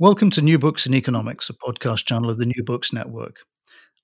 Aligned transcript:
Welcome 0.00 0.30
to 0.30 0.42
New 0.42 0.58
Books 0.58 0.86
in 0.86 0.94
Economics, 0.94 1.48
a 1.48 1.52
podcast 1.52 2.04
channel 2.04 2.28
of 2.28 2.38
the 2.38 2.46
New 2.46 2.64
Books 2.64 2.92
Network. 2.92 3.36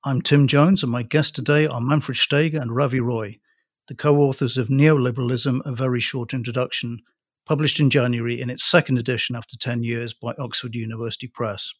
I'm 0.04 0.22
Tim 0.22 0.46
Jones, 0.46 0.84
and 0.84 0.92
my 0.92 1.02
guests 1.02 1.32
today 1.32 1.66
are 1.66 1.80
Manfred 1.80 2.16
Steger 2.16 2.60
and 2.60 2.76
Ravi 2.76 3.00
Roy, 3.00 3.40
the 3.88 3.96
co 3.96 4.18
authors 4.18 4.56
of 4.56 4.68
Neoliberalism 4.68 5.60
A 5.64 5.72
Very 5.72 5.98
Short 5.98 6.32
Introduction, 6.32 7.00
published 7.44 7.80
in 7.80 7.90
January 7.90 8.40
in 8.40 8.50
its 8.50 8.62
second 8.62 8.98
edition 8.98 9.34
after 9.34 9.58
10 9.58 9.82
years 9.82 10.14
by 10.14 10.32
Oxford 10.38 10.76
University 10.76 11.26
Press. 11.26 11.74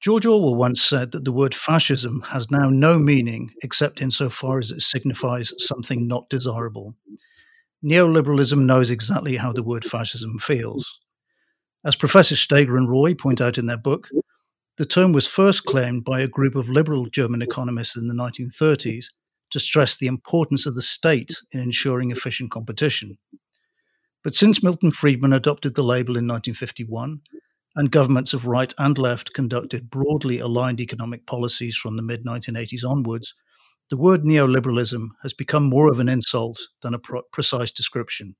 George 0.00 0.24
Orwell 0.24 0.54
once 0.54 0.80
said 0.80 1.12
that 1.12 1.26
the 1.26 1.30
word 1.30 1.54
fascism 1.54 2.22
has 2.28 2.50
now 2.50 2.70
no 2.70 2.98
meaning 2.98 3.50
except 3.62 4.00
insofar 4.00 4.60
as 4.60 4.70
it 4.70 4.80
signifies 4.80 5.52
something 5.58 6.08
not 6.08 6.30
desirable. 6.30 6.94
Neoliberalism 7.84 8.64
knows 8.64 8.88
exactly 8.88 9.36
how 9.36 9.52
the 9.52 9.62
word 9.62 9.84
fascism 9.84 10.38
feels. 10.38 11.00
As 11.84 11.96
Professor 11.96 12.36
Steger 12.36 12.76
and 12.76 12.88
Roy 12.88 13.14
point 13.14 13.40
out 13.40 13.58
in 13.58 13.66
their 13.66 13.76
book, 13.76 14.08
the 14.76 14.86
term 14.86 15.12
was 15.12 15.26
first 15.26 15.64
claimed 15.64 16.04
by 16.04 16.20
a 16.20 16.28
group 16.28 16.54
of 16.54 16.68
liberal 16.68 17.06
German 17.06 17.42
economists 17.42 17.96
in 17.96 18.08
the 18.08 18.14
1930s 18.14 19.06
to 19.50 19.60
stress 19.60 19.96
the 19.96 20.06
importance 20.06 20.64
of 20.64 20.74
the 20.74 20.82
state 20.82 21.32
in 21.50 21.60
ensuring 21.60 22.10
efficient 22.10 22.50
competition. 22.50 23.18
But 24.22 24.34
since 24.34 24.62
Milton 24.62 24.92
Friedman 24.92 25.32
adopted 25.32 25.74
the 25.74 25.82
label 25.82 26.16
in 26.16 26.26
1951, 26.26 27.20
and 27.74 27.90
governments 27.90 28.34
of 28.34 28.46
right 28.46 28.72
and 28.78 28.98
left 28.98 29.32
conducted 29.32 29.90
broadly 29.90 30.38
aligned 30.38 30.80
economic 30.80 31.26
policies 31.26 31.76
from 31.76 31.96
the 31.96 32.02
mid 32.02 32.24
1980s 32.24 32.84
onwards, 32.86 33.34
the 33.90 33.96
word 33.96 34.22
neoliberalism 34.22 35.08
has 35.22 35.32
become 35.32 35.68
more 35.68 35.90
of 35.90 35.98
an 35.98 36.08
insult 36.08 36.60
than 36.82 36.94
a 36.94 36.98
pro- 36.98 37.22
precise 37.32 37.70
description. 37.70 38.36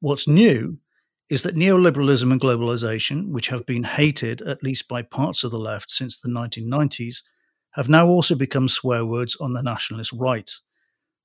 What's 0.00 0.28
new 0.28 0.78
is 1.32 1.44
that 1.44 1.56
neoliberalism 1.56 2.30
and 2.30 2.38
globalization, 2.38 3.30
which 3.30 3.48
have 3.48 3.64
been 3.64 3.84
hated 3.84 4.42
at 4.42 4.62
least 4.62 4.86
by 4.86 5.00
parts 5.00 5.42
of 5.42 5.50
the 5.50 5.58
left 5.58 5.90
since 5.90 6.20
the 6.20 6.28
1990s, 6.28 7.22
have 7.70 7.88
now 7.88 8.06
also 8.06 8.34
become 8.34 8.68
swear 8.68 9.06
words 9.06 9.34
on 9.40 9.54
the 9.54 9.62
nationalist 9.62 10.12
right. 10.12 10.50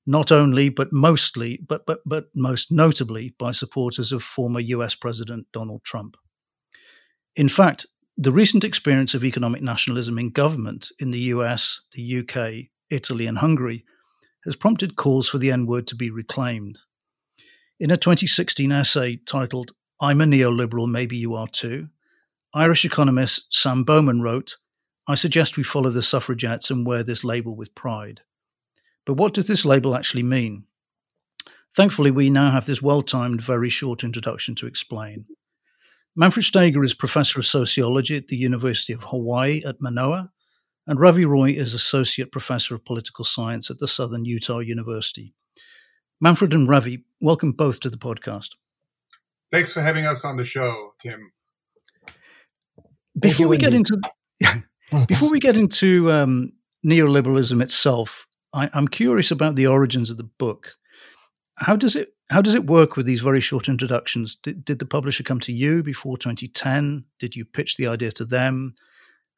Not 0.06 0.32
only, 0.32 0.70
but 0.70 0.94
mostly, 0.94 1.60
but, 1.68 1.84
but, 1.84 1.98
but 2.06 2.28
most 2.34 2.72
notably 2.72 3.34
by 3.38 3.52
supporters 3.52 4.10
of 4.10 4.22
former 4.22 4.60
US 4.60 4.94
President 4.94 5.46
Donald 5.52 5.84
Trump. 5.84 6.16
In 7.36 7.50
fact, 7.50 7.84
the 8.16 8.32
recent 8.32 8.64
experience 8.64 9.12
of 9.12 9.24
economic 9.24 9.60
nationalism 9.60 10.18
in 10.18 10.30
government 10.30 10.90
in 10.98 11.10
the 11.10 11.20
US, 11.34 11.82
the 11.92 12.20
UK, 12.20 12.70
Italy, 12.88 13.26
and 13.26 13.36
Hungary 13.36 13.84
has 14.46 14.56
prompted 14.56 14.96
calls 14.96 15.28
for 15.28 15.36
the 15.36 15.52
N 15.52 15.66
word 15.66 15.86
to 15.88 15.94
be 15.94 16.08
reclaimed. 16.08 16.78
In 17.78 17.90
a 17.90 17.98
2016 17.98 18.72
essay 18.72 19.16
titled 19.26 19.72
I'm 20.00 20.20
a 20.20 20.24
neoliberal, 20.24 20.88
maybe 20.88 21.16
you 21.16 21.34
are 21.34 21.48
too. 21.48 21.88
Irish 22.54 22.84
economist 22.84 23.48
Sam 23.50 23.82
Bowman 23.82 24.22
wrote, 24.22 24.56
I 25.08 25.16
suggest 25.16 25.56
we 25.56 25.64
follow 25.64 25.90
the 25.90 26.02
suffragettes 26.02 26.70
and 26.70 26.86
wear 26.86 27.02
this 27.02 27.24
label 27.24 27.56
with 27.56 27.74
pride. 27.74 28.20
But 29.06 29.14
what 29.14 29.34
does 29.34 29.48
this 29.48 29.64
label 29.64 29.96
actually 29.96 30.22
mean? 30.22 30.64
Thankfully, 31.74 32.10
we 32.10 32.30
now 32.30 32.50
have 32.50 32.66
this 32.66 32.82
well 32.82 33.02
timed, 33.02 33.42
very 33.42 33.70
short 33.70 34.04
introduction 34.04 34.54
to 34.56 34.66
explain. 34.66 35.26
Manfred 36.14 36.44
Steger 36.44 36.82
is 36.84 36.94
professor 36.94 37.38
of 37.40 37.46
sociology 37.46 38.16
at 38.16 38.28
the 38.28 38.36
University 38.36 38.92
of 38.92 39.04
Hawaii 39.04 39.62
at 39.66 39.80
Manoa, 39.80 40.30
and 40.86 41.00
Ravi 41.00 41.24
Roy 41.24 41.50
is 41.50 41.74
associate 41.74 42.32
professor 42.32 42.74
of 42.74 42.84
political 42.84 43.24
science 43.24 43.70
at 43.70 43.78
the 43.78 43.88
Southern 43.88 44.24
Utah 44.24 44.58
University. 44.58 45.34
Manfred 46.20 46.54
and 46.54 46.68
Ravi, 46.68 47.04
welcome 47.20 47.52
both 47.52 47.80
to 47.80 47.90
the 47.90 47.98
podcast. 47.98 48.50
Thanks 49.50 49.72
for 49.72 49.80
having 49.80 50.04
us 50.04 50.24
on 50.24 50.36
the 50.36 50.44
show, 50.44 50.94
Tim. 51.00 51.32
Before 53.18 53.48
we 53.48 53.56
get 53.56 53.74
into 53.74 53.98
before 55.08 55.30
we 55.30 55.40
get 55.40 55.56
into 55.56 56.12
um, 56.12 56.52
neoliberalism 56.86 57.62
itself, 57.62 58.26
I, 58.52 58.70
I'm 58.74 58.88
curious 58.88 59.30
about 59.30 59.56
the 59.56 59.66
origins 59.66 60.10
of 60.10 60.16
the 60.16 60.28
book. 60.38 60.76
How 61.56 61.76
does 61.76 61.96
it 61.96 62.10
how 62.30 62.42
does 62.42 62.54
it 62.54 62.66
work 62.66 62.96
with 62.96 63.06
these 63.06 63.22
very 63.22 63.40
short 63.40 63.68
introductions? 63.68 64.36
Did, 64.36 64.62
did 64.64 64.78
the 64.80 64.86
publisher 64.86 65.22
come 65.22 65.40
to 65.40 65.52
you 65.52 65.82
before 65.82 66.18
2010? 66.18 67.06
Did 67.18 67.34
you 67.34 67.46
pitch 67.46 67.78
the 67.78 67.86
idea 67.86 68.12
to 68.12 68.26
them? 68.26 68.74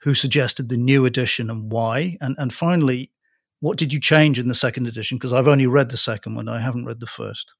Who 0.03 0.15
suggested 0.15 0.69
the 0.69 0.77
new 0.77 1.07
edition 1.07 1.51
and 1.51 1.71
why? 1.71 2.17
And 2.21 2.35
and 2.39 2.53
finally, 2.53 3.13
what 3.61 3.79
did 3.79 3.93
you 3.93 4.01
change 4.01 4.39
in 4.39 4.49
the 4.49 4.55
second 4.55 4.87
edition? 4.87 5.19
Because 5.19 5.33
I've 5.33 5.49
only 5.49 5.69
read 5.69 5.91
the 5.91 5.97
second 5.97 6.35
one, 6.35 6.49
I 6.49 6.61
haven't 6.61 6.87
read 6.87 7.01
the 7.01 7.07
first. 7.07 7.55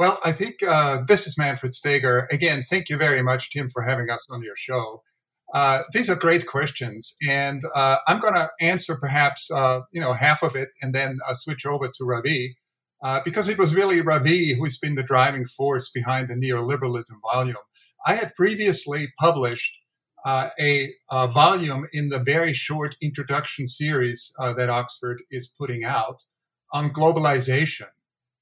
Well, 0.00 0.18
I 0.24 0.32
think 0.32 0.62
uh, 0.66 1.02
this 1.06 1.26
is 1.26 1.36
Manfred 1.36 1.74
Steger. 1.74 2.26
Again, 2.32 2.64
thank 2.66 2.88
you 2.88 2.96
very 2.96 3.22
much, 3.22 3.50
Tim, 3.50 3.68
for 3.68 3.82
having 3.82 4.08
us 4.08 4.26
on 4.30 4.42
your 4.42 4.56
show. 4.56 5.02
Uh, 5.52 5.82
these 5.92 6.08
are 6.08 6.16
great 6.16 6.46
questions, 6.46 7.18
and 7.28 7.60
uh, 7.74 7.98
I'm 8.08 8.18
going 8.18 8.32
to 8.32 8.48
answer 8.62 8.96
perhaps 8.98 9.50
uh, 9.50 9.80
you 9.92 10.00
know 10.00 10.14
half 10.14 10.42
of 10.42 10.56
it, 10.56 10.70
and 10.80 10.94
then 10.94 11.18
uh, 11.28 11.34
switch 11.34 11.66
over 11.66 11.86
to 11.86 12.04
Ravi, 12.06 12.56
uh, 13.04 13.20
because 13.26 13.46
it 13.50 13.58
was 13.58 13.74
really 13.74 14.00
Ravi 14.00 14.54
who's 14.54 14.78
been 14.78 14.94
the 14.94 15.02
driving 15.02 15.44
force 15.44 15.90
behind 15.90 16.28
the 16.28 16.34
neoliberalism 16.34 17.20
volume. 17.30 17.56
I 18.06 18.14
had 18.14 18.34
previously 18.34 19.12
published 19.20 19.76
a, 20.26 20.94
a, 21.10 21.26
volume 21.28 21.88
in 21.92 22.08
the 22.08 22.18
very 22.18 22.54
short 22.54 22.96
introduction 23.02 23.66
series 23.66 24.32
that 24.38 24.70
Oxford 24.70 25.24
is 25.30 25.46
putting 25.46 25.84
out 25.84 26.22
on 26.72 26.88
globalization 26.88 27.88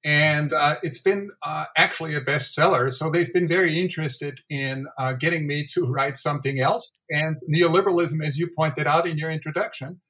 and 0.04 0.52
uh, 0.52 0.76
it's 0.82 0.98
been 0.98 1.30
uh, 1.42 1.66
actually 1.76 2.14
a 2.14 2.20
bestseller. 2.20 2.92
So 2.92 3.10
they've 3.10 3.32
been 3.32 3.48
very 3.48 3.78
interested 3.78 4.40
in 4.48 4.86
uh, 4.96 5.14
getting 5.14 5.46
me 5.46 5.64
to 5.72 5.84
write 5.90 6.16
something 6.16 6.60
else. 6.60 6.90
And 7.10 7.38
neoliberalism, 7.52 8.24
as 8.26 8.38
you 8.38 8.48
pointed 8.56 8.86
out 8.86 9.06
in 9.06 9.18
your 9.18 9.30
introduction, 9.30 10.00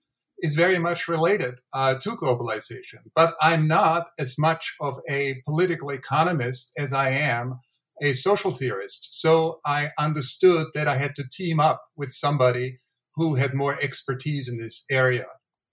is 0.40 0.54
very 0.54 0.78
much 0.78 1.08
related 1.08 1.60
uh, 1.74 1.94
to 1.94 2.10
globalization. 2.10 3.00
But 3.14 3.34
I'm 3.40 3.66
not 3.66 4.10
as 4.18 4.38
much 4.38 4.76
of 4.80 4.98
a 5.10 5.42
political 5.46 5.90
economist 5.90 6.72
as 6.78 6.92
I 6.92 7.10
am 7.10 7.60
a 8.00 8.12
social 8.12 8.52
theorist. 8.52 9.20
So 9.20 9.58
I 9.66 9.90
understood 9.98 10.68
that 10.74 10.86
I 10.86 10.96
had 10.98 11.16
to 11.16 11.28
team 11.28 11.58
up 11.58 11.82
with 11.96 12.12
somebody 12.12 12.78
who 13.16 13.34
had 13.34 13.54
more 13.54 13.76
expertise 13.82 14.48
in 14.48 14.58
this 14.58 14.84
area. 14.88 15.26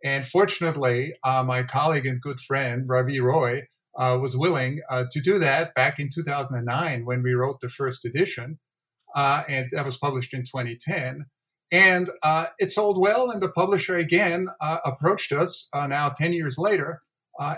And 0.04 0.26
fortunately, 0.26 1.14
uh, 1.24 1.44
my 1.44 1.62
colleague 1.62 2.08
and 2.08 2.20
good 2.20 2.40
friend, 2.40 2.86
Ravi 2.88 3.20
Roy, 3.20 3.68
uh, 3.98 4.18
was 4.22 4.36
willing 4.36 4.82
uh, 4.90 5.06
to 5.12 5.20
do 5.20 5.40
that 5.40 5.74
back 5.74 6.00
in 6.00 6.10
2009 6.14 7.06
when 7.06 7.24
we 7.24 7.34
wrote 7.34 7.62
the 7.62 7.70
first 7.70 8.06
edition, 8.06 8.60
uh, 9.16 9.44
and 9.48 9.70
that 9.72 9.86
was 9.86 9.98
published 9.98 10.34
in 10.34 10.42
2010. 10.42 11.26
And 11.72 12.10
uh, 12.22 12.48
it 12.60 12.72
sold 12.72 13.00
well, 13.00 13.32
and 13.32 13.42
the 13.42 13.50
publisher 13.50 13.98
again 13.98 14.50
uh, 14.62 14.78
approached 14.86 15.32
us 15.32 15.68
uh, 15.74 15.88
now 15.88 16.10
10 16.10 16.34
years 16.34 16.58
later 16.58 17.02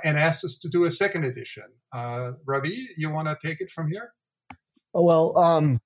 and 0.04 0.18
asked 0.18 0.44
us 0.44 0.58
to 0.58 0.70
do 0.70 0.86
a 0.86 0.92
second 0.92 1.26
edition. 1.26 1.66
Ravi, 1.94 2.88
you 2.98 3.12
want 3.12 3.28
to 3.28 3.38
take 3.46 3.62
it 3.62 3.70
from 3.70 3.92
here? 3.92 4.14
Well, 4.94 5.38
um, 5.38 5.80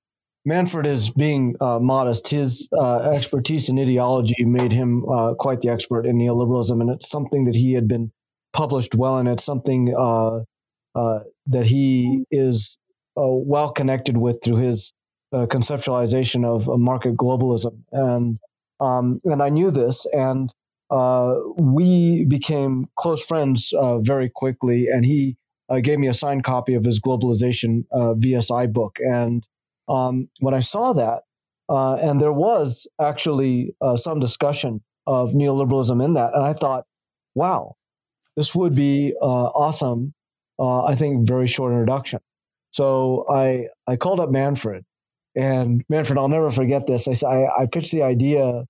Manfred 0.46 0.86
is 0.86 1.10
being 1.10 1.56
modest. 1.60 2.30
His 2.30 2.70
expertise 2.74 3.68
in 3.70 3.78
ideology 3.80 4.46
made 4.46 4.72
him 4.72 5.04
quite 5.40 5.60
the 5.60 5.70
expert 5.70 6.06
in 6.06 6.18
neoliberalism, 6.18 6.80
and 6.80 6.90
it's 6.90 7.10
something 7.10 7.44
that 7.46 7.56
he 7.56 7.74
had 7.74 7.88
been 7.88 8.12
published 8.54 8.96
well, 8.96 9.18
and 9.18 9.28
it's 9.28 9.44
something 9.44 9.94
uh, 9.98 10.42
uh, 10.96 11.20
that 11.48 11.68
he 11.68 12.26
is 12.32 12.78
uh, 13.18 13.28
well 13.28 13.72
connected 13.72 14.18
with 14.18 14.40
through 14.44 14.58
his 14.58 14.94
uh, 15.34 15.46
conceptualization 15.46 16.46
of 16.46 16.68
market 16.80 17.16
globalism. 17.16 17.84
And 17.92 18.40
um, 18.80 19.20
and 19.26 19.44
I 19.44 19.50
knew 19.50 19.70
this, 19.70 20.08
and 20.12 20.52
uh, 20.90 21.36
we 21.58 22.26
became 22.26 22.88
close 22.96 23.24
friends 23.24 23.74
uh, 23.78 24.00
very 24.00 24.30
quickly. 24.30 24.88
And 24.88 25.06
he 25.06 25.38
gave 25.84 26.00
me 26.00 26.08
a 26.08 26.14
signed 26.14 26.44
copy 26.44 26.74
of 26.74 26.84
his 26.84 27.00
globalization 27.00 27.86
VSI 27.94 28.74
book. 28.74 28.98
And 29.00 29.48
um, 29.88 30.28
when 30.40 30.54
I 30.54 30.60
saw 30.60 30.92
that, 30.94 31.24
and 31.70 32.20
there 32.20 32.34
was 32.34 32.88
actually 33.00 33.74
some 33.96 34.20
discussion 34.20 34.82
of 35.08 35.32
neoliberalism 35.32 36.04
in 36.04 36.14
that, 36.16 36.34
and 36.34 36.44
I 36.44 36.54
thought, 36.54 36.86
wow, 37.36 37.76
this 38.36 38.56
would 38.56 38.76
be 38.76 39.14
uh, 39.22 39.26
awesome. 39.26 40.14
Uh, 40.62 40.86
I 40.86 40.96
think 40.96 41.28
very 41.28 41.48
short 41.48 41.74
introduction. 41.74 42.20
So 42.72 43.26
I 43.30 43.68
I 43.88 43.96
called 43.96 44.20
up 44.20 44.30
Manfred, 44.30 44.86
and 45.36 45.84
Manfred, 45.90 46.20
I'll 46.20 46.30
never 46.30 46.52
forget 46.52 46.86
this. 46.86 47.08
I 47.08 47.28
I, 47.28 47.64
I 47.64 47.66
pitched 47.66 47.92
the 47.92 48.04
idea 48.04 48.66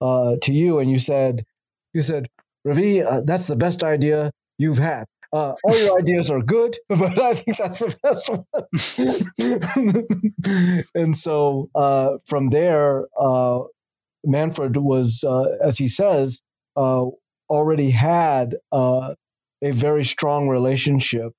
uh, 0.00 0.36
to 0.42 0.52
you, 0.52 0.78
and 0.78 0.90
you 0.90 0.98
said 0.98 1.44
you 1.92 2.00
said 2.00 2.28
Ravi, 2.64 3.02
uh, 3.02 3.20
that's 3.24 3.46
the 3.46 3.56
best 3.56 3.84
idea 3.84 4.30
you've 4.58 4.78
had. 4.78 5.04
Uh, 5.32 5.54
all 5.64 5.78
your 5.78 5.98
ideas 5.98 6.30
are 6.30 6.40
good, 6.40 6.76
but 6.88 7.18
I 7.18 7.34
think 7.34 7.56
that's 7.58 7.80
the 7.80 7.96
best 8.02 8.30
one. 8.30 8.44
and 10.94 11.16
so 11.16 11.68
uh, 11.74 12.18
from 12.24 12.50
there, 12.50 13.06
uh, 13.18 13.62
Manfred 14.24 14.76
was, 14.76 15.24
uh, 15.26 15.56
as 15.60 15.78
he 15.78 15.88
says, 15.88 16.40
uh, 16.76 17.06
already 17.50 17.90
had 17.90 18.56
uh, 18.70 19.14
a 19.64 19.72
very 19.72 20.04
strong 20.04 20.48
relationship 20.48 21.32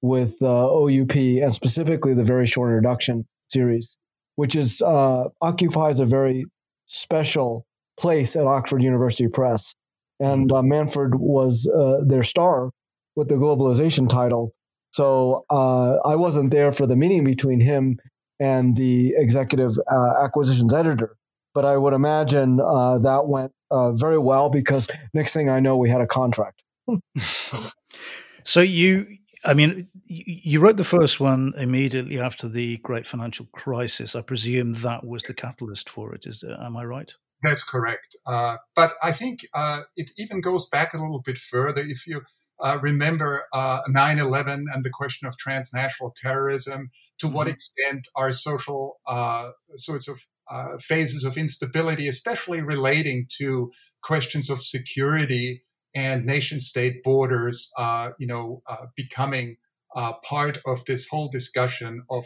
with 0.00 0.42
OUP 0.42 1.14
and 1.14 1.54
specifically 1.54 2.14
the 2.14 2.24
Very 2.24 2.46
Short 2.46 2.70
Introduction 2.70 3.26
series, 3.50 3.98
which 4.36 4.56
is 4.56 4.80
occupies 4.80 6.00
a 6.00 6.06
very 6.06 6.46
special 6.86 7.66
place 7.98 8.36
at 8.36 8.46
Oxford 8.46 8.82
University 8.82 9.28
Press. 9.28 9.74
And 10.18 10.50
Manfred 10.52 11.16
was 11.16 11.68
their 12.06 12.22
star 12.22 12.70
with 13.16 13.28
the 13.28 13.34
globalization 13.34 14.08
title. 14.08 14.54
So 14.92 15.44
uh, 15.48 15.96
I 16.04 16.16
wasn't 16.16 16.50
there 16.50 16.70
for 16.70 16.86
the 16.86 16.96
meeting 16.96 17.24
between 17.24 17.60
him 17.60 17.98
and 18.38 18.76
the 18.76 19.14
executive 19.16 19.72
uh, 19.90 20.14
acquisitions 20.22 20.74
editor, 20.74 21.16
but 21.54 21.64
I 21.64 21.76
would 21.78 21.94
imagine 21.94 22.60
uh, 22.60 22.98
that 22.98 23.26
went 23.26 23.52
uh, 23.70 23.92
very 23.92 24.18
well 24.18 24.50
because 24.50 24.88
next 25.14 25.32
thing 25.32 25.48
I 25.48 25.60
know, 25.60 25.76
we 25.76 25.88
had 25.88 26.00
a 26.00 26.06
contract. 26.06 26.62
So 28.44 28.60
you, 28.60 29.06
I 29.44 29.54
mean, 29.54 29.88
you 30.06 30.60
wrote 30.60 30.76
the 30.76 30.84
first 30.84 31.20
one 31.20 31.52
immediately 31.56 32.20
after 32.20 32.48
the 32.48 32.78
great 32.78 33.06
financial 33.06 33.46
crisis. 33.52 34.14
I 34.14 34.22
presume 34.22 34.74
that 34.74 35.06
was 35.06 35.22
the 35.24 35.34
catalyst 35.34 35.88
for 35.88 36.14
it. 36.14 36.26
Is 36.26 36.44
am 36.44 36.76
I 36.76 36.84
right? 36.84 37.12
That's 37.42 37.64
correct. 37.64 38.16
Uh, 38.26 38.58
but 38.76 38.94
I 39.02 39.10
think 39.12 39.40
uh, 39.52 39.82
it 39.96 40.12
even 40.16 40.40
goes 40.40 40.68
back 40.68 40.94
a 40.94 40.98
little 40.98 41.22
bit 41.24 41.38
further. 41.38 41.82
If 41.82 42.06
you 42.06 42.22
uh, 42.62 42.78
remember 42.80 43.44
uh, 43.52 43.82
9-11 43.88 44.64
and 44.72 44.84
the 44.84 44.90
question 44.90 45.26
of 45.26 45.36
transnational 45.36 46.14
terrorism 46.16 46.90
to 47.18 47.26
what 47.26 47.46
mm-hmm. 47.46 47.54
extent 47.54 48.06
are 48.14 48.32
social 48.32 48.98
uh, 49.06 49.50
sorts 49.70 50.08
of 50.08 50.20
uh, 50.50 50.76
phases 50.78 51.24
of 51.24 51.36
instability 51.36 52.08
especially 52.08 52.60
relating 52.60 53.26
to 53.38 53.70
questions 54.02 54.50
of 54.50 54.60
security 54.60 55.62
and 55.94 56.24
nation 56.24 56.60
state 56.60 57.02
borders 57.02 57.70
uh, 57.78 58.10
you 58.18 58.26
know 58.26 58.62
uh, 58.68 58.86
becoming 58.96 59.56
part 60.22 60.58
of 60.64 60.82
this 60.86 61.06
whole 61.08 61.28
discussion 61.28 62.02
of 62.08 62.24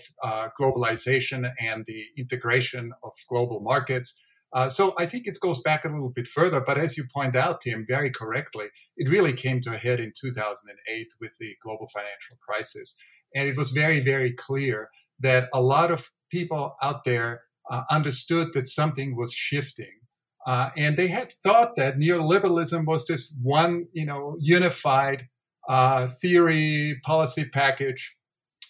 globalization 0.56 1.50
and 1.60 1.84
the 1.86 2.04
integration 2.16 2.92
of 3.02 3.12
global 3.28 3.58
markets 3.60 4.14
uh, 4.52 4.68
so 4.68 4.94
I 4.98 5.06
think 5.06 5.26
it 5.26 5.38
goes 5.40 5.60
back 5.60 5.84
a 5.84 5.88
little 5.88 6.08
bit 6.08 6.26
further, 6.26 6.60
but 6.60 6.78
as 6.78 6.96
you 6.96 7.04
point 7.12 7.36
out, 7.36 7.60
Tim, 7.60 7.84
very 7.86 8.10
correctly, 8.10 8.66
it 8.96 9.08
really 9.08 9.32
came 9.32 9.60
to 9.60 9.74
a 9.74 9.76
head 9.76 10.00
in 10.00 10.12
2008 10.18 11.08
with 11.20 11.36
the 11.38 11.56
global 11.62 11.86
financial 11.88 12.38
crisis. 12.40 12.96
And 13.34 13.48
it 13.48 13.56
was 13.56 13.70
very, 13.70 14.00
very 14.00 14.32
clear 14.32 14.88
that 15.20 15.48
a 15.52 15.60
lot 15.60 15.90
of 15.90 16.10
people 16.30 16.74
out 16.82 17.04
there 17.04 17.42
uh, 17.70 17.82
understood 17.90 18.52
that 18.54 18.66
something 18.66 19.16
was 19.16 19.32
shifting. 19.32 20.00
Uh, 20.46 20.70
and 20.76 20.96
they 20.96 21.08
had 21.08 21.32
thought 21.32 21.74
that 21.74 21.98
neoliberalism 21.98 22.86
was 22.86 23.06
this 23.06 23.34
one, 23.42 23.88
you 23.92 24.06
know, 24.06 24.36
unified 24.38 25.28
uh, 25.68 26.06
theory, 26.06 27.00
policy 27.04 27.44
package. 27.44 28.16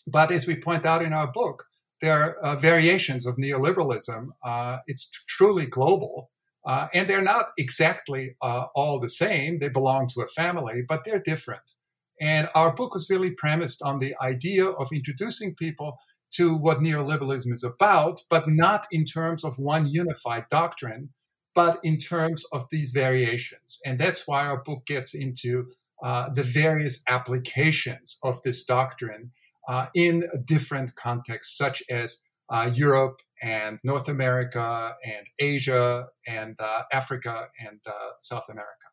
But 0.07 0.33
as 0.33 0.47
we 0.47 0.57
point 0.57 0.87
out 0.87 1.03
in 1.03 1.13
our 1.13 1.31
book, 1.31 1.67
there 2.01 2.23
are 2.23 2.37
uh, 2.39 2.57
variations 2.57 3.27
of 3.27 3.37
neoliberalism. 3.37 4.29
Uh, 4.43 4.79
it's 4.87 5.11
truly 5.29 5.67
global. 5.67 6.31
And 6.67 7.09
they're 7.09 7.23
not 7.23 7.51
exactly 7.57 8.37
all 8.41 8.99
the 8.99 9.09
same. 9.09 9.61
They 9.61 9.69
belong 9.69 10.09
to 10.09 10.23
a 10.23 10.27
family, 10.27 10.83
but 10.89 11.05
they're 11.05 11.21
different. 11.21 11.75
And 12.21 12.49
our 12.55 12.73
book 12.73 12.95
was 12.95 13.09
really 13.11 13.31
premised 13.31 13.83
on 13.83 13.99
the 13.99 14.15
idea 14.21 14.67
of 14.67 14.89
introducing 14.93 15.55
people 15.55 15.99
to 16.33 16.57
what 16.57 16.81
neoliberalism 16.81 17.53
is 17.53 17.63
about, 17.63 18.23
but 18.29 18.49
not 18.49 18.87
in 18.91 19.05
terms 19.05 19.45
of 19.45 19.59
one 19.59 19.87
unified 19.87 20.47
doctrine, 20.51 21.11
but 21.57 21.81
in 21.83 21.97
terms 21.97 22.45
of 22.53 22.67
these 22.71 22.93
variations. 22.93 23.81
And 23.85 23.99
that's 23.99 24.29
why 24.29 24.47
our 24.47 24.63
book 24.63 24.85
gets 24.87 25.15
into 25.15 25.71
uh, 26.03 26.29
the 26.29 26.45
various 26.45 27.03
applications 27.09 28.19
of 28.23 28.43
this 28.43 28.65
doctrine 28.65 29.33
uh, 29.67 29.87
in 29.95 30.25
different 30.45 30.95
contexts, 30.95 31.57
such 31.57 31.83
as 31.91 32.23
uh, 32.51 32.71
Europe 32.73 33.23
and 33.43 33.79
North 33.83 34.09
America 34.09 34.95
and 35.05 35.27
Asia 35.39 36.07
and 36.29 36.57
uh, 36.61 36.83
Africa 36.93 37.49
and 37.67 37.81
uh, 37.89 38.11
South 38.21 38.45
America. 38.51 38.87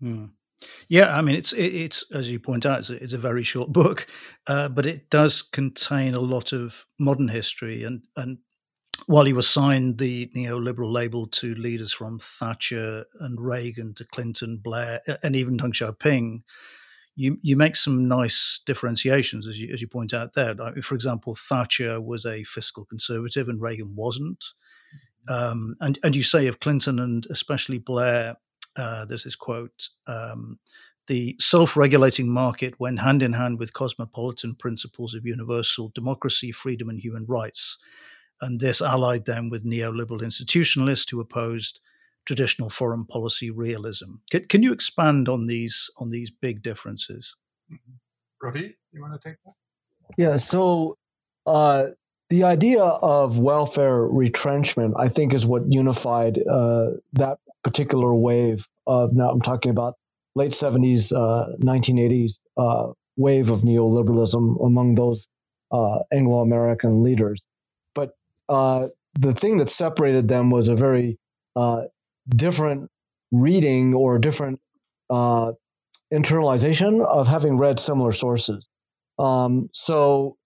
Hmm. 0.00 0.24
Yeah, 0.88 1.16
I 1.16 1.22
mean, 1.22 1.36
it's 1.36 1.52
it's 1.52 2.04
as 2.12 2.28
you 2.28 2.40
point 2.40 2.66
out, 2.66 2.80
it's 2.80 2.90
a, 2.90 3.02
it's 3.02 3.12
a 3.12 3.18
very 3.18 3.44
short 3.44 3.72
book, 3.72 4.08
uh, 4.48 4.68
but 4.68 4.86
it 4.86 5.08
does 5.08 5.40
contain 5.40 6.14
a 6.14 6.20
lot 6.20 6.52
of 6.52 6.84
modern 6.98 7.28
history. 7.28 7.84
And 7.84 8.02
and 8.16 8.38
while 9.06 9.24
he 9.24 9.32
was 9.32 9.48
signed 9.48 9.98
the 9.98 10.30
neoliberal 10.34 10.92
label 10.92 11.26
to 11.26 11.54
leaders 11.54 11.92
from 11.92 12.18
Thatcher 12.18 13.04
and 13.20 13.40
Reagan 13.40 13.94
to 13.94 14.04
Clinton, 14.04 14.58
Blair, 14.58 15.00
and 15.22 15.36
even 15.36 15.56
Deng 15.56 15.72
Xiaoping, 15.72 16.42
you 17.16 17.38
you 17.42 17.56
make 17.56 17.76
some 17.76 18.06
nice 18.06 18.60
differentiations 18.64 19.46
as 19.46 19.60
you 19.60 19.72
as 19.72 19.80
you 19.80 19.88
point 19.88 20.14
out 20.14 20.34
there. 20.34 20.54
for 20.82 20.94
example, 20.94 21.34
Thatcher 21.34 22.00
was 22.00 22.24
a 22.24 22.44
fiscal 22.44 22.84
conservative 22.84 23.48
and 23.48 23.60
Reagan 23.60 23.94
wasn't. 23.96 24.44
Um, 25.28 25.76
and 25.80 25.98
and 26.02 26.16
you 26.16 26.22
say 26.22 26.46
of 26.46 26.60
Clinton 26.60 26.98
and 26.98 27.26
especially 27.30 27.78
Blair, 27.78 28.36
uh, 28.76 29.04
there's 29.04 29.24
this 29.24 29.36
quote: 29.36 29.88
um, 30.06 30.58
"The 31.08 31.36
self-regulating 31.40 32.28
market 32.28 32.78
went 32.80 33.00
hand 33.00 33.22
in 33.22 33.34
hand 33.34 33.58
with 33.58 33.72
cosmopolitan 33.72 34.54
principles 34.54 35.14
of 35.14 35.26
universal 35.26 35.90
democracy, 35.94 36.52
freedom, 36.52 36.88
and 36.88 37.00
human 37.00 37.26
rights." 37.26 37.78
And 38.40 38.60
this 38.60 38.80
allied 38.80 39.24
them 39.24 39.50
with 39.50 39.64
neoliberal 39.64 40.20
institutionalists 40.20 41.10
who 41.10 41.20
opposed 41.20 41.80
traditional 42.24 42.70
foreign 42.70 43.04
policy 43.04 43.50
realism. 43.50 44.16
Can, 44.30 44.44
can 44.44 44.62
you 44.62 44.72
expand 44.72 45.28
on 45.28 45.46
these 45.46 45.90
on 45.96 46.10
these 46.10 46.30
big 46.30 46.62
differences? 46.62 47.34
Mm-hmm. 47.72 47.94
Ravi, 48.46 48.76
you 48.92 49.00
want 49.00 49.20
to 49.20 49.28
take 49.28 49.38
that? 49.44 49.54
Yeah. 50.16 50.36
So 50.36 50.98
uh, 51.46 51.88
the 52.30 52.44
idea 52.44 52.82
of 52.82 53.38
welfare 53.38 54.02
retrenchment, 54.02 54.94
I 54.98 55.08
think, 55.08 55.32
is 55.32 55.46
what 55.46 55.62
unified 55.72 56.38
uh, 56.46 56.90
that 57.14 57.38
particular 57.64 58.14
wave 58.14 58.68
of. 58.86 59.14
Now 59.14 59.30
I'm 59.30 59.40
talking 59.40 59.70
about 59.70 59.94
late 60.34 60.52
70s, 60.52 61.12
uh, 61.12 61.56
1980s 61.62 62.40
uh, 62.56 62.92
wave 63.16 63.50
of 63.50 63.62
neoliberalism 63.62 64.64
among 64.64 64.94
those 64.94 65.26
uh, 65.72 66.00
Anglo 66.12 66.40
American 66.40 67.02
leaders. 67.02 67.44
Uh, 68.48 68.88
the 69.14 69.32
thing 69.32 69.58
that 69.58 69.68
separated 69.68 70.28
them 70.28 70.50
was 70.50 70.68
a 70.68 70.74
very 70.74 71.18
uh, 71.56 71.82
different 72.28 72.90
reading 73.32 73.94
or 73.94 74.18
different 74.18 74.60
uh, 75.10 75.52
internalization 76.12 77.04
of 77.04 77.28
having 77.28 77.58
read 77.58 77.78
similar 77.80 78.12
sources. 78.12 78.68
Um, 79.18 79.68
so, 79.72 80.36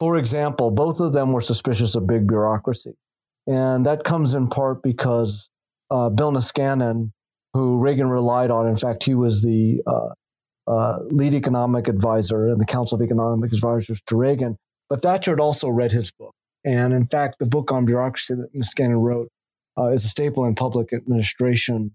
for 0.00 0.16
example, 0.16 0.70
both 0.70 1.00
of 1.00 1.12
them 1.12 1.32
were 1.32 1.40
suspicious 1.40 1.94
of 1.94 2.06
big 2.06 2.26
bureaucracy. 2.26 2.94
And 3.46 3.84
that 3.86 4.04
comes 4.04 4.34
in 4.34 4.48
part 4.48 4.82
because 4.82 5.50
uh, 5.90 6.08
Bill 6.10 6.32
Niskanen, 6.32 7.12
who 7.52 7.78
Reagan 7.78 8.08
relied 8.08 8.50
on, 8.50 8.66
in 8.66 8.76
fact, 8.76 9.04
he 9.04 9.14
was 9.14 9.42
the 9.42 9.82
uh, 9.86 10.70
uh, 10.70 10.98
lead 11.10 11.34
economic 11.34 11.88
advisor 11.88 12.48
in 12.48 12.58
the 12.58 12.64
Council 12.64 12.96
of 12.96 13.02
Economic 13.02 13.52
Advisors 13.52 14.00
to 14.06 14.16
Reagan. 14.16 14.56
But 14.88 15.02
Thatcher 15.02 15.32
had 15.32 15.40
also 15.40 15.68
read 15.68 15.92
his 15.92 16.10
book. 16.10 16.34
And 16.64 16.92
in 16.92 17.06
fact, 17.06 17.38
the 17.38 17.46
book 17.46 17.72
on 17.72 17.84
bureaucracy 17.84 18.34
that 18.34 18.54
Niskanen 18.54 19.00
wrote 19.00 19.28
uh, 19.78 19.88
is 19.88 20.04
a 20.04 20.08
staple 20.08 20.44
in 20.44 20.54
public 20.54 20.92
administration 20.92 21.92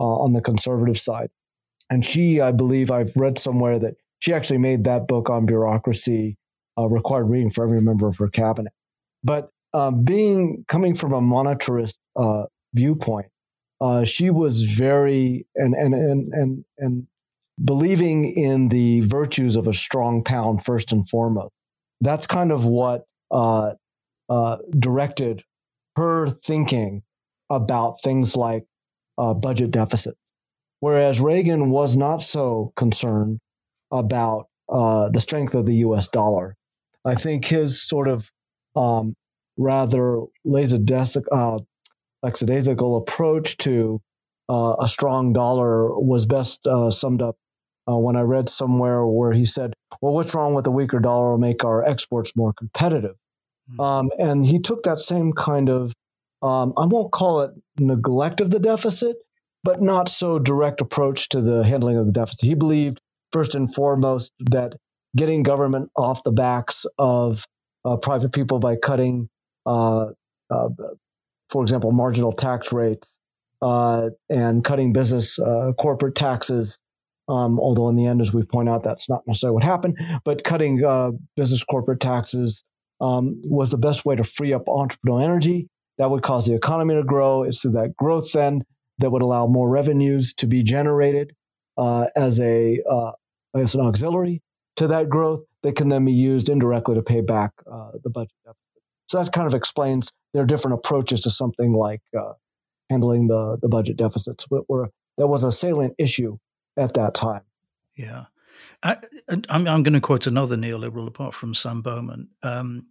uh, 0.00 0.04
on 0.04 0.32
the 0.32 0.40
conservative 0.40 0.98
side. 0.98 1.28
And 1.90 2.04
she, 2.04 2.40
I 2.40 2.52
believe, 2.52 2.90
I've 2.90 3.16
read 3.16 3.38
somewhere 3.38 3.78
that 3.78 3.94
she 4.18 4.32
actually 4.32 4.58
made 4.58 4.84
that 4.84 5.06
book 5.06 5.30
on 5.30 5.46
bureaucracy 5.46 6.36
uh, 6.78 6.86
required 6.86 7.24
reading 7.24 7.50
for 7.50 7.64
every 7.64 7.80
member 7.80 8.08
of 8.08 8.16
her 8.18 8.28
cabinet. 8.28 8.72
But 9.22 9.50
uh, 9.72 9.90
being 9.90 10.64
coming 10.68 10.94
from 10.94 11.12
a 11.12 11.20
monetarist 11.20 11.98
uh, 12.16 12.44
viewpoint, 12.74 13.26
uh, 13.80 14.04
she 14.04 14.30
was 14.30 14.64
very 14.64 15.46
and 15.54 15.74
and 15.74 15.94
and 15.94 16.32
and 16.32 16.64
and 16.78 17.06
believing 17.62 18.24
in 18.24 18.68
the 18.68 19.00
virtues 19.00 19.56
of 19.56 19.66
a 19.66 19.74
strong 19.74 20.22
pound 20.22 20.64
first 20.64 20.92
and 20.92 21.08
foremost. 21.08 21.52
That's 22.00 22.26
kind 22.26 22.52
of 22.52 22.66
what 22.66 23.04
directed 24.78 25.42
her 25.96 26.28
thinking 26.28 27.02
about 27.50 28.00
things 28.02 28.36
like 28.36 28.64
uh, 29.18 29.34
budget 29.34 29.70
deficits. 29.70 30.18
Whereas 30.80 31.20
Reagan 31.20 31.70
was 31.70 31.96
not 31.96 32.22
so 32.22 32.72
concerned 32.76 33.40
about 33.90 34.48
uh, 34.68 35.08
the 35.08 35.20
strength 35.20 35.54
of 35.54 35.66
the 35.66 35.76
US 35.76 36.08
dollar. 36.08 36.56
I 37.06 37.14
think 37.14 37.46
his 37.46 37.80
sort 37.80 38.08
of 38.08 38.30
um, 38.74 39.14
rather 39.56 40.22
lackadaisical, 40.44 41.26
uh, 41.32 42.98
approach 42.98 43.56
to 43.58 44.02
uh, 44.48 44.76
a 44.78 44.88
strong 44.88 45.32
dollar 45.32 45.98
was 45.98 46.26
best 46.26 46.66
uh, 46.66 46.90
summed 46.90 47.22
up 47.22 47.36
uh, 47.88 47.96
when 47.96 48.16
I 48.16 48.20
read 48.20 48.48
somewhere 48.48 49.06
where 49.06 49.32
he 49.32 49.44
said, 49.44 49.72
"Well, 50.00 50.12
what's 50.12 50.34
wrong 50.34 50.54
with 50.54 50.66
a 50.66 50.70
weaker 50.70 50.98
dollar 50.98 51.30
will 51.30 51.38
make 51.38 51.64
our 51.64 51.84
exports 51.84 52.32
more 52.36 52.52
competitive?" 52.52 53.16
Mm-hmm. 53.70 53.80
Um, 53.80 54.10
and 54.18 54.46
he 54.46 54.60
took 54.60 54.82
that 54.84 55.00
same 55.00 55.32
kind 55.32 55.68
of, 55.68 55.92
um, 56.42 56.72
I 56.76 56.86
won't 56.86 57.12
call 57.12 57.40
it 57.40 57.52
neglect 57.78 58.40
of 58.40 58.50
the 58.50 58.60
deficit, 58.60 59.16
but 59.64 59.82
not 59.82 60.08
so 60.08 60.38
direct 60.38 60.80
approach 60.80 61.28
to 61.30 61.40
the 61.40 61.64
handling 61.64 61.96
of 61.96 62.06
the 62.06 62.12
deficit. 62.12 62.46
He 62.46 62.54
believed 62.54 63.00
first 63.32 63.54
and 63.54 63.72
foremost 63.72 64.32
that 64.38 64.74
getting 65.16 65.42
government 65.42 65.90
off 65.96 66.22
the 66.22 66.32
backs 66.32 66.86
of 66.98 67.44
uh, 67.84 67.96
private 67.96 68.32
people 68.32 68.58
by 68.58 68.76
cutting, 68.76 69.28
uh, 69.64 70.06
uh, 70.50 70.68
for 71.50 71.62
example, 71.62 71.90
marginal 71.90 72.32
tax 72.32 72.72
rates 72.72 73.18
uh, 73.62 74.10
and 74.28 74.62
cutting 74.62 74.92
business 74.92 75.38
uh, 75.38 75.72
corporate 75.78 76.14
taxes. 76.14 76.78
Um, 77.28 77.58
although 77.58 77.88
in 77.88 77.96
the 77.96 78.06
end, 78.06 78.20
as 78.20 78.32
we 78.32 78.44
point 78.44 78.68
out, 78.68 78.84
that's 78.84 79.08
not 79.08 79.22
necessarily 79.26 79.54
what 79.54 79.64
happened. 79.64 79.98
But 80.24 80.44
cutting 80.44 80.84
uh, 80.84 81.10
business 81.34 81.64
corporate 81.64 81.98
taxes 81.98 82.62
um, 83.00 83.40
was 83.44 83.70
the 83.70 83.78
best 83.78 84.04
way 84.04 84.16
to 84.16 84.24
free 84.24 84.52
up 84.52 84.66
entrepreneurial 84.66 85.22
energy. 85.22 85.68
That 85.98 86.10
would 86.10 86.22
cause 86.22 86.46
the 86.46 86.54
economy 86.54 86.94
to 86.94 87.02
grow. 87.02 87.42
It's 87.42 87.62
through 87.62 87.72
that 87.72 87.96
growth 87.96 88.32
then 88.32 88.64
that 88.98 89.10
would 89.10 89.22
allow 89.22 89.46
more 89.46 89.68
revenues 89.68 90.34
to 90.34 90.46
be 90.46 90.62
generated 90.62 91.34
as 91.78 92.40
a 92.40 92.80
as 93.54 93.74
an 93.74 93.80
auxiliary 93.80 94.42
to 94.76 94.86
that 94.86 95.08
growth 95.08 95.40
that 95.62 95.74
can 95.74 95.88
then 95.88 96.04
be 96.04 96.12
used 96.12 96.48
indirectly 96.48 96.94
to 96.94 97.02
pay 97.02 97.20
back 97.20 97.52
uh, 97.70 97.90
the 98.04 98.10
budget 98.10 98.34
deficit. 98.44 98.82
So 99.06 99.22
that 99.22 99.32
kind 99.32 99.46
of 99.46 99.54
explains 99.54 100.12
their 100.32 100.44
different 100.44 100.74
approaches 100.74 101.20
to 101.22 101.30
something 101.30 101.72
like 101.72 102.02
uh, 102.16 102.34
handling 102.90 103.28
the, 103.28 103.58
the 103.60 103.68
budget 103.68 103.96
deficits, 103.96 104.46
but 104.46 104.68
were, 104.68 104.90
that 105.18 105.26
was 105.26 105.44
a 105.44 105.52
salient 105.52 105.94
issue 105.98 106.38
at 106.76 106.94
that 106.94 107.14
time. 107.14 107.42
Yeah. 107.96 108.26
I, 108.82 108.96
am 109.28 109.44
I'm 109.50 109.82
going 109.82 109.94
to 109.94 110.00
quote 110.00 110.26
another 110.26 110.56
neoliberal 110.56 111.06
apart 111.06 111.34
from 111.34 111.54
Sam 111.54 111.82
Bowman. 111.82 112.28
Um, 112.42 112.86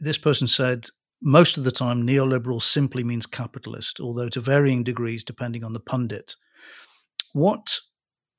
this 0.00 0.18
person 0.18 0.48
said, 0.48 0.86
most 1.22 1.56
of 1.56 1.64
the 1.64 1.70
time, 1.70 2.06
neoliberal 2.06 2.60
simply 2.60 3.04
means 3.04 3.26
capitalist, 3.26 4.00
although 4.00 4.28
to 4.30 4.40
varying 4.40 4.82
degrees 4.82 5.22
depending 5.22 5.64
on 5.64 5.72
the 5.72 5.80
pundit. 5.80 6.34
What 7.32 7.78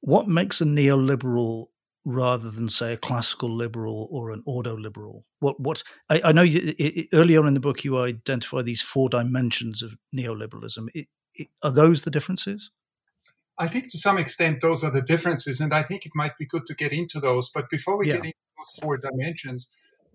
what 0.01 0.27
makes 0.27 0.60
a 0.60 0.65
neoliberal 0.65 1.68
rather 2.06 2.51
than 2.51 2.70
say 2.70 2.92
a 2.92 2.98
classical 2.98 3.56
liberal 3.56 4.10
or 4.12 4.32
an 4.32 4.44
ordo 4.46 4.75
liberal? 4.75 5.25
What 5.39 5.60
what 5.60 5.84
I, 6.10 6.22
I 6.25 6.32
know 6.34 6.42
you, 6.42 6.74
it, 6.77 7.08
earlier 7.13 7.48
in 7.48 7.53
the 7.53 7.60
book 7.60 7.84
you 7.84 7.98
identify 7.98 8.62
these 8.62 8.82
four 8.82 9.10
dimensions 9.10 9.82
of 9.82 9.96
neoliberalism. 10.15 10.88
It, 10.94 11.08
it, 11.36 11.48
are 11.63 11.72
those 11.72 12.01
the 12.01 12.12
differences? 12.12 12.72
I 13.63 13.67
think 13.67 13.89
to 13.91 13.98
some 13.98 14.17
extent 14.17 14.60
those 14.60 14.84
are 14.84 14.91
the 14.91 15.01
differences, 15.01 15.62
and 15.62 15.74
I 15.74 15.84
think 15.84 16.05
it 16.05 16.12
might 16.13 16.38
be 16.38 16.46
good 16.46 16.65
to 16.65 16.75
get 16.75 16.91
into 16.91 17.22
those. 17.22 17.50
But 17.50 17.70
before 17.70 17.98
we 17.98 18.08
yeah. 18.08 18.15
get 18.15 18.25
into 18.25 18.43
those 18.58 18.79
four 18.82 18.98
dimensions, 18.98 19.70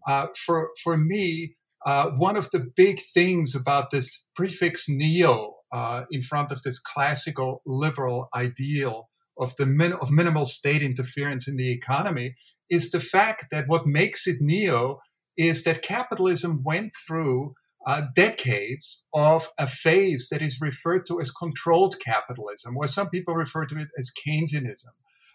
uh, 0.06 0.26
for 0.36 0.70
for 0.82 0.98
me, 0.98 1.54
uh, 1.86 2.10
one 2.10 2.36
of 2.36 2.50
the 2.50 2.60
big 2.60 3.00
things 3.00 3.54
about 3.54 3.90
this 3.90 4.26
prefix 4.36 4.86
neo 4.86 5.54
uh, 5.72 6.04
in 6.10 6.20
front 6.20 6.52
of 6.52 6.60
this 6.62 6.78
classical 6.78 7.62
liberal 7.64 8.28
ideal 8.36 9.08
of 9.38 9.56
the 9.56 9.64
min- 9.64 9.94
of 9.94 10.10
minimal 10.10 10.44
state 10.44 10.82
interference 10.82 11.48
in 11.48 11.56
the 11.56 11.70
economy 11.70 12.34
is 12.68 12.90
the 12.90 13.00
fact 13.00 13.46
that 13.50 13.64
what 13.66 13.86
makes 13.86 14.26
it 14.26 14.36
neo 14.40 15.00
is 15.38 15.64
that 15.64 15.80
capitalism 15.80 16.62
went 16.62 16.92
through 17.06 17.54
uh, 17.88 18.02
decades 18.14 19.06
of 19.14 19.48
a 19.58 19.66
phase 19.66 20.28
that 20.28 20.42
is 20.42 20.60
referred 20.60 21.06
to 21.06 21.20
as 21.20 21.30
controlled 21.30 21.96
capitalism, 22.04 22.76
or 22.76 22.86
some 22.86 23.08
people 23.08 23.34
refer 23.34 23.64
to 23.64 23.78
it 23.78 23.88
as 23.98 24.12
Keynesianism. 24.12 24.92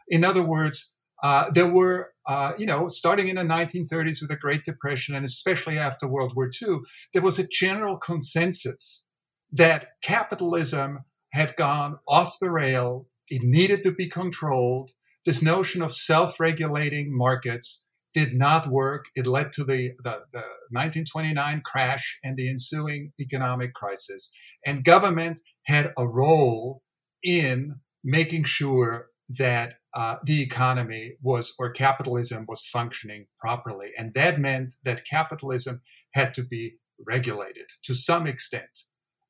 In 0.08 0.24
other 0.24 0.44
words, 0.44 0.96
uh, 1.24 1.50
there 1.50 1.68
were, 1.68 2.12
uh, 2.30 2.54
you 2.60 2.68
know, 2.68 2.88
starting 2.88 3.28
in 3.28 3.38
the 3.38 3.42
1930s 3.42 4.22
with 4.22 4.30
the 4.30 4.38
Great 4.38 4.64
Depression 4.64 5.16
and 5.16 5.26
especially 5.26 5.80
after 5.80 6.08
World 6.08 6.34
War 6.36 6.48
II, 6.62 6.80
there 7.12 7.24
was 7.24 7.40
a 7.40 7.48
general 7.48 7.98
consensus 7.98 9.04
that 9.52 9.94
capitalism 10.04 11.06
had 11.32 11.56
gone 11.56 11.98
off 12.08 12.38
the 12.40 12.52
rail 12.52 13.08
it 13.30 13.42
needed 13.42 13.84
to 13.84 13.92
be 13.92 14.08
controlled. 14.08 14.92
This 15.26 15.42
notion 15.42 15.82
of 15.82 15.92
self 15.92 16.40
regulating 16.40 17.18
markets 17.18 17.83
did 18.14 18.34
not 18.34 18.68
work. 18.68 19.06
It 19.16 19.28
led 19.28 19.52
to 19.54 19.64
the, 19.64 19.94
the, 20.04 20.24
the, 20.32 20.44
1929 20.70 21.62
crash 21.66 22.20
and 22.24 22.38
the 22.38 22.50
ensuing 22.50 23.12
economic 23.20 23.74
crisis. 23.74 24.30
And 24.66 24.84
government 24.84 25.40
had 25.66 25.94
a 25.98 26.08
role 26.08 26.82
in 27.24 27.80
making 28.04 28.44
sure 28.44 29.08
that 29.30 29.76
uh, 29.94 30.18
the 30.24 30.42
economy 30.42 31.14
was, 31.22 31.54
or 31.60 31.72
capitalism 31.72 32.46
was 32.48 32.62
functioning 32.62 33.28
properly. 33.38 33.92
And 33.98 34.14
that 34.14 34.40
meant 34.40 34.74
that 34.84 35.06
capitalism 35.10 35.82
had 36.14 36.34
to 36.36 36.44
be 36.44 36.78
regulated 37.06 37.68
to 37.84 37.94
some 37.94 38.28
extent. 38.28 38.82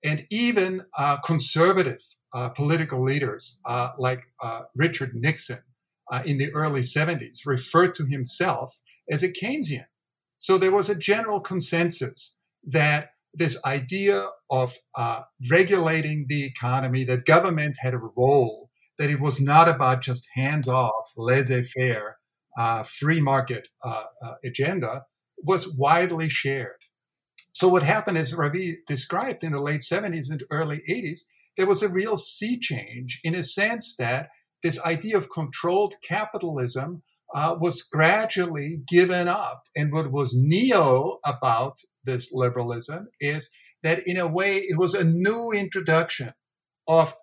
And 0.03 0.25
even 0.29 0.83
uh, 0.97 1.17
conservative 1.17 1.99
uh, 2.33 2.49
political 2.49 3.01
leaders 3.01 3.59
uh, 3.65 3.89
like 3.97 4.25
uh, 4.41 4.63
Richard 4.75 5.11
Nixon 5.13 5.61
uh, 6.13 6.21
in 6.25 6.37
the 6.37 6.53
early 6.53 6.81
70s 6.81 7.39
referred 7.47 7.95
to 7.95 8.05
himself 8.05 8.79
as 9.09 9.23
a 9.23 9.33
Keynesian. 9.33 9.85
So 10.37 10.59
there 10.59 10.71
was 10.71 10.87
a 10.87 10.95
general 10.95 11.39
consensus 11.39 12.37
that 12.63 13.09
this 13.33 13.59
idea 13.65 14.27
of 14.51 14.75
uh, 14.95 15.21
regulating 15.49 16.27
the 16.29 16.45
economy, 16.45 17.03
that 17.05 17.25
government 17.25 17.77
had 17.79 17.95
a 17.95 18.01
role, 18.15 18.69
that 18.99 19.09
it 19.09 19.19
was 19.19 19.41
not 19.41 19.67
about 19.67 20.03
just 20.03 20.27
hands 20.35 20.67
off, 20.67 21.03
laissez 21.17 21.63
faire, 21.63 22.17
free 22.85 23.19
market 23.19 23.69
agenda, 24.45 25.05
was 25.39 25.75
widely 25.75 26.29
shared. 26.29 26.83
So 27.53 27.67
what 27.67 27.81
happened, 27.81 28.19
as 28.19 28.35
Ravi 28.35 28.77
described 28.85 29.43
in 29.43 29.51
the 29.51 29.59
late 29.59 29.81
70s 29.81 30.29
and 30.29 30.43
early 30.51 30.83
80s, 30.87 31.21
there 31.57 31.65
was 31.65 31.81
a 31.81 31.89
real 31.89 32.17
sea 32.17 32.59
change 32.59 33.19
in 33.23 33.33
a 33.33 33.41
sense 33.41 33.95
that 33.95 34.29
this 34.63 34.83
idea 34.85 35.17
of 35.17 35.29
controlled 35.29 35.95
capitalism 36.07 37.03
uh, 37.35 37.55
was 37.59 37.81
gradually 37.81 38.81
given 38.87 39.27
up. 39.27 39.63
And 39.75 39.91
what 39.91 40.11
was 40.11 40.37
neo 40.37 41.19
about 41.25 41.77
this 42.03 42.31
liberalism 42.33 43.07
is 43.19 43.49
that 43.81 44.07
in 44.07 44.17
a 44.17 44.27
way 44.27 44.57
it 44.57 44.77
was 44.77 44.93
a 44.93 45.03
new 45.03 45.51
introduction 45.51 46.33
of 46.87 47.15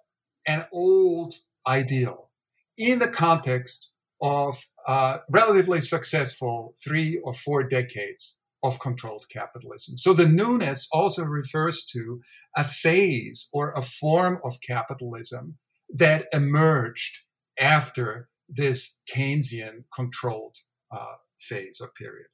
an 0.46 0.66
old 0.72 1.34
ideal 1.66 2.30
in 2.76 2.98
the 2.98 3.08
context 3.08 3.92
of 4.22 4.66
uh, 4.86 5.18
relatively 5.30 5.80
successful 5.80 6.74
three 6.82 7.20
or 7.22 7.32
four 7.32 7.62
decades 7.62 8.38
of 8.62 8.80
controlled 8.80 9.26
capitalism. 9.30 9.96
So 9.96 10.12
the 10.12 10.28
newness 10.28 10.88
also 10.92 11.24
refers 11.24 11.84
to 11.92 12.20
a 12.56 12.64
phase 12.64 13.48
or 13.52 13.72
a 13.72 13.82
form 13.82 14.38
of 14.44 14.60
capitalism 14.60 15.58
that 15.88 16.26
emerged 16.32 17.20
after 17.60 18.28
this 18.48 19.00
Keynesian 19.14 19.84
controlled 19.94 20.56
uh, 20.90 21.16
phase 21.40 21.80
or 21.80 21.90
period. 21.96 22.26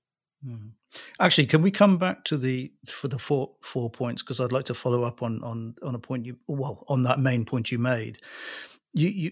Mm. 0.47 0.73
Actually, 1.21 1.47
can 1.47 1.63
we 1.63 1.71
come 1.71 1.99
back 1.99 2.25
to 2.25 2.37
the 2.37 2.73
for 2.89 3.09
the 3.09 3.19
four 3.19 3.55
four 3.63 3.91
points 3.91 4.23
because 4.23 4.41
I'd 4.41 4.53
like 4.53 4.67
to 4.67 4.75
follow 4.75 5.03
up 5.03 5.23
on 5.23 5.43
on 5.43 5.75
on 5.83 5.95
a 5.95 5.99
point 5.99 6.27
you 6.27 6.37
well 6.47 6.85
on 6.89 7.03
that 7.05 7.19
main 7.19 7.45
point 7.45 7.73
you 7.73 7.79
made. 7.79 8.19
You 8.93 9.09
you 9.09 9.31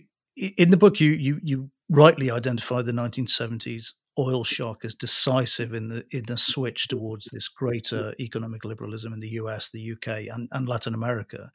in 0.57 0.71
the 0.71 0.77
book 0.77 1.01
you 1.01 1.11
you 1.11 1.41
you 1.43 1.71
rightly 1.89 2.31
identify 2.31 2.83
the 2.83 2.93
1970s 2.93 3.93
oil 4.19 4.45
shock 4.45 4.85
as 4.85 4.95
decisive 4.95 5.75
in 5.75 5.89
the 5.89 6.05
in 6.11 6.25
the 6.27 6.37
switch 6.37 6.89
towards 6.89 7.27
this 7.27 7.49
greater 7.49 8.15
economic 8.19 8.65
liberalism 8.65 9.13
in 9.13 9.21
the 9.21 9.31
US, 9.41 9.71
the 9.71 9.93
UK, 9.93 10.27
and, 10.33 10.49
and 10.53 10.69
Latin 10.69 10.95
America. 10.95 11.53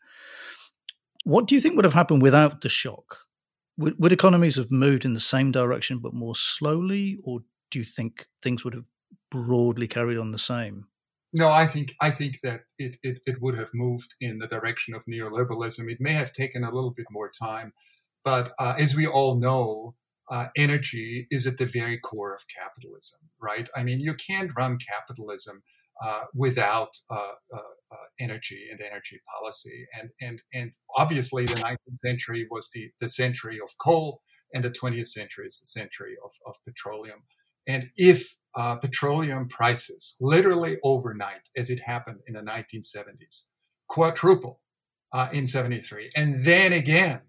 What 1.23 1.47
do 1.47 1.55
you 1.55 1.61
think 1.61 1.75
would 1.75 1.85
have 1.85 1.93
happened 1.93 2.21
without 2.21 2.61
the 2.61 2.69
shock? 2.69 3.19
Would, 3.79 3.95
would 3.97 4.11
economies 4.11 4.57
have 4.57 4.71
moved 4.71 5.05
in 5.05 5.13
the 5.13 5.19
same 5.19 5.51
direction 5.51 5.99
but 5.99 6.13
more 6.13 6.35
slowly, 6.35 7.17
or 7.23 7.39
do 7.71 7.79
you 7.79 7.85
think 7.85 8.27
things 8.43 8.63
would 8.63 8.73
have 8.73 8.85
broadly 9.31 9.87
carried 9.87 10.17
on 10.17 10.31
the 10.31 10.39
same? 10.39 10.87
No, 11.31 11.47
I 11.49 11.65
think 11.65 11.95
I 12.01 12.09
think 12.09 12.41
that 12.41 12.61
it, 12.77 12.97
it, 13.03 13.19
it 13.25 13.37
would 13.39 13.57
have 13.57 13.69
moved 13.73 14.15
in 14.19 14.39
the 14.39 14.47
direction 14.47 14.95
of 14.95 15.05
neoliberalism. 15.05 15.89
It 15.89 16.01
may 16.01 16.13
have 16.13 16.33
taken 16.33 16.63
a 16.63 16.71
little 16.71 16.91
bit 16.91 17.05
more 17.09 17.29
time, 17.29 17.71
but 18.23 18.51
uh, 18.59 18.73
as 18.77 18.95
we 18.95 19.07
all 19.07 19.35
know, 19.35 19.95
uh, 20.29 20.47
energy 20.57 21.27
is 21.31 21.47
at 21.47 21.57
the 21.57 21.65
very 21.65 21.97
core 21.97 22.33
of 22.33 22.43
capitalism, 22.47 23.19
right? 23.41 23.69
I 23.75 23.83
mean, 23.83 23.99
you 23.99 24.13
can't 24.13 24.51
run 24.57 24.77
capitalism 24.77 25.63
uh, 26.03 26.23
without 26.33 26.97
uh, 27.09 27.33
uh, 27.53 27.57
uh 27.57 27.95
energy 28.19 28.67
and 28.71 28.79
energy 28.81 29.19
policy. 29.33 29.85
And, 29.97 30.09
and, 30.21 30.41
and 30.53 30.71
obviously, 30.97 31.45
the 31.45 31.55
19th 31.55 31.99
century 31.99 32.47
was 32.49 32.69
the, 32.73 32.91
the 32.99 33.09
century 33.09 33.59
of 33.61 33.77
coal, 33.79 34.21
and 34.53 34.63
the 34.63 34.71
20th 34.71 35.07
century 35.07 35.45
is 35.45 35.59
the 35.59 35.65
century 35.65 36.15
of, 36.23 36.31
of 36.45 36.55
petroleum. 36.65 37.23
And 37.67 37.89
if 37.97 38.35
uh, 38.55 38.77
petroleum 38.77 39.47
prices 39.47 40.15
literally 40.19 40.77
overnight, 40.83 41.49
as 41.55 41.69
it 41.69 41.81
happened 41.81 42.19
in 42.27 42.33
the 42.33 42.41
1970s, 42.41 43.43
quadruple 43.87 44.61
uh, 45.13 45.29
in 45.31 45.45
73, 45.45 46.11
and 46.15 46.45
then 46.45 46.73
again 46.73 47.21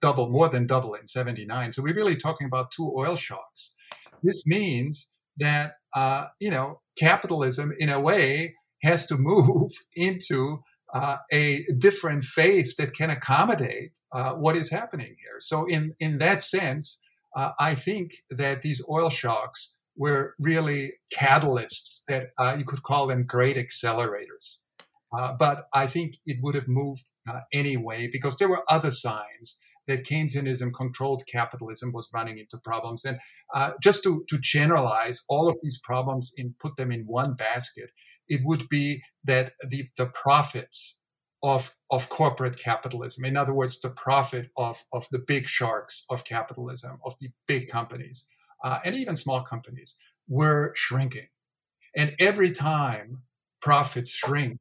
double, 0.00 0.30
more 0.30 0.48
than 0.48 0.66
double 0.66 0.94
in 0.94 1.06
79. 1.06 1.72
So 1.72 1.82
we're 1.82 1.94
really 1.94 2.16
talking 2.16 2.46
about 2.46 2.70
two 2.70 2.92
oil 2.96 3.16
shocks. 3.16 3.74
This 4.22 4.46
means 4.46 5.10
that, 5.38 5.74
uh, 5.94 6.26
you 6.40 6.50
know, 6.50 6.80
capitalism 6.98 7.72
in 7.78 7.88
a 7.88 8.00
way 8.00 8.54
has 8.82 9.06
to 9.06 9.16
move 9.18 9.70
into 9.94 10.62
uh, 10.94 11.18
a 11.32 11.66
different 11.78 12.24
phase 12.24 12.74
that 12.76 12.94
can 12.94 13.10
accommodate 13.10 13.98
uh, 14.12 14.32
what 14.34 14.56
is 14.56 14.70
happening 14.70 15.16
here. 15.18 15.40
So 15.40 15.66
in, 15.66 15.94
in 15.98 16.18
that 16.18 16.42
sense, 16.42 17.02
uh, 17.34 17.52
I 17.58 17.74
think 17.74 18.12
that 18.30 18.62
these 18.62 18.82
oil 18.88 19.10
shocks 19.10 19.76
were 19.96 20.34
really 20.38 20.94
catalysts 21.14 22.02
that 22.08 22.28
uh, 22.38 22.54
you 22.58 22.64
could 22.64 22.82
call 22.82 23.06
them 23.06 23.24
great 23.24 23.56
accelerators. 23.56 24.58
Uh, 25.16 25.34
but 25.38 25.66
I 25.74 25.86
think 25.86 26.16
it 26.26 26.38
would 26.42 26.54
have 26.54 26.68
moved 26.68 27.10
uh, 27.28 27.40
anyway 27.52 28.08
because 28.10 28.36
there 28.36 28.48
were 28.48 28.64
other 28.68 28.90
signs 28.90 29.60
that 29.86 30.04
Keynesianism 30.04 30.72
controlled 30.74 31.22
capitalism 31.30 31.92
was 31.92 32.10
running 32.12 32.38
into 32.38 32.58
problems. 32.58 33.04
And 33.04 33.18
uh, 33.54 33.72
just 33.82 34.02
to, 34.04 34.24
to 34.28 34.38
generalize 34.40 35.24
all 35.28 35.48
of 35.48 35.58
these 35.62 35.78
problems 35.78 36.32
and 36.36 36.58
put 36.58 36.76
them 36.76 36.90
in 36.90 37.02
one 37.06 37.34
basket, 37.34 37.90
it 38.28 38.40
would 38.44 38.68
be 38.68 39.02
that 39.24 39.52
the, 39.68 39.88
the 39.96 40.06
profits 40.06 41.00
of, 41.42 41.76
of 41.90 42.08
corporate 42.08 42.58
capitalism, 42.58 43.24
in 43.24 43.36
other 43.36 43.54
words, 43.54 43.78
the 43.78 43.90
profit 43.90 44.50
of, 44.56 44.84
of 44.92 45.06
the 45.10 45.18
big 45.18 45.46
sharks 45.46 46.04
of 46.10 46.24
capitalism, 46.24 46.98
of 47.04 47.14
the 47.20 47.28
big 47.46 47.68
companies, 47.68 48.26
uh, 48.64 48.80
and 48.84 48.94
even 48.94 49.14
small 49.14 49.42
companies, 49.42 49.96
were 50.28 50.72
shrinking. 50.74 51.28
And 51.94 52.14
every 52.18 52.50
time 52.50 53.22
profits 53.60 54.10
shrink, 54.10 54.60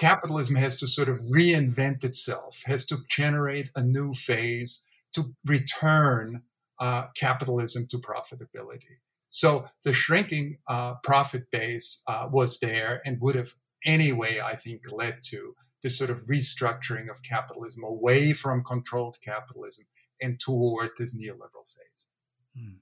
capitalism 0.00 0.56
has 0.56 0.76
to 0.76 0.86
sort 0.86 1.10
of 1.10 1.18
reinvent 1.30 2.02
itself, 2.04 2.62
has 2.64 2.86
to 2.86 3.00
generate 3.10 3.68
a 3.76 3.82
new 3.82 4.14
phase 4.14 4.82
to 5.12 5.34
return 5.44 6.42
uh, 6.78 7.08
capitalism 7.14 7.86
to 7.86 7.98
profitability. 7.98 8.96
So 9.28 9.66
the 9.84 9.92
shrinking 9.92 10.56
uh, 10.66 10.94
profit 11.04 11.50
base 11.50 12.02
uh, 12.06 12.28
was 12.32 12.60
there 12.60 13.02
and 13.04 13.20
would 13.20 13.34
have 13.34 13.52
anyway, 13.84 14.40
I 14.42 14.54
think, 14.54 14.90
led 14.90 15.18
to 15.24 15.54
this 15.82 15.98
sort 15.98 16.08
of 16.08 16.22
restructuring 16.22 17.10
of 17.10 17.22
capitalism 17.22 17.84
away 17.84 18.32
from 18.32 18.64
controlled 18.64 19.18
capitalism 19.22 19.84
and 20.20 20.40
toward 20.40 20.90
this 20.96 21.14
neoliberal 21.14 21.66
phase. 21.66 22.08
Hmm. 22.56 22.78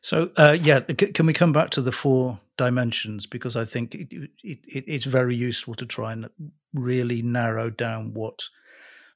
So, 0.00 0.30
uh, 0.36 0.56
yeah, 0.60 0.80
c- 0.88 1.12
can 1.12 1.26
we 1.26 1.32
come 1.32 1.52
back 1.52 1.70
to 1.70 1.82
the 1.82 1.92
four 1.92 2.40
dimensions? 2.56 3.26
Because 3.26 3.56
I 3.56 3.64
think 3.64 3.94
it, 3.94 4.30
it, 4.42 4.60
it's 4.64 5.04
very 5.04 5.34
useful 5.34 5.74
to 5.74 5.86
try 5.86 6.12
and 6.12 6.28
really 6.72 7.22
narrow 7.22 7.70
down 7.70 8.14
what 8.14 8.44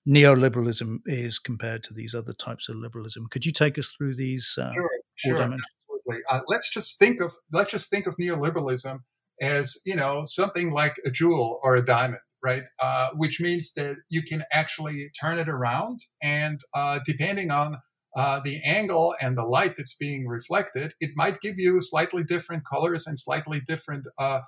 neoliberalism 0.08 1.00
is 1.06 1.38
compared 1.38 1.84
to 1.84 1.94
these 1.94 2.14
other 2.14 2.32
types 2.32 2.68
of 2.68 2.76
liberalism. 2.76 3.28
Could 3.30 3.46
you 3.46 3.52
take 3.52 3.78
us 3.78 3.94
through 3.96 4.16
these 4.16 4.56
uh, 4.58 4.72
sure, 4.72 4.90
sure, 5.14 5.38
dimensions? 5.38 5.62
Absolutely. 5.88 6.22
Uh, 6.30 6.40
let's 6.48 6.70
just 6.70 6.98
think 6.98 7.20
of 7.20 7.32
let's 7.52 7.70
just 7.70 7.88
think 7.88 8.06
of 8.06 8.16
neoliberalism 8.16 9.00
as 9.40 9.80
you 9.86 9.94
know 9.94 10.22
something 10.24 10.72
like 10.72 10.96
a 11.04 11.10
jewel 11.10 11.60
or 11.62 11.76
a 11.76 11.84
diamond 11.84 12.20
right? 12.42 12.64
Uh, 12.80 13.10
which 13.14 13.40
means 13.40 13.72
that 13.74 13.96
you 14.08 14.22
can 14.22 14.44
actually 14.52 15.10
turn 15.18 15.38
it 15.38 15.48
around, 15.48 16.00
and 16.22 16.60
uh, 16.74 16.98
depending 17.06 17.50
on 17.50 17.78
uh, 18.14 18.40
the 18.45 18.61
angle 18.64 19.14
and 19.21 19.37
the 19.37 19.45
light 19.45 19.75
that's 19.76 19.95
being 19.95 20.26
reflected, 20.26 20.92
it 21.00 21.11
might 21.16 21.40
give 21.40 21.59
you 21.59 21.81
slightly 21.81 22.23
different 22.23 22.64
colors 22.66 23.07
and 23.07 23.19
slightly 23.19 23.61
different 23.61 24.07
uh, 24.19 24.40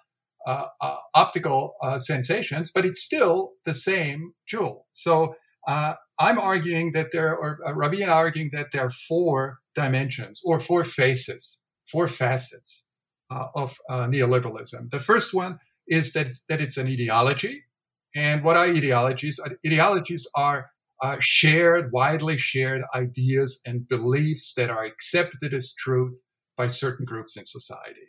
uh, 0.47 0.67
uh 0.83 0.97
optical 1.15 1.75
uh, 1.83 1.97
sensations, 1.97 2.71
but 2.71 2.85
it's 2.85 3.01
still 3.01 3.53
the 3.65 3.73
same 3.73 4.35
jewel. 4.47 4.87
So 4.93 5.37
uh, 5.67 5.95
I'm 6.21 6.39
arguing 6.39 6.93
that 6.93 7.13
there, 7.13 7.35
or 7.35 7.59
and 7.65 7.83
I 7.83 8.07
are 8.07 8.11
arguing 8.11 8.51
that 8.53 8.71
there 8.73 8.83
are 8.83 8.91
four 8.91 9.61
dimensions 9.75 10.43
or 10.45 10.61
four 10.61 10.85
faces, 10.85 11.63
four 11.91 12.07
facets 12.07 12.85
of 13.31 13.79
neoliberalism. 13.91 14.91
The 14.91 14.99
first 14.99 15.35
one 15.35 15.59
is 15.89 16.13
that 16.13 16.27
it's, 16.27 16.45
that 16.49 16.61
it's 16.61 16.77
an 16.77 16.87
ideology. 16.87 17.65
And 18.15 18.45
what 18.45 18.57
are 18.57 18.67
ideologies? 18.67 19.41
Ideologies 19.67 20.29
are 20.37 20.71
uh, 21.05 21.19
shared, 21.21 21.93
widely 21.93 22.39
shared 22.39 22.83
ideas 22.95 23.61
and 23.67 23.87
beliefs 23.87 24.55
that 24.55 24.71
are 24.71 24.85
accepted 24.85 25.53
as 25.53 25.75
truth 25.75 26.25
by 26.57 26.67
certain 26.67 27.05
groups 27.05 27.37
in 27.37 27.45
society, 27.45 28.09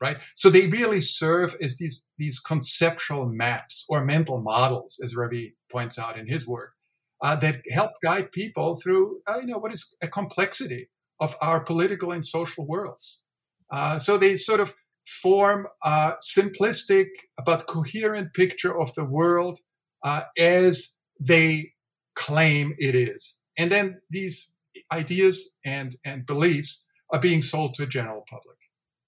right? 0.00 0.18
So 0.36 0.48
they 0.48 0.68
really 0.68 1.00
serve 1.00 1.56
as 1.60 1.74
these, 1.74 2.06
these 2.18 2.38
conceptual 2.38 3.26
maps 3.26 3.84
or 3.88 4.04
mental 4.04 4.40
models, 4.40 5.00
as 5.02 5.16
Ravi 5.16 5.56
points 5.72 5.98
out 5.98 6.16
in 6.16 6.28
his 6.28 6.46
work, 6.46 6.74
uh, 7.20 7.34
that 7.34 7.62
help 7.72 7.90
guide 8.00 8.30
people 8.30 8.76
through, 8.76 9.22
uh, 9.26 9.40
you 9.40 9.48
know, 9.48 9.58
what 9.58 9.74
is 9.74 9.96
a 10.00 10.06
complexity 10.06 10.88
of 11.18 11.34
our 11.42 11.58
political 11.58 12.12
and 12.12 12.24
social 12.24 12.64
worlds. 12.64 13.24
Uh, 13.72 13.98
so 13.98 14.16
they 14.16 14.36
sort 14.36 14.60
of 14.60 14.76
form 15.04 15.66
a 15.82 16.12
simplistic 16.22 17.08
but 17.44 17.66
coherent 17.66 18.34
picture 18.34 18.78
of 18.78 18.94
the 18.94 19.04
world 19.04 19.58
uh, 20.04 20.22
as 20.38 20.96
they 21.18 21.72
claim 22.16 22.74
it 22.78 22.94
is. 22.94 23.40
And 23.56 23.70
then 23.70 24.00
these 24.10 24.52
ideas 24.92 25.56
and, 25.64 25.94
and 26.04 26.26
beliefs 26.26 26.84
are 27.10 27.20
being 27.20 27.42
sold 27.42 27.74
to 27.74 27.82
the 27.82 27.88
general 27.88 28.24
public. 28.28 28.56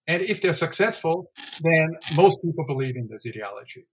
And 0.07 0.23
if 0.23 0.41
they're 0.41 0.53
successful, 0.53 1.31
then 1.61 1.97
most 2.17 2.39
people 2.43 2.65
believe 2.65 2.97
in 2.97 3.09
this 3.11 3.27
ideology. 3.27 3.87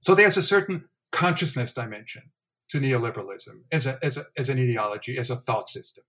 So 0.00 0.14
there's 0.14 0.36
a 0.36 0.42
certain 0.42 0.84
consciousness 1.12 1.72
dimension 1.72 2.30
to 2.68 2.78
neoliberalism 2.78 3.62
as, 3.72 3.86
a, 3.86 3.98
as, 4.02 4.18
a, 4.18 4.24
as 4.36 4.48
an 4.48 4.58
ideology, 4.58 5.16
as 5.16 5.30
a 5.30 5.36
thought 5.36 5.68
system. 5.68 6.04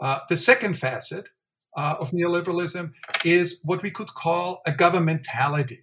Uh, 0.00 0.20
the 0.28 0.36
second 0.36 0.76
facet 0.76 1.28
uh, 1.76 1.96
of 1.98 2.10
neoliberalism 2.10 2.92
is 3.24 3.60
what 3.64 3.82
we 3.82 3.90
could 3.90 4.14
call 4.14 4.60
a 4.66 4.72
governmentality. 4.72 5.82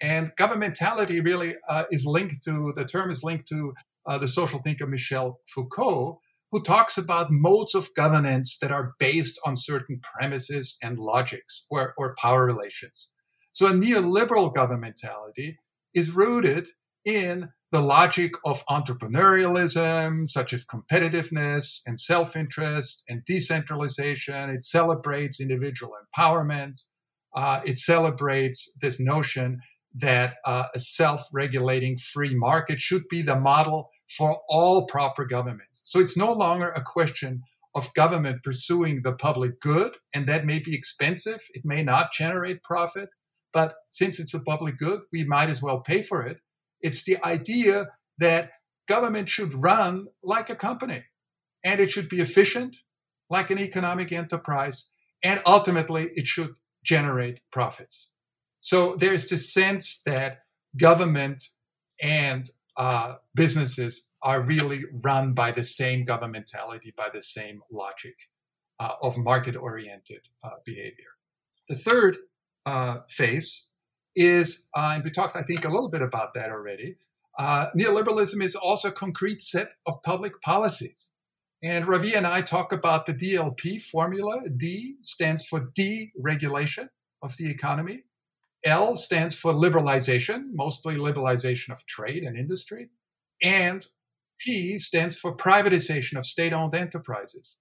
And 0.00 0.34
governmentality 0.36 1.24
really 1.24 1.54
uh, 1.68 1.84
is 1.90 2.06
linked 2.06 2.42
to, 2.44 2.72
the 2.74 2.84
term 2.84 3.10
is 3.10 3.24
linked 3.24 3.46
to 3.48 3.72
uh, 4.06 4.18
the 4.18 4.28
social 4.28 4.60
thinker 4.60 4.86
Michel 4.86 5.40
Foucault, 5.46 6.20
who 6.50 6.62
talks 6.62 6.98
about 6.98 7.30
modes 7.30 7.74
of 7.74 7.94
governance 7.94 8.58
that 8.58 8.70
are 8.70 8.94
based 8.98 9.40
on 9.46 9.56
certain 9.56 10.00
premises 10.00 10.76
and 10.82 10.98
logics 10.98 11.66
or, 11.70 11.94
or 11.96 12.14
power 12.20 12.44
relations. 12.44 13.12
So 13.52 13.66
a 13.66 13.72
neoliberal 13.72 14.52
governmentality 14.52 15.56
is 15.94 16.10
rooted 16.10 16.68
in 17.04 17.50
the 17.70 17.80
logic 17.80 18.32
of 18.44 18.64
entrepreneurialism, 18.66 20.28
such 20.28 20.52
as 20.52 20.66
competitiveness 20.66 21.80
and 21.86 21.98
self 21.98 22.36
interest 22.36 23.02
and 23.08 23.24
decentralization. 23.24 24.50
It 24.50 24.62
celebrates 24.62 25.40
individual 25.40 25.92
empowerment. 26.16 26.82
Uh, 27.34 27.60
it 27.64 27.78
celebrates 27.78 28.76
this 28.82 29.00
notion 29.00 29.60
that 29.94 30.36
uh, 30.44 30.64
a 30.74 30.80
self 30.80 31.28
regulating 31.32 31.96
free 31.96 32.34
market 32.34 32.80
should 32.80 33.08
be 33.08 33.22
the 33.22 33.36
model 33.36 33.90
for 34.08 34.40
all 34.48 34.86
proper 34.86 35.24
government. 35.24 35.68
So 35.72 35.98
it's 36.00 36.16
no 36.16 36.32
longer 36.32 36.70
a 36.70 36.82
question 36.82 37.42
of 37.74 37.94
government 37.94 38.42
pursuing 38.44 39.02
the 39.02 39.12
public 39.12 39.60
good, 39.60 39.96
and 40.12 40.26
that 40.28 40.44
may 40.44 40.58
be 40.58 40.74
expensive. 40.74 41.46
It 41.54 41.64
may 41.64 41.82
not 41.82 42.12
generate 42.12 42.62
profit, 42.62 43.08
but 43.52 43.74
since 43.90 44.20
it's 44.20 44.34
a 44.34 44.40
public 44.40 44.76
good, 44.76 45.00
we 45.12 45.24
might 45.24 45.48
as 45.48 45.62
well 45.62 45.80
pay 45.80 46.02
for 46.02 46.26
it. 46.26 46.38
It's 46.80 47.04
the 47.04 47.22
idea 47.24 47.88
that 48.18 48.50
government 48.86 49.28
should 49.28 49.54
run 49.54 50.08
like 50.22 50.50
a 50.50 50.54
company 50.54 51.04
and 51.64 51.80
it 51.80 51.90
should 51.90 52.08
be 52.08 52.20
efficient 52.20 52.78
like 53.30 53.50
an 53.50 53.58
economic 53.58 54.12
enterprise, 54.12 54.90
and 55.22 55.40
ultimately 55.46 56.10
it 56.14 56.28
should 56.28 56.56
generate 56.84 57.40
profits. 57.50 58.11
So 58.62 58.94
there's 58.94 59.28
this 59.28 59.52
sense 59.52 60.02
that 60.06 60.44
government 60.78 61.48
and 62.00 62.48
uh, 62.76 63.16
businesses 63.34 64.10
are 64.22 64.40
really 64.40 64.84
run 65.02 65.32
by 65.32 65.50
the 65.50 65.64
same 65.64 66.06
governmentality, 66.06 66.94
by 66.94 67.08
the 67.12 67.22
same 67.22 67.62
logic 67.72 68.14
uh, 68.78 68.92
of 69.02 69.18
market 69.18 69.56
oriented 69.56 70.28
uh, 70.44 70.50
behavior. 70.64 71.10
The 71.68 71.74
third 71.74 72.18
uh, 72.64 72.98
phase 73.08 73.68
is, 74.14 74.70
uh, 74.76 74.92
and 74.94 75.02
we 75.02 75.10
talked, 75.10 75.34
I 75.34 75.42
think, 75.42 75.64
a 75.64 75.68
little 75.68 75.90
bit 75.90 76.02
about 76.02 76.32
that 76.34 76.50
already. 76.50 76.98
Uh, 77.36 77.66
neoliberalism 77.76 78.40
is 78.44 78.54
also 78.54 78.88
a 78.88 78.92
concrete 78.92 79.42
set 79.42 79.72
of 79.88 80.00
public 80.04 80.40
policies. 80.40 81.10
And 81.64 81.88
Ravi 81.88 82.14
and 82.14 82.28
I 82.28 82.42
talk 82.42 82.72
about 82.72 83.06
the 83.06 83.14
DLP 83.14 83.82
formula. 83.82 84.44
D 84.56 84.98
stands 85.02 85.44
for 85.44 85.72
deregulation 85.76 86.90
of 87.22 87.36
the 87.38 87.50
economy. 87.50 88.04
L 88.64 88.96
stands 88.96 89.36
for 89.36 89.52
liberalization, 89.52 90.46
mostly 90.52 90.96
liberalization 90.96 91.70
of 91.70 91.84
trade 91.86 92.22
and 92.22 92.36
industry. 92.36 92.90
And 93.42 93.86
P 94.38 94.78
stands 94.78 95.18
for 95.18 95.36
privatization 95.36 96.16
of 96.16 96.26
state 96.26 96.52
owned 96.52 96.74
enterprises. 96.74 97.60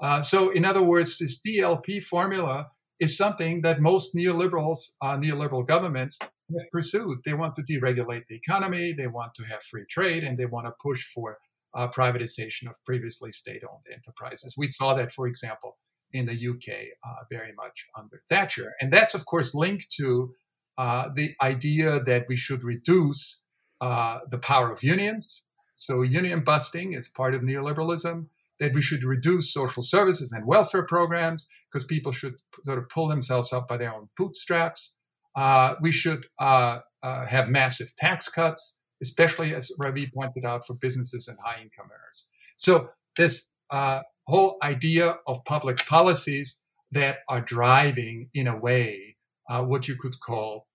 Uh, 0.00 0.22
so, 0.22 0.50
in 0.50 0.64
other 0.64 0.82
words, 0.82 1.18
this 1.18 1.40
DLP 1.42 2.02
formula 2.02 2.70
is 3.00 3.16
something 3.16 3.62
that 3.62 3.80
most 3.80 4.14
neoliberals, 4.14 4.94
uh, 5.02 5.16
neoliberal 5.16 5.66
governments 5.66 6.18
have 6.20 6.70
pursued. 6.70 7.18
They 7.24 7.34
want 7.34 7.56
to 7.56 7.62
deregulate 7.62 8.24
the 8.28 8.36
economy, 8.36 8.92
they 8.92 9.06
want 9.06 9.34
to 9.34 9.44
have 9.44 9.62
free 9.62 9.84
trade, 9.88 10.24
and 10.24 10.38
they 10.38 10.46
want 10.46 10.66
to 10.66 10.72
push 10.82 11.04
for 11.04 11.38
uh, 11.74 11.88
privatization 11.88 12.68
of 12.68 12.76
previously 12.84 13.30
state-owned 13.30 13.84
enterprises. 13.92 14.54
We 14.56 14.66
saw 14.66 14.94
that, 14.94 15.12
for 15.12 15.26
example, 15.26 15.78
in 16.12 16.26
the 16.26 16.32
UK 16.32 16.74
uh, 17.06 17.24
very 17.30 17.52
much 17.52 17.86
under 17.96 18.18
Thatcher, 18.28 18.74
and 18.80 18.92
that's 18.92 19.14
of 19.14 19.26
course 19.26 19.54
linked 19.54 19.90
to 19.92 20.34
uh, 20.78 21.08
the 21.14 21.34
idea 21.42 22.00
that 22.00 22.26
we 22.28 22.36
should 22.36 22.62
reduce 22.62 23.42
uh, 23.80 24.20
the 24.30 24.38
power 24.38 24.72
of 24.72 24.82
unions. 24.82 25.44
So 25.74 26.02
union 26.02 26.42
busting 26.44 26.92
is 26.92 27.08
part 27.08 27.34
of 27.34 27.42
neoliberalism 27.42 28.26
that 28.60 28.74
we 28.74 28.82
should 28.82 29.04
reduce 29.04 29.52
social 29.52 29.82
services 29.82 30.32
and 30.32 30.46
welfare 30.46 30.84
programs 30.84 31.46
because 31.70 31.84
people 31.84 32.12
should 32.12 32.34
sort 32.64 32.78
of 32.78 32.88
pull 32.88 33.08
themselves 33.08 33.52
up 33.52 33.68
by 33.68 33.76
their 33.76 33.94
own 33.94 34.08
bootstraps. 34.16 34.96
Uh, 35.36 35.74
we 35.80 35.92
should 35.92 36.26
uh, 36.40 36.80
uh, 37.02 37.26
have 37.26 37.48
massive 37.48 37.94
tax 37.96 38.28
cuts, 38.28 38.80
especially 39.02 39.54
as 39.54 39.70
Ravi 39.78 40.10
pointed 40.12 40.44
out 40.44 40.66
for 40.66 40.74
businesses 40.74 41.28
and 41.28 41.38
high 41.44 41.60
income 41.60 41.86
earners. 41.86 42.26
So 42.56 42.90
this 43.16 43.52
uh, 43.70 44.02
whole 44.28 44.56
idea 44.62 45.16
of 45.26 45.44
public 45.44 45.78
policies 45.86 46.62
that 46.90 47.18
are 47.28 47.40
driving, 47.40 48.30
in 48.32 48.46
a 48.46 48.56
way, 48.56 49.16
uh, 49.50 49.62
what 49.62 49.88
you 49.88 49.96
could 49.98 50.20
call 50.20 50.68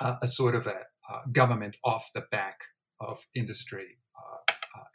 uh, 0.00 0.16
a 0.22 0.26
sort 0.26 0.54
of 0.54 0.66
a 0.66 0.84
government 1.32 1.76
off 1.84 2.10
the 2.14 2.24
back 2.30 2.58
of 2.98 3.26
industry 3.36 3.98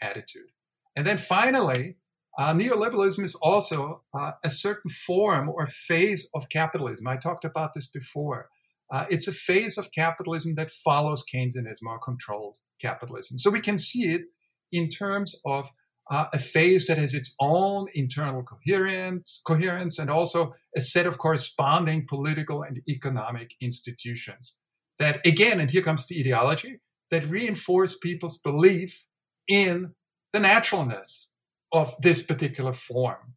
attitude. 0.02 0.50
And 0.96 1.06
then 1.06 1.18
finally, 1.18 1.98
uh, 2.38 2.54
neoliberalism 2.54 3.24
is 3.24 3.36
also 3.36 4.04
uh, 4.18 4.32
a 4.44 4.50
certain 4.50 4.90
form 4.90 5.50
or 5.50 5.68
phase 5.68 6.30
of 6.34 6.50
capitalism. 6.50 7.08
I 7.08 7.18
talked 7.18 7.46
about 7.46 7.74
this 7.74 7.88
before. 7.88 8.50
Uh, 8.92 9.06
it's 9.10 9.28
a 9.28 9.32
phase 9.32 9.78
of 9.78 9.92
capitalism 9.92 10.56
that 10.56 10.72
follows 10.72 11.24
Keynesianism 11.24 11.86
or 11.86 12.00
controlled 12.00 12.58
capitalism. 12.82 13.38
So 13.38 13.52
we 13.52 13.60
can 13.60 13.78
see 13.78 14.14
it 14.14 14.24
in 14.72 14.90
terms 14.90 15.40
of 15.46 15.70
uh, 16.10 16.26
a 16.34 16.40
phase 16.40 16.88
that 16.88 16.98
has 16.98 17.14
its 17.14 17.36
own 17.40 17.88
internal 17.94 18.44
coherence, 18.44 19.42
coherence 19.46 20.00
and 20.00 20.10
also 20.10 20.54
a 20.76 20.82
set 20.82 21.06
of 21.06 21.18
corresponding 21.18 22.06
political 22.08 22.64
and 22.64 22.82
economic 22.88 23.56
institutions 23.62 24.60
that, 24.98 25.26
again, 25.26 25.60
and 25.60 25.72
here 25.72 25.82
comes 25.82 26.08
the 26.08 26.20
ideology, 26.20 26.80
that 27.12 27.26
reinforce 27.26 27.98
people's 27.98 28.38
belief 28.38 29.06
in 29.48 29.94
the 30.34 30.40
naturalness 30.40 31.32
of 31.72 31.96
this 32.02 32.22
particular 32.24 32.74
form 32.74 33.36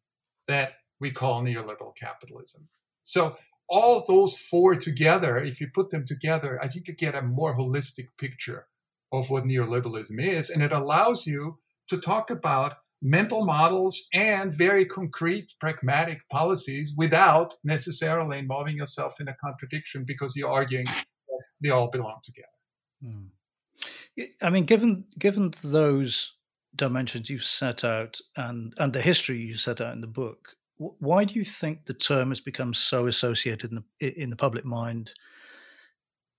that 0.48 0.74
we 1.00 1.10
call 1.10 1.42
neoliberal 1.42 1.94
capitalism. 1.96 2.68
So 3.02 3.36
all 3.68 4.04
those 4.06 4.36
four 4.36 4.76
together, 4.76 5.36
if 5.36 5.60
you 5.60 5.68
put 5.72 5.90
them 5.90 6.04
together, 6.06 6.58
I 6.62 6.68
think 6.68 6.88
you 6.88 6.94
get 6.94 7.14
a 7.14 7.22
more 7.22 7.56
holistic 7.56 8.08
picture 8.18 8.66
of 9.12 9.30
what 9.30 9.44
neoliberalism 9.44 10.18
is. 10.20 10.50
And 10.50 10.62
it 10.62 10.72
allows 10.72 11.26
you 11.26 11.58
to 11.92 12.00
talk 12.00 12.30
about 12.30 12.76
mental 13.02 13.44
models 13.44 14.08
and 14.14 14.54
very 14.54 14.86
concrete, 14.86 15.52
pragmatic 15.60 16.26
policies 16.30 16.94
without 16.96 17.54
necessarily 17.62 18.38
involving 18.38 18.78
yourself 18.78 19.20
in 19.20 19.28
a 19.28 19.36
contradiction 19.44 20.04
because 20.04 20.34
you're 20.34 20.50
arguing 20.50 20.86
that 20.86 21.04
they 21.60 21.68
all 21.68 21.90
belong 21.90 22.20
together. 22.22 22.48
Hmm. 23.02 23.26
I 24.40 24.50
mean, 24.50 24.64
given 24.64 25.04
given 25.18 25.50
those 25.62 26.32
dimensions 26.74 27.28
you've 27.28 27.44
set 27.44 27.84
out 27.84 28.20
and 28.36 28.72
and 28.78 28.92
the 28.92 29.02
history 29.02 29.38
you 29.38 29.54
set 29.54 29.80
out 29.80 29.94
in 29.94 30.00
the 30.00 30.06
book, 30.06 30.56
why 30.78 31.24
do 31.24 31.34
you 31.34 31.44
think 31.44 31.84
the 31.84 31.94
term 31.94 32.30
has 32.30 32.40
become 32.40 32.72
so 32.72 33.06
associated 33.06 33.70
in 33.70 33.84
the 33.98 34.22
in 34.22 34.30
the 34.30 34.36
public 34.36 34.64
mind? 34.64 35.12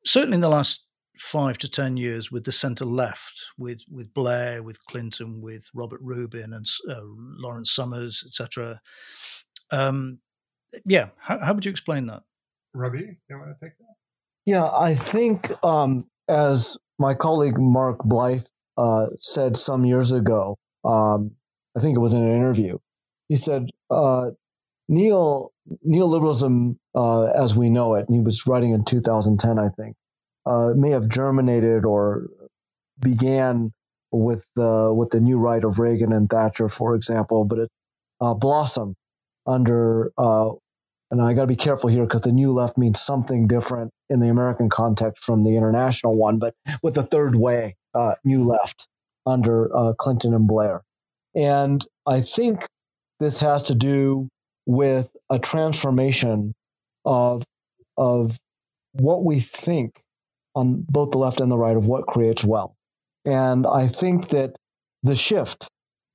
Certainly 0.06 0.36
in 0.36 0.42
the 0.42 0.50
last 0.50 0.86
five 1.17 1.58
to 1.60 1.69
ten 1.69 1.97
years, 1.97 2.32
with 2.32 2.45
the 2.45 2.52
centre 2.52 2.86
left, 2.86 3.47
with 3.58 3.82
with 3.89 4.13
Blair, 4.13 4.63
with 4.63 4.84
Clinton, 4.86 5.41
with 5.41 5.69
Robert 5.73 5.99
Rubin 6.02 6.54
and 6.54 6.65
uh, 6.89 7.02
Lawrence 7.04 7.71
Summers, 7.71 8.23
etc. 8.26 8.82
Um, 9.71 10.19
yeah, 10.86 11.10
how, 11.17 11.39
how 11.39 11.54
would 11.54 11.65
you 11.65 11.71
explain 11.71 12.08
that? 12.08 12.23
Ravi, 12.73 13.17
you 13.30 13.38
want 13.38 13.49
to 13.60 13.65
take 13.65 13.78
that? 13.78 13.95
Yeah, 14.45 14.69
I 14.78 14.95
think 14.95 15.52
um, 15.63 15.99
as 16.28 16.78
my 16.99 17.13
colleague 17.13 17.60
Mark 17.60 17.99
Blyth 17.99 18.47
uh, 18.78 19.08
said 19.17 19.58
some 19.58 19.86
years 19.86 20.12
ago. 20.12 20.58
Um, 20.84 21.32
I 21.76 21.80
think 21.80 21.95
it 21.95 21.99
was 21.99 22.13
in 22.13 22.23
an 22.23 22.36
interview. 22.36 22.78
He 23.30 23.36
said 23.36 23.69
uh, 23.89 24.32
neo 24.88 25.49
neoliberalism, 25.88 26.78
uh, 26.93 27.26
as 27.26 27.56
we 27.56 27.69
know 27.69 27.95
it, 27.95 28.08
and 28.08 28.15
he 28.15 28.21
was 28.21 28.45
writing 28.45 28.71
in 28.71 28.84
2010, 28.84 29.58
I 29.58 29.69
think, 29.69 29.95
uh, 30.45 30.69
may 30.75 30.91
have 30.91 31.08
germinated 31.08 31.86
or 31.86 32.27
began 32.99 33.73
with 34.12 34.47
the 34.56 34.93
with 34.93 35.10
the 35.10 35.19
new 35.19 35.38
right 35.38 35.63
of 35.63 35.79
Reagan 35.79 36.13
and 36.13 36.29
Thatcher, 36.29 36.69
for 36.69 36.95
example, 36.95 37.45
but 37.45 37.60
it 37.60 37.69
uh, 38.21 38.34
blossomed 38.34 38.95
under. 39.45 40.12
Uh, 40.17 40.51
and 41.12 41.21
I 41.21 41.34
got 41.34 41.41
to 41.41 41.47
be 41.47 41.56
careful 41.56 41.91
here 41.91 42.03
because 42.03 42.21
the 42.21 42.32
new 42.32 42.51
left 42.51 42.75
means 42.75 42.99
something 42.99 43.45
different 43.45 43.91
in 44.10 44.19
the 44.19 44.29
American 44.29 44.67
context 44.67 45.23
from 45.23 45.43
the 45.43 45.56
international 45.56 46.17
one, 46.17 46.39
but 46.39 46.56
with 46.82 46.95
the 46.95 47.03
third 47.03 47.36
way, 47.36 47.75
uh, 47.93 48.15
new 48.23 48.43
left 48.43 48.88
under 49.25 49.75
uh, 49.75 49.93
Clinton 49.93 50.34
and 50.34 50.47
Blair. 50.47 50.82
And 51.36 51.86
I 52.08 52.21
think 52.21 52.65
this 53.19 53.39
has 53.39 53.63
to 53.63 53.75
do 53.75 54.29
with 54.65 55.12
a 55.29 55.38
transformation 55.38 56.53
of, 57.06 57.43
of 57.97 58.39
what 58.93 59.23
we 59.23 59.39
think 59.39 60.03
on 60.56 60.86
both 60.89 61.12
the 61.12 61.18
left 61.18 61.39
and 61.39 61.52
the 61.52 61.58
right 61.58 61.78
of 61.78 61.88
what 61.88 62.06
creates 62.08 62.44
wealth. 62.44 62.74
And 63.26 63.66
I 63.66 63.88
think 63.88 64.30
that 64.30 64.56
the 65.02 65.16
shift 65.16 65.68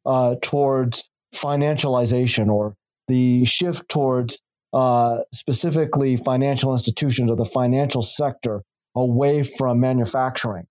uh, 0.06 0.36
towards 0.42 1.08
financialization 1.34 2.48
or 2.48 2.74
the 3.08 3.44
shift 3.44 3.88
towards 3.88 4.40
uh, 4.72 5.18
specifically 5.32 6.16
financial 6.16 6.72
institutions 6.72 7.30
or 7.30 7.36
the 7.36 7.44
financial 7.44 8.02
sector 8.02 8.62
away 8.94 9.42
from 9.42 9.80
manufacturing 9.80 10.66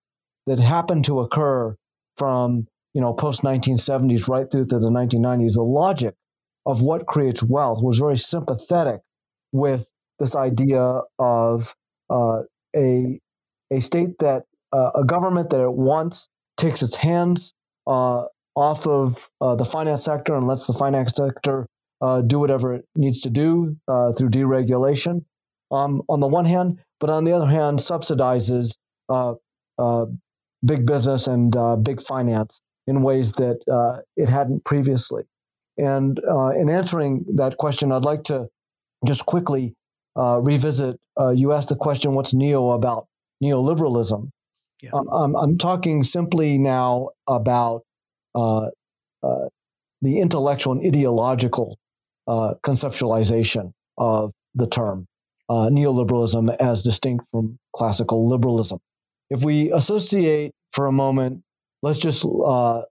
that 0.46 0.58
happened 0.58 1.04
to 1.04 1.20
occur 1.20 1.76
from 2.16 2.66
you 2.94 3.00
know 3.00 3.12
post 3.12 3.42
1970s 3.42 4.28
right 4.28 4.50
through 4.50 4.64
to 4.66 4.78
the 4.78 4.90
1990s 4.90 5.54
the 5.54 5.62
logic 5.62 6.14
of 6.66 6.82
what 6.82 7.06
creates 7.06 7.42
wealth 7.42 7.80
was 7.82 7.98
very 7.98 8.16
sympathetic 8.16 9.00
with 9.52 9.88
this 10.18 10.36
idea 10.36 11.00
of 11.18 11.74
uh, 12.10 12.42
a 12.76 13.18
a 13.70 13.80
state 13.80 14.18
that 14.18 14.44
uh, 14.72 14.90
a 14.94 15.04
government 15.04 15.50
that 15.50 15.60
at 15.60 15.74
once 15.74 16.28
takes 16.56 16.82
its 16.82 16.96
hands 16.96 17.52
uh, 17.86 18.24
off 18.54 18.86
of 18.86 19.28
uh, 19.40 19.54
the 19.54 19.64
finance 19.64 20.04
sector 20.04 20.34
and 20.34 20.46
lets 20.46 20.66
the 20.66 20.74
finance 20.74 21.12
sector 21.14 21.66
uh, 22.00 22.20
do 22.20 22.38
whatever 22.38 22.74
it 22.74 22.84
needs 22.96 23.20
to 23.22 23.30
do 23.30 23.76
uh, 23.88 24.12
through 24.12 24.30
deregulation 24.30 25.24
um, 25.70 26.02
on 26.08 26.20
the 26.20 26.28
one 26.28 26.44
hand, 26.44 26.78
but 27.00 27.10
on 27.10 27.24
the 27.24 27.32
other 27.32 27.46
hand 27.46 27.78
subsidizes 27.78 28.76
big 30.64 30.86
business 30.86 31.26
and 31.26 31.56
uh, 31.56 31.76
big 31.76 32.02
finance 32.02 32.60
in 32.86 33.02
ways 33.02 33.32
that 33.34 33.62
uh, 33.70 34.00
it 34.16 34.28
hadn't 34.28 34.64
previously. 34.64 35.24
And 35.76 36.20
uh, 36.28 36.48
in 36.48 36.68
answering 36.68 37.24
that 37.36 37.56
question, 37.56 37.92
I'd 37.92 38.04
like 38.04 38.24
to 38.24 38.48
just 39.06 39.26
quickly 39.26 39.74
uh, 40.16 40.40
revisit. 40.42 40.98
Uh, 41.18 41.30
you 41.30 41.52
asked 41.52 41.68
the 41.68 41.76
question, 41.76 42.14
"What's 42.14 42.34
neo 42.34 42.70
about 42.70 43.06
neoliberalism?" 43.42 44.30
Yeah. 44.82 44.90
Um, 44.92 45.08
I'm, 45.08 45.36
I'm, 45.36 45.58
talking 45.58 46.04
simply 46.04 46.56
now 46.56 47.10
about 47.26 47.82
uh, 48.34 48.70
the 50.00 50.20
intellectual 50.20 50.74
and 50.74 50.86
ideological 50.86 51.76
conceptualization 52.28 53.72
of 53.96 54.32
the 54.54 54.68
term 54.68 55.06
neoliberalism 55.50 56.54
as 56.60 56.82
distinct 56.82 57.24
from 57.32 57.58
classical 57.74 58.28
liberalism 58.28 58.78
if 59.30 59.44
we 59.44 59.70
associate 59.72 60.52
for 60.72 60.86
a 60.86 60.92
moment, 60.92 61.42
let's 61.82 61.98
just 61.98 62.24
uh, 62.24 62.82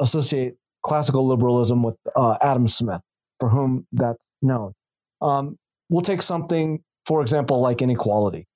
associate 0.00 0.56
classical 0.84 1.26
liberalism 1.26 1.82
with 1.82 1.96
uh, 2.14 2.36
Adam 2.40 2.68
Smith, 2.68 3.00
for 3.40 3.48
whom 3.48 3.86
that's 3.92 4.18
known. 4.42 4.72
Um, 5.20 5.56
we'll 5.88 6.02
take 6.02 6.22
something, 6.22 6.82
for 7.06 7.22
example, 7.22 7.60
like 7.60 7.82
inequality 7.82 8.46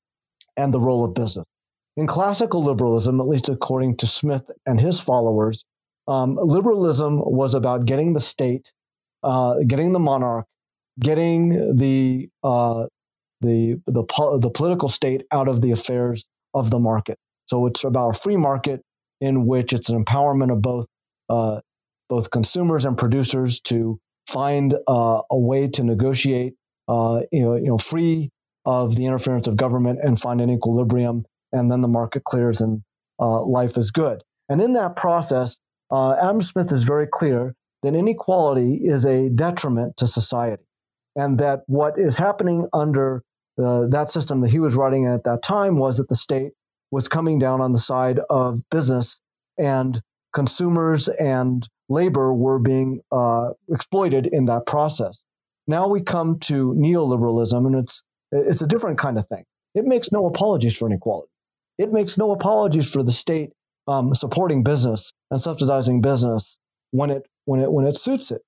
and 0.56 0.72
the 0.72 0.80
role 0.80 1.04
of 1.04 1.14
business. 1.14 1.44
In 1.96 2.06
classical 2.06 2.62
liberalism, 2.62 3.20
at 3.20 3.28
least 3.28 3.48
according 3.48 3.96
to 3.98 4.06
Smith 4.06 4.50
and 4.64 4.80
his 4.80 5.00
followers, 5.00 5.64
um, 6.08 6.38
liberalism 6.40 7.18
was 7.18 7.54
about 7.54 7.84
getting 7.84 8.12
the 8.12 8.20
state, 8.20 8.72
uh, 9.22 9.56
getting 9.66 9.92
the 9.92 9.98
monarch, 9.98 10.46
getting 10.98 11.76
the 11.76 12.28
uh, 12.42 12.86
the 13.40 13.80
the, 13.86 14.04
po- 14.04 14.38
the 14.38 14.50
political 14.50 14.88
state 14.88 15.22
out 15.30 15.48
of 15.48 15.60
the 15.60 15.70
affairs 15.70 16.26
of 16.54 16.70
the 16.70 16.78
market. 16.78 17.18
So 17.46 17.66
it's 17.66 17.84
about 17.84 18.10
a 18.10 18.14
free 18.14 18.36
market 18.36 18.82
in 19.20 19.46
which 19.46 19.72
it's 19.72 19.88
an 19.88 20.02
empowerment 20.02 20.50
of 20.50 20.62
both 20.62 20.86
uh, 21.28 21.60
both 22.08 22.30
consumers 22.30 22.84
and 22.84 22.96
producers 22.96 23.60
to 23.60 23.98
find 24.26 24.74
uh, 24.88 25.22
a 25.30 25.38
way 25.38 25.68
to 25.68 25.82
negotiate 25.82 26.54
uh, 26.88 27.22
you 27.30 27.42
know, 27.42 27.56
you 27.56 27.66
know, 27.66 27.78
free 27.78 28.30
of 28.64 28.96
the 28.96 29.06
interference 29.06 29.46
of 29.46 29.56
government 29.56 29.98
and 30.02 30.20
find 30.20 30.40
an 30.40 30.50
equilibrium, 30.50 31.24
and 31.52 31.70
then 31.70 31.80
the 31.80 31.88
market 31.88 32.24
clears 32.24 32.60
and 32.60 32.82
uh, 33.20 33.42
life 33.44 33.76
is 33.76 33.90
good. 33.90 34.22
And 34.48 34.60
in 34.60 34.72
that 34.74 34.96
process, 34.96 35.58
uh, 35.90 36.16
Adam 36.22 36.40
Smith 36.40 36.72
is 36.72 36.84
very 36.84 37.06
clear 37.06 37.54
that 37.82 37.94
inequality 37.94 38.80
is 38.84 39.04
a 39.04 39.28
detriment 39.28 39.96
to 39.96 40.06
society, 40.06 40.64
and 41.16 41.38
that 41.38 41.60
what 41.66 41.98
is 41.98 42.18
happening 42.18 42.68
under 42.72 43.22
uh, 43.58 43.86
that 43.86 44.10
system 44.10 44.40
that 44.40 44.50
he 44.50 44.58
was 44.58 44.76
writing 44.76 45.06
at 45.06 45.24
that 45.24 45.42
time 45.42 45.76
was 45.76 45.98
that 45.98 46.08
the 46.08 46.16
state 46.16 46.52
was 46.90 47.08
coming 47.08 47.38
down 47.38 47.60
on 47.60 47.72
the 47.72 47.78
side 47.78 48.20
of 48.30 48.60
business 48.70 49.20
and 49.58 50.00
consumers 50.32 51.08
and 51.08 51.68
labor 51.88 52.32
were 52.32 52.58
being 52.58 53.00
uh, 53.10 53.50
exploited 53.70 54.26
in 54.26 54.46
that 54.46 54.66
process. 54.66 55.22
Now 55.66 55.88
we 55.88 56.00
come 56.00 56.38
to 56.40 56.74
neoliberalism, 56.74 57.66
and 57.66 57.74
it's 57.76 58.02
it's 58.32 58.62
a 58.62 58.66
different 58.66 58.98
kind 58.98 59.18
of 59.18 59.26
thing. 59.28 59.44
It 59.74 59.84
makes 59.84 60.12
no 60.12 60.26
apologies 60.26 60.76
for 60.76 60.86
inequality. 60.86 61.28
It 61.78 61.92
makes 61.92 62.18
no 62.18 62.32
apologies 62.32 62.90
for 62.90 63.02
the 63.02 63.12
state 63.12 63.50
um, 63.88 64.14
supporting 64.14 64.62
business 64.62 65.12
and 65.30 65.40
subsidizing 65.40 66.00
business 66.00 66.58
when 66.90 67.10
it 67.10 67.26
when 67.44 67.60
it 67.60 67.72
when 67.72 67.86
it 67.86 67.96
suits 67.96 68.30
it. 68.30 68.42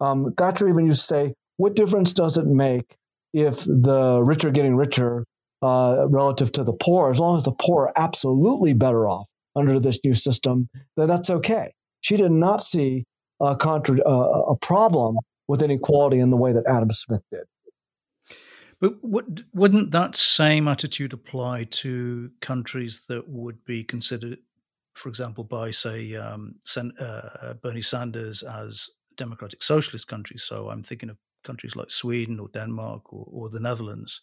Um, 0.00 0.32
Thatcher 0.36 0.68
even 0.68 0.86
used 0.86 1.00
to 1.00 1.06
say, 1.06 1.34
"What 1.56 1.74
difference 1.74 2.12
does 2.12 2.36
it 2.36 2.46
make 2.46 2.96
if 3.32 3.64
the 3.64 4.22
rich 4.24 4.44
are 4.44 4.50
getting 4.50 4.76
richer 4.76 5.24
uh, 5.62 6.06
relative 6.08 6.52
to 6.52 6.64
the 6.64 6.72
poor? 6.72 7.10
As 7.10 7.18
long 7.18 7.36
as 7.36 7.44
the 7.44 7.52
poor 7.52 7.86
are 7.86 7.92
absolutely 7.96 8.72
better 8.72 9.08
off 9.08 9.26
under 9.56 9.80
this 9.80 9.98
new 10.04 10.14
system, 10.14 10.68
then 10.96 11.08
that's 11.08 11.30
okay." 11.30 11.72
She 12.00 12.16
did 12.16 12.30
not 12.30 12.62
see 12.62 13.04
a, 13.40 13.56
contra- 13.56 14.00
uh, 14.00 14.42
a 14.52 14.56
problem 14.56 15.18
with 15.46 15.62
inequality 15.62 16.18
in 16.18 16.30
the 16.30 16.36
way 16.36 16.52
that 16.52 16.64
Adam 16.66 16.90
Smith 16.90 17.22
did. 17.30 17.42
But 18.80 19.02
would, 19.02 19.44
wouldn't 19.52 19.90
that 19.90 20.16
same 20.16 20.68
attitude 20.68 21.12
apply 21.12 21.64
to 21.64 22.30
countries 22.40 23.02
that 23.08 23.28
would 23.28 23.64
be 23.64 23.82
considered, 23.82 24.38
for 24.94 25.08
example, 25.08 25.44
by, 25.44 25.70
say, 25.72 26.14
um, 26.14 26.56
uh, 26.76 27.54
Bernie 27.54 27.82
Sanders 27.82 28.42
as 28.42 28.88
democratic 29.16 29.64
socialist 29.64 30.06
countries? 30.06 30.44
So 30.44 30.70
I'm 30.70 30.84
thinking 30.84 31.10
of 31.10 31.16
countries 31.42 31.74
like 31.74 31.90
Sweden 31.90 32.38
or 32.38 32.48
Denmark 32.48 33.12
or, 33.12 33.26
or 33.28 33.48
the 33.48 33.60
Netherlands, 33.60 34.20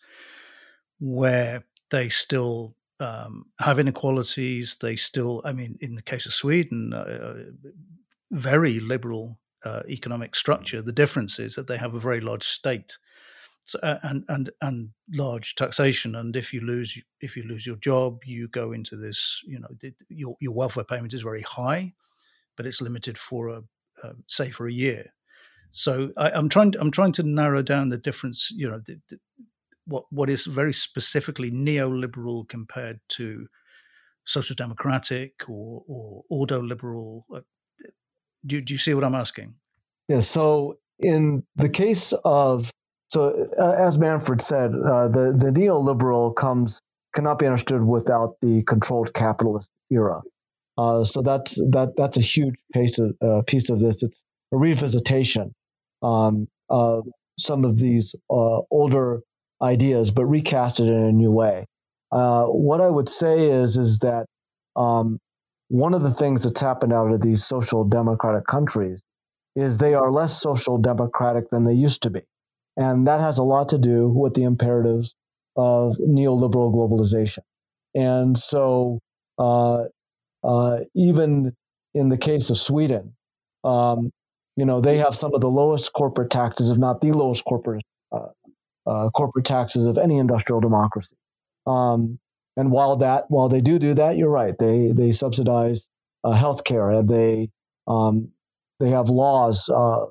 where 0.99 1.65
they 1.91 2.07
still 2.07 2.75
um, 3.01 3.47
have 3.59 3.77
inequalities. 3.77 4.77
They 4.77 4.95
still, 4.95 5.41
I 5.43 5.51
mean, 5.51 5.77
in 5.81 5.95
the 5.95 6.01
case 6.01 6.25
of 6.25 6.33
Sweden, 6.33 6.93
uh, 6.93 6.97
uh 6.97 7.33
very 8.31 8.79
liberal 8.79 9.39
uh, 9.65 9.83
economic 9.87 10.35
structure. 10.35 10.81
The 10.81 10.91
difference 10.91 11.39
is 11.39 11.55
that 11.55 11.67
they 11.67 11.77
have 11.77 11.93
a 11.93 11.99
very 11.99 12.21
large 12.21 12.43
state 12.43 12.97
uh, 12.97 13.04
and 13.81 14.23
and 14.27 14.51
and 14.61 14.89
large 15.11 15.55
taxation. 15.55 16.15
And 16.15 16.35
if 16.35 16.53
you 16.53 16.61
lose 16.61 17.01
if 17.21 17.35
you 17.35 17.43
lose 17.43 17.65
your 17.65 17.77
job, 17.77 18.23
you 18.25 18.47
go 18.47 18.71
into 18.71 18.95
this. 18.95 19.41
You 19.45 19.59
know, 19.59 19.69
your 20.09 20.35
your 20.39 20.53
welfare 20.53 20.83
payment 20.83 21.13
is 21.13 21.21
very 21.21 21.41
high, 21.41 21.93
but 22.55 22.65
it's 22.65 22.81
limited 22.81 23.17
for 23.17 23.47
a 23.49 23.63
uh, 24.03 24.13
say 24.27 24.49
for 24.49 24.67
a 24.67 24.73
year. 24.73 25.13
So 25.71 26.11
I, 26.15 26.29
am 26.31 26.47
trying 26.47 26.71
to, 26.71 26.79
I'm 26.79 26.91
trying 26.91 27.11
to 27.13 27.23
narrow 27.23 27.61
down 27.61 27.89
the 27.89 27.97
difference. 27.97 28.51
You 28.51 28.69
know, 28.69 28.79
the, 28.85 28.99
the, 29.09 29.19
what 29.85 30.05
what 30.09 30.29
is 30.29 30.45
very 30.45 30.73
specifically 30.73 31.51
neoliberal 31.51 32.47
compared 32.47 32.99
to 33.09 33.47
social 34.25 34.55
democratic 34.55 35.49
or 35.49 35.83
or 35.87 36.23
ordo 36.29 36.61
liberal. 36.61 37.25
Uh, 37.33 37.41
do, 38.45 38.61
do 38.61 38.73
you 38.73 38.77
see 38.77 38.93
what 38.93 39.03
I'm 39.03 39.15
asking? 39.15 39.55
Yeah. 40.07 40.19
So 40.19 40.77
in 40.99 41.43
the 41.55 41.69
case 41.69 42.13
of 42.23 42.71
so 43.09 43.45
uh, 43.57 43.75
as 43.77 43.99
Manfred 43.99 44.41
said, 44.41 44.71
uh, 44.71 45.07
the 45.07 45.35
the 45.37 45.51
neoliberal 45.51 46.35
comes 46.35 46.81
cannot 47.13 47.39
be 47.39 47.45
understood 47.45 47.83
without 47.83 48.35
the 48.41 48.63
controlled 48.63 49.13
capitalist 49.13 49.69
era. 49.89 50.21
Uh, 50.77 51.03
so 51.03 51.21
that's 51.21 51.55
that 51.71 51.93
that's 51.95 52.17
a 52.17 52.21
huge 52.21 52.55
piece 52.73 52.99
of 52.99 53.15
uh, 53.21 53.41
piece 53.47 53.69
of 53.69 53.79
this. 53.79 54.03
It's 54.03 54.25
a 54.51 54.55
revisitation 54.55 55.51
um, 56.01 56.47
of 56.69 57.07
some 57.39 57.63
of 57.63 57.77
these 57.77 58.15
uh, 58.29 58.61
older 58.71 59.21
ideas, 59.61 60.11
but 60.11 60.25
recasted 60.25 60.87
in 60.87 60.93
a 60.93 61.11
new 61.11 61.31
way. 61.31 61.65
Uh, 62.11 62.45
what 62.45 62.81
I 62.81 62.89
would 62.89 63.09
say 63.09 63.49
is 63.49 63.77
is 63.77 63.99
that 63.99 64.25
um, 64.75 65.19
one 65.69 65.93
of 65.93 66.03
the 66.03 66.11
things 66.13 66.43
that's 66.43 66.61
happened 66.61 66.93
out 66.93 67.11
of 67.11 67.21
these 67.21 67.43
social 67.43 67.83
democratic 67.85 68.45
countries 68.45 69.05
is 69.55 69.77
they 69.77 69.93
are 69.93 70.11
less 70.11 70.39
social 70.39 70.77
democratic 70.77 71.49
than 71.49 71.63
they 71.63 71.73
used 71.73 72.03
to 72.03 72.09
be. 72.09 72.21
And 72.77 73.07
that 73.07 73.21
has 73.21 73.37
a 73.37 73.43
lot 73.43 73.69
to 73.69 73.77
do 73.77 74.09
with 74.09 74.33
the 74.33 74.43
imperatives 74.43 75.15
of 75.55 75.95
neoliberal 75.97 76.73
globalization. 76.73 77.39
And 77.93 78.37
so, 78.37 78.99
uh, 79.37 79.85
uh, 80.43 80.79
even 80.93 81.53
in 81.93 82.09
the 82.09 82.17
case 82.17 82.49
of 82.49 82.57
Sweden, 82.57 83.15
um, 83.63 84.11
you 84.57 84.65
know, 84.65 84.81
they 84.81 84.97
have 84.97 85.15
some 85.15 85.33
of 85.33 85.41
the 85.41 85.49
lowest 85.49 85.93
corporate 85.93 86.29
taxes, 86.29 86.69
if 86.69 86.77
not 86.77 87.01
the 87.01 87.11
lowest 87.11 87.43
corporate 87.45 87.83
uh, 88.11 88.27
uh 88.85 89.09
corporate 89.09 89.45
taxes 89.45 89.85
of 89.85 89.97
any 89.97 90.17
industrial 90.17 90.61
democracy. 90.61 91.15
Um, 91.65 92.19
and 92.57 92.71
while 92.71 92.95
that, 92.97 93.25
while 93.29 93.49
they 93.49 93.61
do 93.61 93.79
do 93.79 93.93
that, 93.95 94.17
you're 94.17 94.29
right. 94.29 94.57
They 94.57 94.91
they 94.91 95.11
subsidize 95.11 95.89
uh, 96.23 96.33
healthcare, 96.33 96.97
and 96.97 97.09
they 97.09 97.49
um, 97.87 98.29
they 98.79 98.89
have 98.89 99.09
laws 99.09 99.69
uh, 99.69 100.05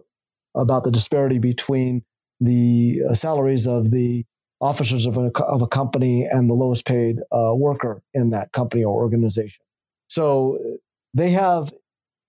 about 0.54 0.84
the 0.84 0.90
disparity 0.90 1.38
between 1.38 2.02
the 2.44 3.02
uh, 3.10 3.14
salaries 3.14 3.66
of 3.66 3.90
the 3.90 4.24
officers 4.60 5.06
of 5.06 5.18
a, 5.18 5.30
of 5.42 5.62
a 5.62 5.66
company 5.66 6.24
and 6.24 6.48
the 6.48 6.54
lowest 6.54 6.86
paid 6.86 7.18
uh, 7.32 7.52
worker 7.54 8.02
in 8.14 8.30
that 8.30 8.52
company 8.52 8.82
or 8.82 8.94
organization. 8.94 9.62
So 10.08 10.78
they 11.12 11.30
have 11.30 11.72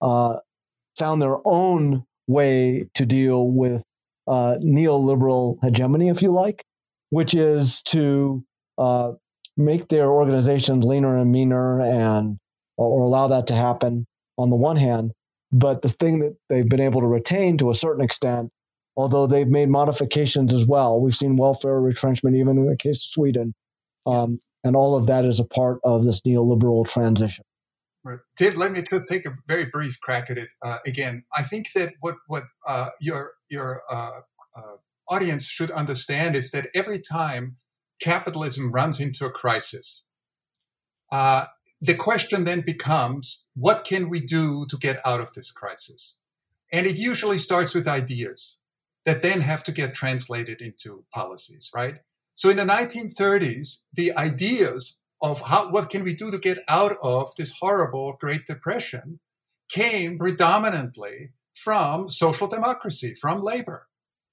uh, 0.01 0.37
found 0.97 1.21
their 1.21 1.37
own 1.45 2.05
way 2.27 2.89
to 2.95 3.05
deal 3.05 3.47
with 3.47 3.83
uh, 4.27 4.55
neoliberal 4.61 5.57
hegemony, 5.63 6.09
if 6.09 6.21
you 6.21 6.31
like, 6.31 6.65
which 7.09 7.33
is 7.33 7.81
to 7.83 8.43
uh, 8.77 9.11
make 9.55 9.87
their 9.87 10.09
organizations 10.09 10.83
leaner 10.83 11.17
and 11.17 11.31
meaner 11.31 11.79
and 11.79 12.37
or 12.77 13.03
allow 13.03 13.27
that 13.27 13.47
to 13.47 13.55
happen 13.55 14.05
on 14.37 14.49
the 14.49 14.55
one 14.55 14.75
hand. 14.75 15.11
But 15.51 15.81
the 15.81 15.89
thing 15.89 16.19
that 16.19 16.35
they've 16.49 16.67
been 16.67 16.81
able 16.81 17.01
to 17.01 17.07
retain 17.07 17.57
to 17.59 17.69
a 17.69 17.75
certain 17.75 18.03
extent, 18.03 18.51
although 18.97 19.27
they've 19.27 19.47
made 19.47 19.69
modifications 19.69 20.53
as 20.53 20.65
well, 20.65 20.99
we've 21.01 21.15
seen 21.15 21.35
welfare 21.35 21.79
retrenchment 21.81 22.35
even 22.35 22.57
in 22.57 22.67
the 22.67 22.77
case 22.77 22.97
of 22.97 23.11
Sweden. 23.11 23.53
Um, 24.05 24.39
and 24.63 24.75
all 24.75 24.95
of 24.95 25.07
that 25.07 25.25
is 25.25 25.39
a 25.39 25.45
part 25.45 25.79
of 25.83 26.05
this 26.05 26.21
neoliberal 26.21 26.87
transition. 26.87 27.45
Right. 28.03 28.19
Let 28.55 28.71
me 28.71 28.83
just 28.83 29.07
take 29.07 29.25
a 29.25 29.35
very 29.47 29.65
brief 29.65 29.99
crack 29.99 30.29
at 30.29 30.37
it 30.37 30.49
uh, 30.61 30.77
again. 30.85 31.23
I 31.35 31.41
think 31.41 31.71
that 31.73 31.93
what 32.01 32.15
what 32.27 32.43
uh, 32.67 32.89
your 33.01 33.31
your 33.49 33.81
uh, 33.89 34.21
uh 34.55 34.75
audience 35.09 35.49
should 35.49 35.71
understand 35.71 36.35
is 36.35 36.51
that 36.51 36.69
every 36.75 36.99
time 36.99 37.57
capitalism 37.99 38.71
runs 38.71 38.99
into 38.99 39.25
a 39.25 39.31
crisis, 39.31 40.05
uh, 41.11 41.45
the 41.81 41.95
question 41.95 42.43
then 42.43 42.61
becomes 42.61 43.47
what 43.55 43.83
can 43.83 44.07
we 44.07 44.19
do 44.19 44.65
to 44.67 44.77
get 44.77 44.99
out 45.05 45.19
of 45.19 45.33
this 45.33 45.51
crisis? 45.51 46.19
And 46.71 46.85
it 46.85 46.97
usually 46.97 47.37
starts 47.37 47.73
with 47.73 47.87
ideas 47.87 48.59
that 49.05 49.21
then 49.21 49.41
have 49.41 49.63
to 49.65 49.71
get 49.71 49.93
translated 49.93 50.61
into 50.61 51.05
policies, 51.13 51.69
right? 51.73 51.97
So 52.33 52.49
in 52.49 52.57
the 52.57 52.63
1930s, 52.63 53.83
the 53.93 54.15
ideas 54.17 55.01
of 55.21 55.41
how, 55.41 55.69
what 55.69 55.89
can 55.89 56.03
we 56.03 56.13
do 56.13 56.31
to 56.31 56.37
get 56.37 56.59
out 56.67 56.97
of 57.01 57.33
this 57.37 57.57
horrible 57.59 58.17
Great 58.19 58.45
Depression 58.45 59.19
came 59.69 60.17
predominantly 60.17 61.31
from 61.53 62.09
social 62.09 62.47
democracy, 62.47 63.13
from 63.13 63.41
labor 63.41 63.87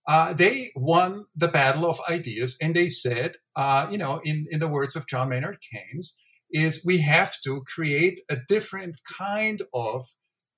uh, 0.06 0.32
they 0.32 0.70
won 0.74 1.26
the 1.36 1.48
battle 1.48 1.86
of 1.86 2.00
ideas 2.10 2.56
and 2.60 2.74
they 2.74 2.88
said, 2.88 3.36
uh, 3.54 3.86
you 3.90 3.98
know, 3.98 4.20
in, 4.24 4.46
in 4.50 4.58
the 4.58 4.68
words 4.68 4.96
of 4.96 5.06
John 5.06 5.28
Maynard 5.28 5.58
Keynes, 5.60 6.18
is 6.50 6.84
we 6.84 6.98
have 6.98 7.40
to 7.42 7.62
create 7.62 8.20
a 8.28 8.36
different 8.48 9.00
kind 9.18 9.62
of 9.72 10.02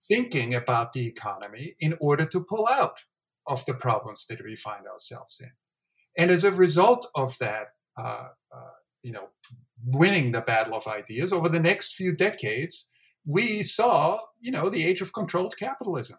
thinking 0.09 0.55
about 0.55 0.93
the 0.93 1.07
economy 1.07 1.77
in 1.79 1.95
order 2.01 2.25
to 2.27 2.45
pull 2.45 2.67
out 2.69 3.05
of 3.47 3.65
the 3.67 3.75
problems 3.75 4.27
that 4.27 4.43
we 4.43 4.57
find 4.57 4.87
ourselves 4.87 5.41
in. 5.41 5.51
And 6.17 6.31
as 6.31 6.45
a 6.45 6.53
result 6.53 7.07
of 7.15 7.39
that, 7.39 7.69
uh, 7.97 8.29
uh 8.53 8.71
you 9.03 9.13
know, 9.13 9.29
winning 9.85 10.33
the 10.33 10.41
battle 10.41 10.75
of 10.75 10.87
ideas 10.87 11.33
over 11.33 11.49
the 11.49 11.61
next 11.61 11.95
few 11.95 12.17
decades, 12.17 12.91
we 13.27 13.63
saw, 13.63 14.19
you 14.41 14.51
know, 14.51 14.69
the 14.69 14.85
age 14.85 15.01
of 15.01 15.13
controlled 15.13 15.57
capitalism. 15.59 16.19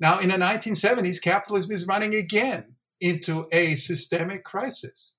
Now, 0.00 0.18
in 0.18 0.30
the 0.30 0.36
1970s, 0.36 1.22
capitalism 1.22 1.72
is 1.72 1.86
running 1.86 2.14
again 2.14 2.76
into 3.00 3.46
a 3.52 3.74
systemic 3.74 4.44
crisis. 4.44 5.18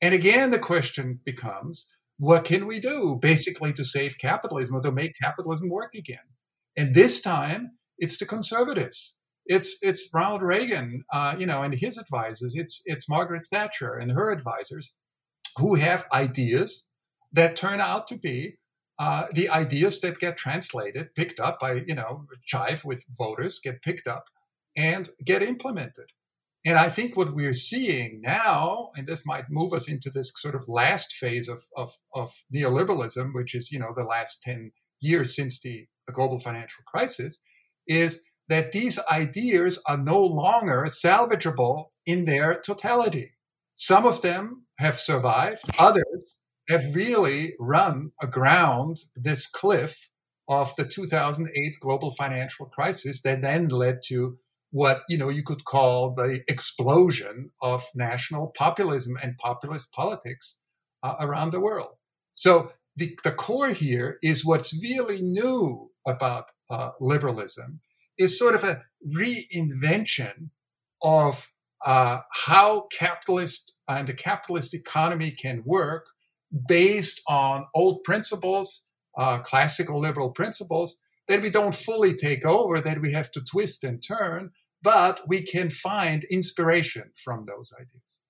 And 0.00 0.14
again, 0.14 0.50
the 0.50 0.58
question 0.58 1.20
becomes 1.24 1.86
what 2.18 2.44
can 2.44 2.66
we 2.66 2.78
do 2.78 3.18
basically 3.20 3.72
to 3.72 3.84
save 3.84 4.18
capitalism 4.18 4.76
or 4.76 4.82
to 4.82 4.92
make 4.92 5.18
capitalism 5.20 5.68
work 5.68 5.94
again? 5.94 6.18
And 6.76 6.94
this 6.94 7.20
time, 7.20 7.72
it's 7.98 8.16
the 8.16 8.26
conservatives 8.26 9.18
it's 9.46 9.78
it's 9.82 10.10
Ronald 10.14 10.42
Reagan, 10.42 11.04
uh, 11.12 11.34
you 11.38 11.46
know, 11.46 11.62
and 11.62 11.74
his 11.74 11.98
advisors. 11.98 12.54
It's 12.56 12.82
it's 12.86 13.08
Margaret 13.08 13.46
Thatcher 13.50 13.94
and 13.94 14.12
her 14.12 14.30
advisors, 14.30 14.94
who 15.56 15.76
have 15.76 16.06
ideas 16.12 16.88
that 17.32 17.56
turn 17.56 17.80
out 17.80 18.06
to 18.08 18.16
be 18.16 18.58
uh, 18.98 19.26
the 19.32 19.48
ideas 19.48 20.00
that 20.00 20.18
get 20.18 20.36
translated, 20.36 21.14
picked 21.14 21.40
up 21.40 21.58
by 21.60 21.82
you 21.86 21.94
know, 21.94 22.26
chive 22.46 22.84
with 22.84 23.04
voters, 23.18 23.58
get 23.58 23.82
picked 23.82 24.06
up 24.06 24.24
and 24.76 25.10
get 25.24 25.42
implemented. 25.42 26.06
And 26.64 26.78
I 26.78 26.88
think 26.88 27.16
what 27.16 27.34
we're 27.34 27.54
seeing 27.54 28.20
now, 28.22 28.90
and 28.94 29.06
this 29.06 29.26
might 29.26 29.50
move 29.50 29.72
us 29.72 29.88
into 29.88 30.10
this 30.10 30.32
sort 30.36 30.54
of 30.54 30.68
last 30.68 31.12
phase 31.12 31.48
of, 31.48 31.64
of, 31.76 31.94
of 32.14 32.32
neoliberalism, 32.54 33.34
which 33.34 33.54
is, 33.54 33.72
you 33.72 33.80
know, 33.80 33.92
the 33.96 34.04
last 34.04 34.42
10 34.42 34.70
years 35.00 35.34
since 35.34 35.60
the, 35.60 35.86
the 36.06 36.12
global 36.12 36.38
financial 36.38 36.84
crisis, 36.86 37.40
is 37.88 38.24
that 38.52 38.72
these 38.72 38.98
ideas 39.10 39.82
are 39.86 39.96
no 39.96 40.22
longer 40.22 40.84
salvageable 40.84 41.86
in 42.04 42.26
their 42.26 42.60
totality. 42.60 43.32
Some 43.74 44.04
of 44.04 44.20
them 44.20 44.66
have 44.78 44.98
survived, 44.98 45.62
others 45.78 46.42
have 46.68 46.94
really 46.94 47.54
run 47.58 48.12
aground 48.20 48.98
this 49.16 49.46
cliff 49.46 50.10
of 50.48 50.76
the 50.76 50.84
2008 50.84 51.76
global 51.80 52.10
financial 52.10 52.66
crisis 52.66 53.22
that 53.22 53.40
then 53.40 53.68
led 53.68 54.00
to 54.08 54.38
what 54.70 55.00
you 55.08 55.16
know 55.16 55.30
you 55.30 55.42
could 55.42 55.64
call 55.64 56.12
the 56.12 56.42
explosion 56.46 57.50
of 57.62 57.86
national 57.94 58.48
populism 58.48 59.16
and 59.22 59.38
populist 59.38 59.92
politics 59.92 60.60
uh, 61.02 61.14
around 61.20 61.52
the 61.52 61.60
world. 61.60 61.94
So 62.34 62.72
the, 62.96 63.18
the 63.24 63.32
core 63.32 63.70
here 63.70 64.18
is 64.22 64.44
what's 64.44 64.78
really 64.82 65.22
new 65.22 65.90
about 66.06 66.50
uh, 66.68 66.90
liberalism 67.00 67.80
is 68.22 68.38
sort 68.38 68.54
of 68.54 68.64
a 68.64 68.82
reinvention 69.06 70.50
of 71.02 71.48
uh, 71.84 72.20
how 72.46 72.86
capitalist 72.92 73.76
and 73.88 74.06
the 74.06 74.14
capitalist 74.14 74.72
economy 74.72 75.30
can 75.30 75.62
work 75.64 76.06
based 76.68 77.20
on 77.28 77.66
old 77.74 78.04
principles, 78.04 78.86
uh, 79.18 79.38
classical 79.38 79.98
liberal 79.98 80.30
principles 80.30 81.00
that 81.28 81.42
we 81.42 81.50
don't 81.50 81.74
fully 81.74 82.14
take 82.14 82.44
over, 82.44 82.80
that 82.80 83.00
we 83.00 83.12
have 83.12 83.30
to 83.32 83.42
twist 83.42 83.84
and 83.84 84.02
turn, 84.02 84.50
but 84.82 85.20
we 85.26 85.42
can 85.42 85.70
find 85.70 86.24
inspiration 86.24 87.10
from 87.14 87.46
those 87.46 87.72
ideas. 87.74 88.21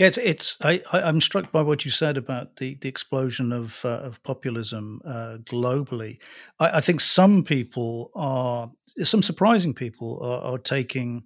Yeah, 0.00 0.06
it's, 0.06 0.16
it's 0.16 0.56
I, 0.62 0.80
am 0.94 1.20
struck 1.20 1.52
by 1.52 1.60
what 1.60 1.84
you 1.84 1.90
said 1.90 2.16
about 2.16 2.56
the, 2.56 2.74
the 2.80 2.88
explosion 2.88 3.52
of, 3.52 3.84
uh, 3.84 3.98
of 3.98 4.22
populism 4.22 5.02
uh, 5.04 5.36
globally. 5.44 6.16
I, 6.58 6.78
I, 6.78 6.80
think 6.80 7.02
some 7.02 7.44
people 7.44 8.10
are, 8.14 8.70
some 9.02 9.22
surprising 9.22 9.74
people 9.74 10.18
are, 10.22 10.54
are, 10.54 10.58
taking 10.58 11.24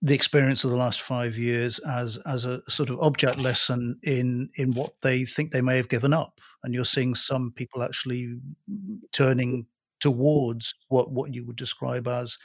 the 0.00 0.14
experience 0.14 0.62
of 0.62 0.70
the 0.70 0.76
last 0.76 1.02
five 1.02 1.36
years 1.36 1.80
as 1.80 2.18
as 2.18 2.44
a 2.44 2.60
sort 2.70 2.88
of 2.88 3.00
object 3.00 3.38
lesson 3.38 3.98
in 4.04 4.48
in 4.54 4.72
what 4.72 4.92
they 5.02 5.24
think 5.24 5.50
they 5.50 5.60
may 5.60 5.76
have 5.76 5.88
given 5.88 6.12
up, 6.12 6.40
and 6.62 6.72
you're 6.72 6.84
seeing 6.84 7.16
some 7.16 7.50
people 7.50 7.82
actually 7.82 8.38
turning 9.10 9.66
towards 9.98 10.76
what 10.86 11.10
what 11.10 11.34
you 11.34 11.44
would 11.44 11.56
describe 11.56 12.06
as 12.06 12.38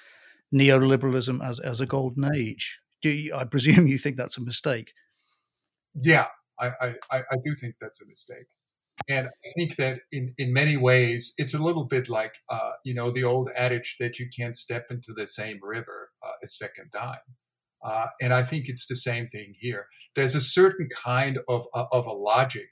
neoliberalism 0.52 1.48
as 1.48 1.60
as 1.60 1.80
a 1.80 1.86
golden 1.86 2.34
age. 2.34 2.80
Do 3.04 3.10
you, 3.10 3.36
I 3.36 3.44
presume 3.44 3.86
you 3.86 4.00
think 4.00 4.18
that's 4.18 4.40
a 4.40 4.44
mistake? 4.44 4.94
Yeah, 5.96 6.28
I, 6.60 6.72
I, 6.82 6.96
I 7.12 7.36
do 7.44 7.54
think 7.60 7.76
that's 7.82 8.02
a 8.02 8.08
mistake. 8.08 8.46
And 9.10 9.28
I 9.28 9.52
think 9.58 9.78
that 9.78 10.02
in, 10.12 10.34
in 10.38 10.54
many 10.54 10.78
ways, 10.78 11.34
it's 11.38 11.54
a 11.54 11.64
little 11.64 11.86
bit 11.86 12.08
like, 12.08 12.36
uh, 12.50 12.72
you 12.86 12.94
know, 12.94 13.10
the 13.10 13.24
old 13.24 13.50
adage 13.56 13.96
that 14.00 14.20
you 14.20 14.28
can't 14.38 14.56
step 14.56 14.88
into 14.92 15.14
the 15.14 15.26
same 15.26 15.60
river 15.62 16.12
uh, 16.24 16.34
a 16.44 16.48
second 16.48 16.92
time. 16.92 17.20
Uh, 17.84 18.08
and 18.22 18.32
I 18.32 18.44
think 18.44 18.70
it's 18.70 18.86
the 18.86 18.96
same 18.96 19.28
thing 19.28 19.56
here. 19.60 19.88
There's 20.16 20.36
a 20.36 20.42
certain 20.42 20.88
kind 21.04 21.40
of, 21.50 21.66
uh, 21.74 21.86
of 21.92 22.06
a 22.06 22.12
logic 22.12 22.70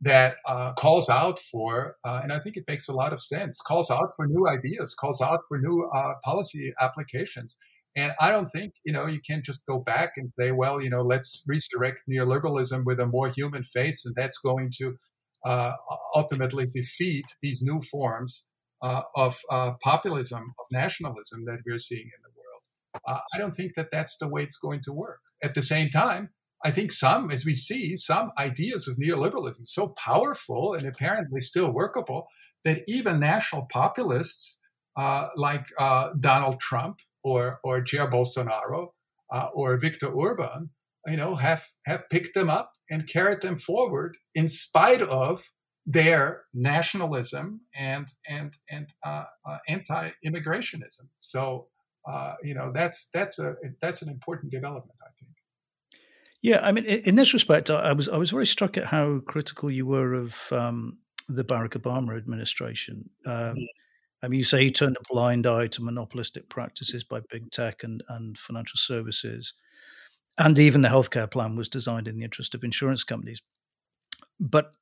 that 0.00 0.36
uh, 0.48 0.72
calls 0.74 1.08
out 1.08 1.40
for, 1.40 1.96
uh, 2.04 2.20
and 2.22 2.32
I 2.32 2.38
think 2.38 2.56
it 2.56 2.64
makes 2.68 2.88
a 2.88 2.92
lot 2.92 3.12
of 3.12 3.20
sense, 3.20 3.60
calls 3.60 3.90
out 3.90 4.10
for 4.16 4.26
new 4.26 4.46
ideas, 4.48 4.94
calls 4.94 5.20
out 5.20 5.40
for 5.48 5.58
new 5.58 5.88
policy 6.24 6.72
applications. 6.80 7.56
And 7.94 8.12
I 8.20 8.30
don't 8.30 8.46
think, 8.46 8.74
you 8.84 8.92
know, 8.92 9.06
you 9.06 9.20
can 9.20 9.42
just 9.44 9.66
go 9.66 9.78
back 9.78 10.12
and 10.16 10.30
say, 10.32 10.50
well, 10.50 10.80
you 10.80 10.88
know, 10.88 11.02
let's 11.02 11.44
resurrect 11.46 12.02
neoliberalism 12.10 12.84
with 12.84 12.98
a 12.98 13.06
more 13.06 13.28
human 13.28 13.64
face, 13.64 14.06
and 14.06 14.14
that's 14.14 14.38
going 14.38 14.70
to 14.78 14.96
uh, 15.44 15.72
ultimately 16.14 16.66
defeat 16.66 17.24
these 17.42 17.60
new 17.62 17.80
forms 17.80 18.46
uh, 18.80 19.02
of 19.14 19.40
uh, 19.50 19.72
populism, 19.82 20.54
of 20.58 20.66
nationalism 20.72 21.44
that 21.46 21.60
we're 21.66 21.78
seeing 21.78 22.06
in 22.06 22.22
the 22.22 22.30
world. 22.30 23.22
I 23.34 23.38
don't 23.38 23.52
think 23.52 23.74
that 23.74 23.90
that's 23.90 24.16
the 24.16 24.28
way 24.28 24.42
it's 24.42 24.56
going 24.56 24.80
to 24.84 24.92
work. 24.92 25.20
At 25.42 25.54
the 25.54 25.62
same 25.62 25.88
time, 25.88 26.30
I 26.64 26.70
think 26.70 26.92
some, 26.92 27.30
as 27.30 27.44
we 27.44 27.54
see, 27.54 27.96
some 27.96 28.30
ideas 28.38 28.86
of 28.86 28.96
neoliberalism 28.96 29.66
so 29.66 29.88
powerful 29.88 30.74
and 30.74 30.84
apparently 30.84 31.40
still 31.40 31.72
workable 31.72 32.28
that 32.64 32.82
even 32.86 33.18
national 33.18 33.66
populists 33.72 34.60
uh, 34.96 35.28
like 35.36 35.66
uh, 35.78 36.10
Donald 36.18 36.60
Trump 36.60 37.00
or 37.24 37.60
or 37.64 37.80
Jair 37.82 38.10
Bolsonaro 38.10 38.88
uh, 39.32 39.48
or 39.54 39.78
Viktor 39.78 40.08
Orban, 40.08 40.70
you 41.06 41.16
know, 41.16 41.36
have 41.36 41.68
have 41.86 42.08
picked 42.10 42.34
them 42.34 42.50
up 42.50 42.72
and 42.90 43.08
carried 43.08 43.40
them 43.40 43.56
forward 43.56 44.16
in 44.34 44.48
spite 44.48 45.02
of 45.02 45.50
their 45.86 46.44
nationalism 46.54 47.62
and 47.74 48.08
and 48.28 48.56
and 48.70 48.88
uh, 49.04 49.24
uh, 49.48 49.58
anti-immigrationism. 49.68 51.08
So 51.20 51.68
uh, 52.10 52.34
you 52.42 52.54
know 52.54 52.70
that's 52.72 53.08
that's 53.12 53.38
a 53.38 53.54
that's 53.80 54.02
an 54.02 54.08
important 54.08 54.52
development, 54.52 54.98
I 55.02 55.10
think. 55.18 55.32
Yeah, 56.42 56.58
I 56.60 56.72
mean, 56.72 56.84
in 56.84 57.14
this 57.14 57.32
respect, 57.32 57.70
I 57.70 57.92
was 57.92 58.08
I 58.08 58.16
was 58.16 58.30
very 58.30 58.46
struck 58.46 58.76
at 58.76 58.86
how 58.86 59.20
critical 59.20 59.70
you 59.70 59.86
were 59.86 60.12
of 60.12 60.36
um, 60.50 60.98
the 61.28 61.44
Barack 61.44 61.80
Obama 61.80 62.16
administration. 62.16 63.10
Um, 63.24 63.32
mm-hmm. 63.34 63.62
I 64.22 64.28
mean, 64.28 64.38
you 64.38 64.44
say 64.44 64.64
he 64.64 64.70
mm. 64.70 64.74
turned 64.74 64.96
a 64.96 65.12
blind 65.12 65.46
eye 65.46 65.66
to 65.68 65.82
monopolistic 65.82 66.48
practices 66.48 67.04
by 67.04 67.20
big 67.20 67.50
tech 67.50 67.82
and, 67.82 68.02
and 68.08 68.38
financial 68.38 68.78
services, 68.78 69.54
and 70.38 70.58
even 70.58 70.82
the 70.82 70.88
healthcare 70.88 71.30
plan 71.30 71.56
was 71.56 71.68
designed 71.68 72.08
in 72.08 72.16
the 72.16 72.24
interest 72.24 72.54
of 72.54 72.64
insurance 72.64 73.04
companies. 73.04 73.42
But 74.38 74.72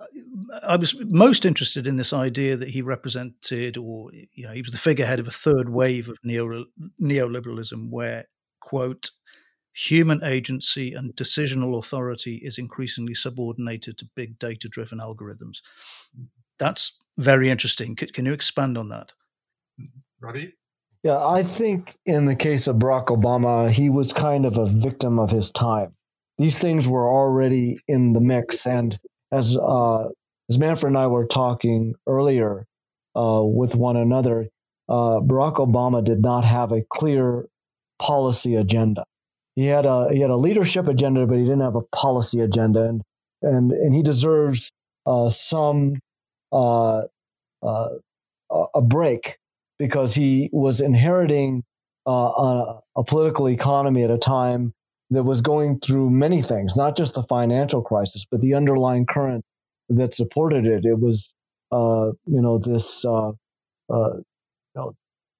uh, 0.00 0.60
I 0.62 0.76
was 0.76 0.94
most 1.00 1.44
interested 1.44 1.86
in 1.86 1.96
this 1.96 2.12
idea 2.12 2.56
that 2.56 2.70
he 2.70 2.82
represented, 2.82 3.76
or 3.76 4.10
you 4.12 4.46
know, 4.46 4.52
he 4.52 4.62
was 4.62 4.72
the 4.72 4.78
figurehead 4.78 5.20
of 5.20 5.28
a 5.28 5.30
third 5.30 5.68
wave 5.68 6.08
of 6.08 6.18
neo 6.24 6.64
neoliberalism, 7.00 7.90
where 7.90 8.26
quote 8.60 9.10
human 9.72 10.24
agency 10.24 10.94
and 10.94 11.14
decisional 11.14 11.78
authority 11.78 12.40
is 12.42 12.56
increasingly 12.56 13.12
subordinated 13.12 13.98
to 13.98 14.08
big 14.14 14.38
data 14.38 14.68
driven 14.68 14.98
algorithms. 14.98 15.60
Mm. 16.18 16.28
That's 16.58 16.98
very 17.18 17.50
interesting. 17.50 17.96
Can 17.96 18.26
you 18.26 18.32
expand 18.32 18.76
on 18.76 18.88
that? 18.88 19.12
Ravi? 20.20 20.54
Yeah, 21.02 21.24
I 21.24 21.42
think 21.42 21.96
in 22.04 22.24
the 22.24 22.34
case 22.34 22.66
of 22.66 22.76
Barack 22.76 23.06
Obama, 23.06 23.70
he 23.70 23.90
was 23.90 24.12
kind 24.12 24.44
of 24.44 24.56
a 24.56 24.66
victim 24.66 25.18
of 25.18 25.30
his 25.30 25.50
time. 25.50 25.94
These 26.38 26.58
things 26.58 26.88
were 26.88 27.08
already 27.08 27.78
in 27.86 28.12
the 28.12 28.20
mix. 28.20 28.66
And 28.66 28.98
as, 29.30 29.56
uh, 29.56 30.08
as 30.50 30.58
Manfred 30.58 30.90
and 30.90 30.98
I 30.98 31.06
were 31.06 31.26
talking 31.26 31.94
earlier 32.06 32.66
uh, 33.14 33.42
with 33.44 33.76
one 33.76 33.96
another, 33.96 34.48
uh, 34.88 35.20
Barack 35.20 35.56
Obama 35.56 36.02
did 36.02 36.20
not 36.20 36.44
have 36.44 36.72
a 36.72 36.82
clear 36.90 37.46
policy 37.98 38.56
agenda 38.56 39.04
he 39.56 39.66
had 39.66 39.86
a 39.86 40.12
he 40.12 40.20
had 40.20 40.30
a 40.30 40.36
leadership 40.36 40.86
agenda, 40.86 41.26
but 41.26 41.38
he 41.38 41.44
didn't 41.44 41.62
have 41.62 41.76
a 41.76 41.82
policy 41.82 42.40
agenda, 42.40 42.82
and 42.82 43.02
and 43.42 43.72
and 43.72 43.94
he 43.94 44.02
deserves 44.02 44.70
uh, 45.06 45.30
some 45.30 45.96
uh, 46.52 47.02
uh, 47.62 47.88
a 48.74 48.82
break 48.82 49.38
because 49.78 50.14
he 50.14 50.48
was 50.52 50.80
inheriting 50.80 51.64
uh, 52.06 52.10
a, 52.10 52.80
a, 52.96 53.04
political 53.04 53.48
economy 53.48 54.02
at 54.02 54.10
a 54.10 54.18
time 54.18 54.72
that 55.10 55.24
was 55.24 55.40
going 55.40 55.80
through 55.80 56.08
many 56.08 56.40
things, 56.40 56.76
not 56.76 56.96
just 56.96 57.14
the 57.14 57.22
financial 57.22 57.82
crisis, 57.82 58.24
but 58.30 58.40
the 58.40 58.54
underlying 58.54 59.06
current 59.06 59.44
that 59.88 60.14
supported 60.14 60.66
it. 60.66 60.84
It 60.84 61.00
was 61.00 61.34
uh, 61.72 62.12
you 62.26 62.40
know 62.40 62.58
this 62.58 63.04
uh, 63.04 63.32
you 63.90 64.24
know 64.74 64.94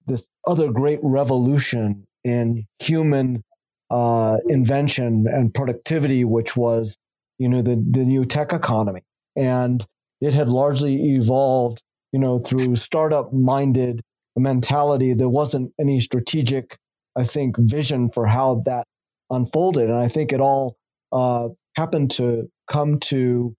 this 0.06 0.26
other 0.46 0.70
great 0.70 0.98
revolution 1.02 2.04
in 2.24 2.66
human 2.80 3.42
uh, 3.90 4.38
invention 4.48 5.26
and 5.28 5.54
productivity, 5.54 6.24
which 6.24 6.56
was, 6.56 6.96
you 7.38 7.48
know, 7.48 7.62
the, 7.62 7.76
the 7.76 8.04
new 8.04 8.24
tech 8.24 8.52
economy. 8.52 9.02
And 9.36 9.84
it 10.20 10.34
had 10.34 10.48
largely 10.48 11.14
evolved, 11.14 11.82
you 12.12 12.18
know, 12.18 12.38
through 12.38 12.76
startup 12.76 13.32
minded 13.32 14.02
mentality. 14.36 15.14
There 15.14 15.28
wasn't 15.28 15.72
any 15.80 16.00
strategic, 16.00 16.78
I 17.16 17.24
think, 17.24 17.56
vision 17.58 18.10
for 18.10 18.26
how 18.26 18.62
that 18.66 18.86
unfolded. 19.30 19.88
And 19.90 19.98
I 19.98 20.08
think 20.08 20.32
it 20.32 20.40
all 20.40 20.76
uh, 21.12 21.48
happened 21.76 22.10
to 22.12 22.48
come 22.70 22.98
to 23.00 23.54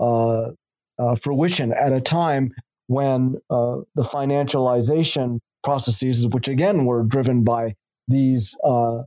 uh, 0.00 0.50
uh, 0.98 1.14
fruition 1.20 1.72
at 1.72 1.92
a 1.92 2.00
time 2.00 2.52
when 2.86 3.36
uh, 3.50 3.76
the 3.94 4.02
financialization 4.02 5.38
processes, 5.64 6.26
which 6.28 6.48
again 6.48 6.84
were 6.84 7.02
driven 7.02 7.44
by 7.44 7.74
these 8.08 8.56
uh, 8.64 9.02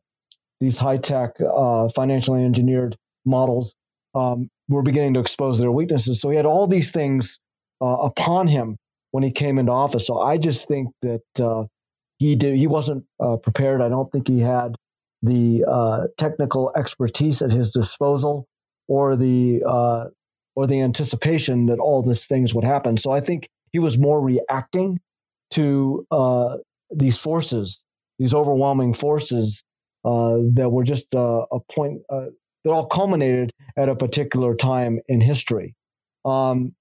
these 0.60 0.78
high 0.78 0.98
tech, 0.98 1.32
uh, 1.42 1.90
financially 1.90 2.44
engineered 2.44 2.96
models, 3.26 3.76
um, 4.16 4.50
were 4.68 4.82
beginning 4.82 5.14
to 5.14 5.20
expose 5.20 5.60
their 5.60 5.72
weaknesses. 5.72 6.20
So 6.22 6.30
he 6.30 6.38
had 6.38 6.46
all 6.46 6.68
these 6.68 6.92
things 6.92 7.40
uh, 7.82 7.98
upon 7.98 8.48
him 8.48 8.78
when 9.12 9.24
he 9.24 9.32
came 9.32 9.58
into 9.58 9.72
office. 9.72 10.08
So 10.08 10.20
I 10.20 10.38
just 10.38 10.68
think 10.68 10.90
that 11.02 11.22
uh, 11.42 11.66
he 12.18 12.36
did 12.36 12.58
he 12.58 12.68
wasn't 12.68 13.06
uh, 13.20 13.38
prepared. 13.38 13.82
I 13.82 13.90
don't 13.90 14.12
think 14.12 14.28
he 14.28 14.40
had 14.42 14.76
the 15.22 15.66
uh, 15.68 16.08
technical 16.18 16.72
expertise 16.76 17.42
at 17.42 17.52
his 17.52 17.72
disposal 17.72 18.48
or 18.88 19.16
the 19.16 19.64
uh, 19.68 20.06
or 20.56 20.68
the 20.68 20.82
anticipation 20.82 21.66
that 21.68 21.80
all 21.80 22.02
these 22.04 22.26
things 22.26 22.54
would 22.54 22.64
happen. 22.64 22.98
So 22.98 23.12
I 23.12 23.20
think 23.20 23.48
he 23.72 23.80
was 23.80 23.98
more 23.98 24.22
reacting 24.22 25.00
to 25.52 26.06
uh, 26.12 26.58
these 26.90 27.18
forces, 27.18 27.84
these 28.20 28.34
overwhelming 28.34 28.94
forces 28.94 29.64
that 30.04 30.70
were 30.72 30.84
just 30.84 31.08
a 31.14 31.60
point 31.72 32.02
that 32.66 32.72
all 32.72 32.88
culminated 32.88 33.54
at 33.78 33.88
a 33.88 33.96
particular 33.96 34.56
time 34.56 35.00
in 35.08 35.22
history. 35.22 35.76
Um, 36.26 36.76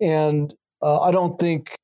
and 0.00 0.54
uh, 0.82 1.00
I 1.00 1.10
don't 1.10 1.40
think 1.40 1.74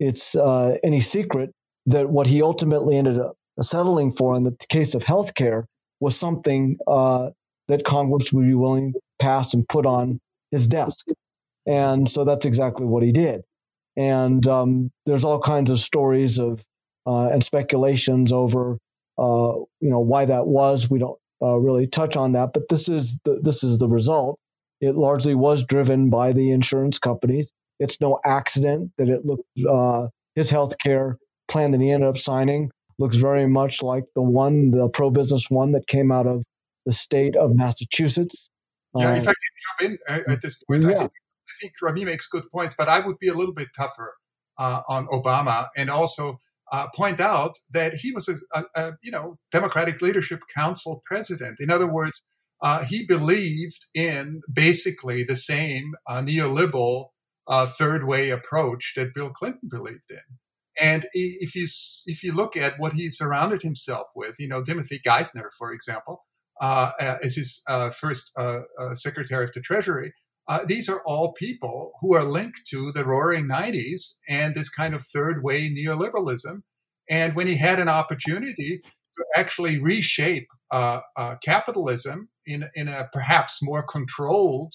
it's 0.00 0.34
uh, 0.34 0.78
any 0.82 0.98
secret 1.00 1.52
that 1.86 2.10
what 2.10 2.26
he 2.26 2.42
ultimately 2.42 2.96
ended 2.96 3.20
up 3.20 3.36
settling 3.60 4.12
for 4.12 4.34
in 4.34 4.42
the 4.42 4.56
case 4.68 4.94
of 4.94 5.04
healthcare 5.04 5.64
was 6.00 6.16
something 6.16 6.78
that 6.86 7.84
Congress 7.84 8.32
would 8.32 8.46
be 8.46 8.54
willing 8.54 8.94
to 8.94 9.00
pass 9.20 9.54
and 9.54 9.68
put 9.68 9.86
on 9.86 10.20
his 10.50 10.66
desk. 10.66 11.06
And 11.66 12.08
so 12.08 12.24
that's 12.24 12.44
exactly 12.44 12.86
what 12.86 13.02
he 13.02 13.12
did. 13.12 13.42
And 13.96 14.46
um, 14.46 14.90
there's 15.06 15.24
all 15.24 15.38
kinds 15.38 15.70
of 15.70 15.78
stories 15.78 16.38
of 16.38 16.64
uh, 17.06 17.26
and 17.26 17.44
speculations 17.44 18.32
over 18.32 18.78
uh, 19.18 19.54
you 19.80 19.90
know 19.90 20.00
why 20.00 20.24
that 20.24 20.46
was. 20.46 20.90
We 20.90 20.98
don't 20.98 21.18
uh, 21.42 21.56
really 21.56 21.86
touch 21.86 22.16
on 22.16 22.32
that, 22.32 22.50
but 22.54 22.68
this 22.68 22.88
is 22.88 23.18
the, 23.24 23.40
this 23.42 23.64
is 23.64 23.78
the 23.78 23.88
result. 23.88 24.38
It 24.80 24.94
largely 24.94 25.34
was 25.34 25.64
driven 25.64 26.10
by 26.10 26.32
the 26.32 26.50
insurance 26.50 26.98
companies. 26.98 27.52
It's 27.78 28.00
no 28.00 28.18
accident 28.24 28.92
that 28.98 29.08
it 29.08 29.24
looked 29.24 29.44
uh, 29.68 30.08
his 30.34 30.50
health 30.50 30.78
care 30.78 31.18
plan 31.48 31.72
that 31.72 31.80
he 31.80 31.90
ended 31.90 32.08
up 32.08 32.18
signing 32.18 32.70
looks 32.98 33.16
very 33.16 33.46
much 33.46 33.82
like 33.82 34.04
the 34.14 34.22
one, 34.22 34.70
the 34.70 34.88
pro 34.88 35.10
business 35.10 35.50
one 35.50 35.72
that 35.72 35.86
came 35.86 36.12
out 36.12 36.26
of 36.26 36.44
the 36.86 36.92
state 36.92 37.36
of 37.36 37.54
Massachusetts. 37.54 38.48
Yeah, 38.94 39.14
if 39.14 39.26
uh, 39.26 39.30
I 39.30 39.34
can 39.34 39.88
jump 39.88 39.90
in 39.90 39.98
uh, 40.08 40.32
at 40.32 40.42
this 40.42 40.62
point, 40.64 40.82
yeah. 40.82 40.90
I, 40.90 40.94
think, 40.94 41.12
I 41.12 41.54
think 41.60 41.72
Ravi 41.82 42.04
makes 42.04 42.26
good 42.26 42.44
points, 42.50 42.74
but 42.76 42.88
I 42.88 43.00
would 43.00 43.18
be 43.18 43.28
a 43.28 43.34
little 43.34 43.54
bit 43.54 43.68
tougher 43.76 44.14
uh, 44.58 44.82
on 44.88 45.06
Obama 45.08 45.68
and 45.76 45.90
also 45.90 46.38
uh, 46.72 46.88
point 46.94 47.20
out 47.20 47.58
that 47.70 47.94
he 47.94 48.10
was 48.10 48.28
a, 48.28 48.58
a, 48.58 48.64
a, 48.74 48.92
you 49.02 49.12
know 49.12 49.38
Democratic 49.50 50.02
Leadership 50.02 50.40
Council 50.52 51.00
president. 51.04 51.60
In 51.60 51.70
other 51.70 51.90
words, 51.90 52.22
uh, 52.62 52.84
he 52.84 53.04
believed 53.04 53.86
in 53.94 54.40
basically 54.52 55.22
the 55.22 55.36
same 55.36 55.94
uh, 56.08 56.22
neoliberal 56.22 57.08
third 57.78 58.06
way 58.06 58.30
approach 58.30 58.94
that 58.96 59.12
Bill 59.14 59.30
Clinton 59.30 59.68
believed 59.68 60.10
in. 60.10 60.38
And 60.80 61.06
if 61.12 61.54
you 61.54 61.66
if 62.06 62.24
you 62.24 62.32
look 62.32 62.56
at 62.56 62.78
what 62.78 62.94
he 62.94 63.10
surrounded 63.10 63.62
himself 63.62 64.06
with, 64.16 64.36
you 64.38 64.48
know 64.48 64.62
Timothy 64.62 64.98
Geithner, 65.06 65.48
for 65.58 65.72
example, 65.72 66.24
uh, 66.60 66.92
as 66.98 67.34
his 67.34 67.62
uh, 67.68 67.90
first 67.90 68.32
uh, 68.36 68.60
Secretary 68.94 69.44
of 69.44 69.52
the 69.52 69.60
Treasury. 69.60 70.14
Uh, 70.48 70.60
these 70.66 70.88
are 70.88 71.02
all 71.06 71.32
people 71.32 71.92
who 72.00 72.14
are 72.14 72.24
linked 72.24 72.62
to 72.66 72.92
the 72.92 73.04
roaring 73.04 73.46
90s 73.46 74.16
and 74.28 74.54
this 74.54 74.68
kind 74.68 74.94
of 74.94 75.02
third 75.02 75.42
way 75.42 75.68
neoliberalism. 75.72 76.62
And 77.08 77.34
when 77.34 77.46
he 77.46 77.56
had 77.56 77.78
an 77.78 77.88
opportunity 77.88 78.82
to 79.16 79.24
actually 79.36 79.78
reshape 79.78 80.48
uh, 80.70 81.00
uh, 81.16 81.36
capitalism 81.44 82.30
in, 82.46 82.70
in 82.74 82.88
a 82.88 83.08
perhaps 83.12 83.62
more 83.62 83.82
controlled 83.82 84.74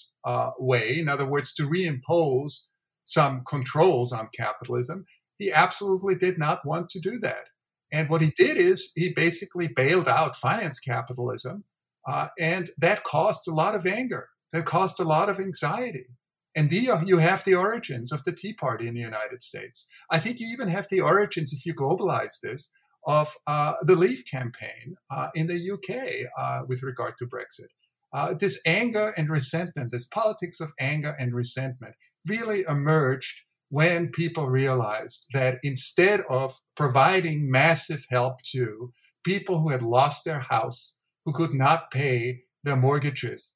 way, 0.59 0.99
in 0.99 1.07
other 1.07 1.25
words, 1.25 1.53
to 1.53 1.63
reimpose 1.63 2.67
some 3.03 3.43
controls 3.47 4.11
on 4.11 4.27
capitalism, 4.35 5.05
he 5.37 5.51
absolutely 5.51 6.15
did 6.15 6.37
not 6.37 6.65
want 6.65 6.89
to 6.89 6.99
do 6.99 7.19
that. 7.19 7.45
And 7.91 8.09
what 8.09 8.21
he 8.21 8.31
did 8.35 8.57
is 8.57 8.91
he 8.95 9.13
basically 9.13 9.67
bailed 9.67 10.07
out 10.07 10.35
finance 10.35 10.79
capitalism 10.79 11.63
uh, 12.07 12.29
and 12.39 12.69
that 12.77 13.03
caused 13.03 13.47
a 13.47 13.53
lot 13.53 13.75
of 13.75 13.85
anger. 13.85 14.29
That 14.53 14.65
caused 14.65 14.99
a 14.99 15.03
lot 15.03 15.29
of 15.29 15.39
anxiety. 15.39 16.07
And 16.55 16.69
the, 16.69 17.03
you 17.05 17.17
have 17.17 17.43
the 17.43 17.53
origins 17.53 18.11
of 18.11 18.23
the 18.23 18.31
Tea 18.31 18.53
Party 18.53 18.87
in 18.87 18.95
the 18.95 19.01
United 19.01 19.43
States. 19.43 19.87
I 20.09 20.17
think 20.17 20.39
you 20.39 20.47
even 20.51 20.69
have 20.69 20.87
the 20.89 21.01
origins, 21.01 21.53
if 21.53 21.65
you 21.65 21.73
globalize 21.73 22.39
this, 22.41 22.71
of 23.05 23.35
uh, 23.45 23.73
the 23.81 23.95
Leave 23.95 24.23
campaign 24.29 24.95
uh, 25.09 25.27
in 25.35 25.47
the 25.47 25.71
UK 25.71 26.29
uh, 26.37 26.63
with 26.67 26.83
regard 26.83 27.17
to 27.17 27.25
Brexit. 27.25 27.67
Uh, 28.13 28.33
this 28.33 28.59
anger 28.65 29.13
and 29.17 29.29
resentment, 29.29 29.91
this 29.91 30.05
politics 30.05 30.59
of 30.59 30.73
anger 30.79 31.15
and 31.19 31.33
resentment, 31.33 31.95
really 32.27 32.63
emerged 32.67 33.41
when 33.69 34.09
people 34.09 34.47
realized 34.47 35.27
that 35.33 35.59
instead 35.61 36.21
of 36.29 36.59
providing 36.75 37.51
massive 37.51 38.05
help 38.09 38.41
to 38.41 38.93
people 39.23 39.59
who 39.59 39.69
had 39.69 39.81
lost 39.81 40.23
their 40.23 40.39
house, 40.49 40.97
who 41.25 41.33
could 41.33 41.53
not 41.53 41.91
pay 41.91 42.43
their 42.63 42.77
mortgages, 42.77 43.51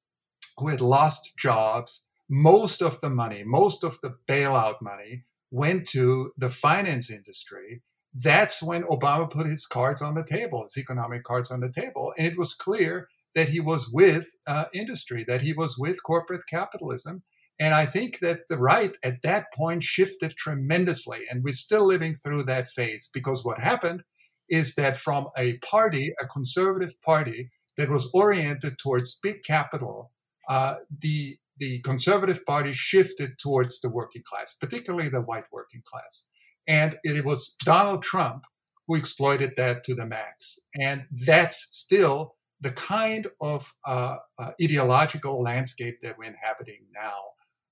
who 0.62 0.70
had 0.70 0.82
lost 0.82 1.34
jobs. 1.38 2.06
Most 2.30 2.82
of 2.82 3.02
the 3.02 3.10
money, 3.10 3.44
most 3.44 3.84
of 3.84 4.00
the 4.02 4.16
bailout 4.28 4.82
money 4.82 5.24
went 5.50 5.86
to 5.90 6.32
the 6.38 6.50
finance 6.50 7.10
industry. 7.10 7.82
That's 8.14 8.64
when 8.64 8.84
Obama 8.84 9.30
put 9.30 9.48
his 9.48 9.66
cards 9.66 10.02
on 10.02 10.16
the 10.16 10.24
table, 10.24 10.64
his 10.64 10.78
economic 10.78 11.24
cards 11.24 11.52
on 11.52 11.60
the 11.60 11.72
table. 11.72 12.14
And 12.18 12.28
it 12.28 12.38
was 12.38 12.54
clear 12.54 13.10
that 13.36 13.50
he 13.50 13.60
was 13.60 13.90
with 13.92 14.30
uh, 14.48 14.66
industry, 14.74 15.26
that 15.28 15.42
he 15.42 15.54
was 15.54 15.78
with 15.78 16.04
corporate 16.04 16.46
capitalism. 16.50 17.24
And 17.60 17.74
I 17.74 17.86
think 17.86 18.20
that 18.20 18.48
the 18.50 18.58
right 18.58 18.96
at 19.04 19.22
that 19.24 19.48
point 19.54 19.84
shifted 19.84 20.32
tremendously. 20.38 21.22
And 21.30 21.44
we're 21.44 21.54
still 21.54 21.86
living 21.86 22.14
through 22.14 22.44
that 22.44 22.68
phase 22.68 23.10
because 23.14 23.44
what 23.44 23.60
happened 23.60 24.04
is 24.50 24.76
that 24.76 24.98
from 24.98 25.28
a 25.38 25.58
party, 25.58 26.14
a 26.22 26.26
conservative 26.26 27.02
party, 27.02 27.50
that 27.78 27.90
was 27.90 28.12
oriented 28.14 28.78
towards 28.78 29.20
big 29.20 29.44
capital, 29.44 30.12
uh, 30.52 30.76
the 31.00 31.38
the 31.58 31.80
Conservative 31.82 32.44
Party 32.46 32.74
shifted 32.74 33.38
towards 33.40 33.80
the 33.80 33.90
working 33.90 34.24
class, 34.30 34.54
particularly 34.54 35.10
the 35.10 35.22
white 35.22 35.46
working 35.52 35.82
class, 35.86 36.28
and 36.68 36.98
it 37.04 37.24
was 37.24 37.56
Donald 37.64 38.04
Trump 38.04 38.44
who 38.86 38.96
exploited 38.96 39.52
that 39.56 39.84
to 39.86 39.96
the 39.96 40.06
max, 40.06 40.60
and 40.76 41.06
that's 41.10 41.58
still 41.78 42.36
the 42.60 42.72
kind 42.72 43.28
of 43.40 43.72
uh, 43.88 44.18
uh, 44.38 44.52
ideological 44.62 45.42
landscape 45.42 46.02
that 46.02 46.18
we're 46.18 46.26
inhabiting 46.26 46.82
now. 46.94 47.20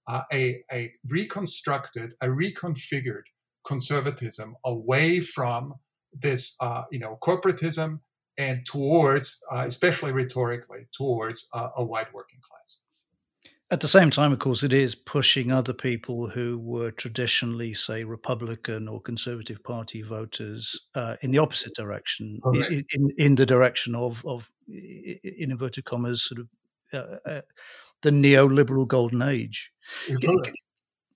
Uh, 0.07 0.23
a, 0.33 0.63
a 0.73 0.91
reconstructed, 1.07 2.13
a 2.19 2.27
reconfigured 2.27 3.27
conservatism 3.63 4.55
away 4.65 5.19
from 5.19 5.75
this, 6.11 6.55
uh, 6.59 6.83
you 6.91 6.97
know, 6.97 7.17
corporatism 7.21 7.99
and 8.39 8.65
towards, 8.65 9.43
uh, 9.51 9.65
especially 9.67 10.11
rhetorically, 10.13 10.87
towards 10.91 11.49
uh, 11.53 11.69
a 11.75 11.83
white 11.83 12.11
working 12.13 12.39
class. 12.41 12.79
At 13.69 13.81
the 13.81 13.87
same 13.87 14.09
time, 14.09 14.31
of 14.31 14.39
course, 14.39 14.63
it 14.63 14.73
is 14.73 14.95
pushing 14.95 15.51
other 15.51 15.73
people 15.73 16.29
who 16.29 16.57
were 16.57 16.89
traditionally, 16.89 17.75
say, 17.75 18.03
Republican 18.03 18.87
or 18.87 18.99
Conservative 18.99 19.61
Party 19.63 20.01
voters 20.01 20.87
uh, 20.95 21.17
in 21.21 21.29
the 21.29 21.37
opposite 21.37 21.75
direction, 21.75 22.39
in, 22.53 22.85
in, 22.93 23.11
in, 23.17 23.35
the 23.35 23.45
direction 23.45 23.93
of, 23.93 24.25
of, 24.25 24.49
in 24.67 25.51
inverted 25.51 25.85
commas, 25.85 26.23
sort 26.23 26.39
of 26.39 26.47
uh, 26.93 27.17
uh, 27.29 27.41
the 28.01 28.09
neoliberal 28.09 28.87
golden 28.87 29.21
age. 29.21 29.71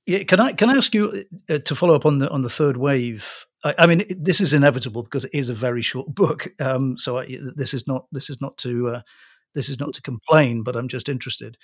Yeah, 0.05 0.23
can 0.23 0.39
I 0.41 0.51
can 0.51 0.69
I 0.69 0.73
ask 0.73 0.93
you 0.93 1.23
uh, 1.49 1.59
to 1.59 1.75
follow 1.75 1.95
up 1.95 2.05
on 2.05 2.19
the 2.19 2.29
on 2.29 2.41
the 2.41 2.49
third 2.49 2.75
wave? 2.75 3.45
I, 3.63 3.87
mean, 3.87 4.03
this 4.09 4.41
is 4.41 4.53
inevitable 4.53 5.03
because 5.03 5.25
it 5.25 5.33
is 5.33 5.49
a 5.49 5.53
very 5.53 5.81
short 5.81 6.07
book. 6.15 6.47
Um, 6.59 6.97
so 6.97 7.17
I, 7.19 7.37
this 7.55 7.73
is 7.73 7.87
not 7.87 8.05
this 8.11 8.29
is 8.29 8.41
not 8.41 8.57
to 8.57 8.89
uh, 8.89 9.01
this 9.55 9.69
is 9.69 9.79
not 9.79 9.93
to 9.93 10.01
complain, 10.01 10.63
but 10.63 10.75
I'm 10.75 10.87
just 10.87 11.09
interested 11.09 11.57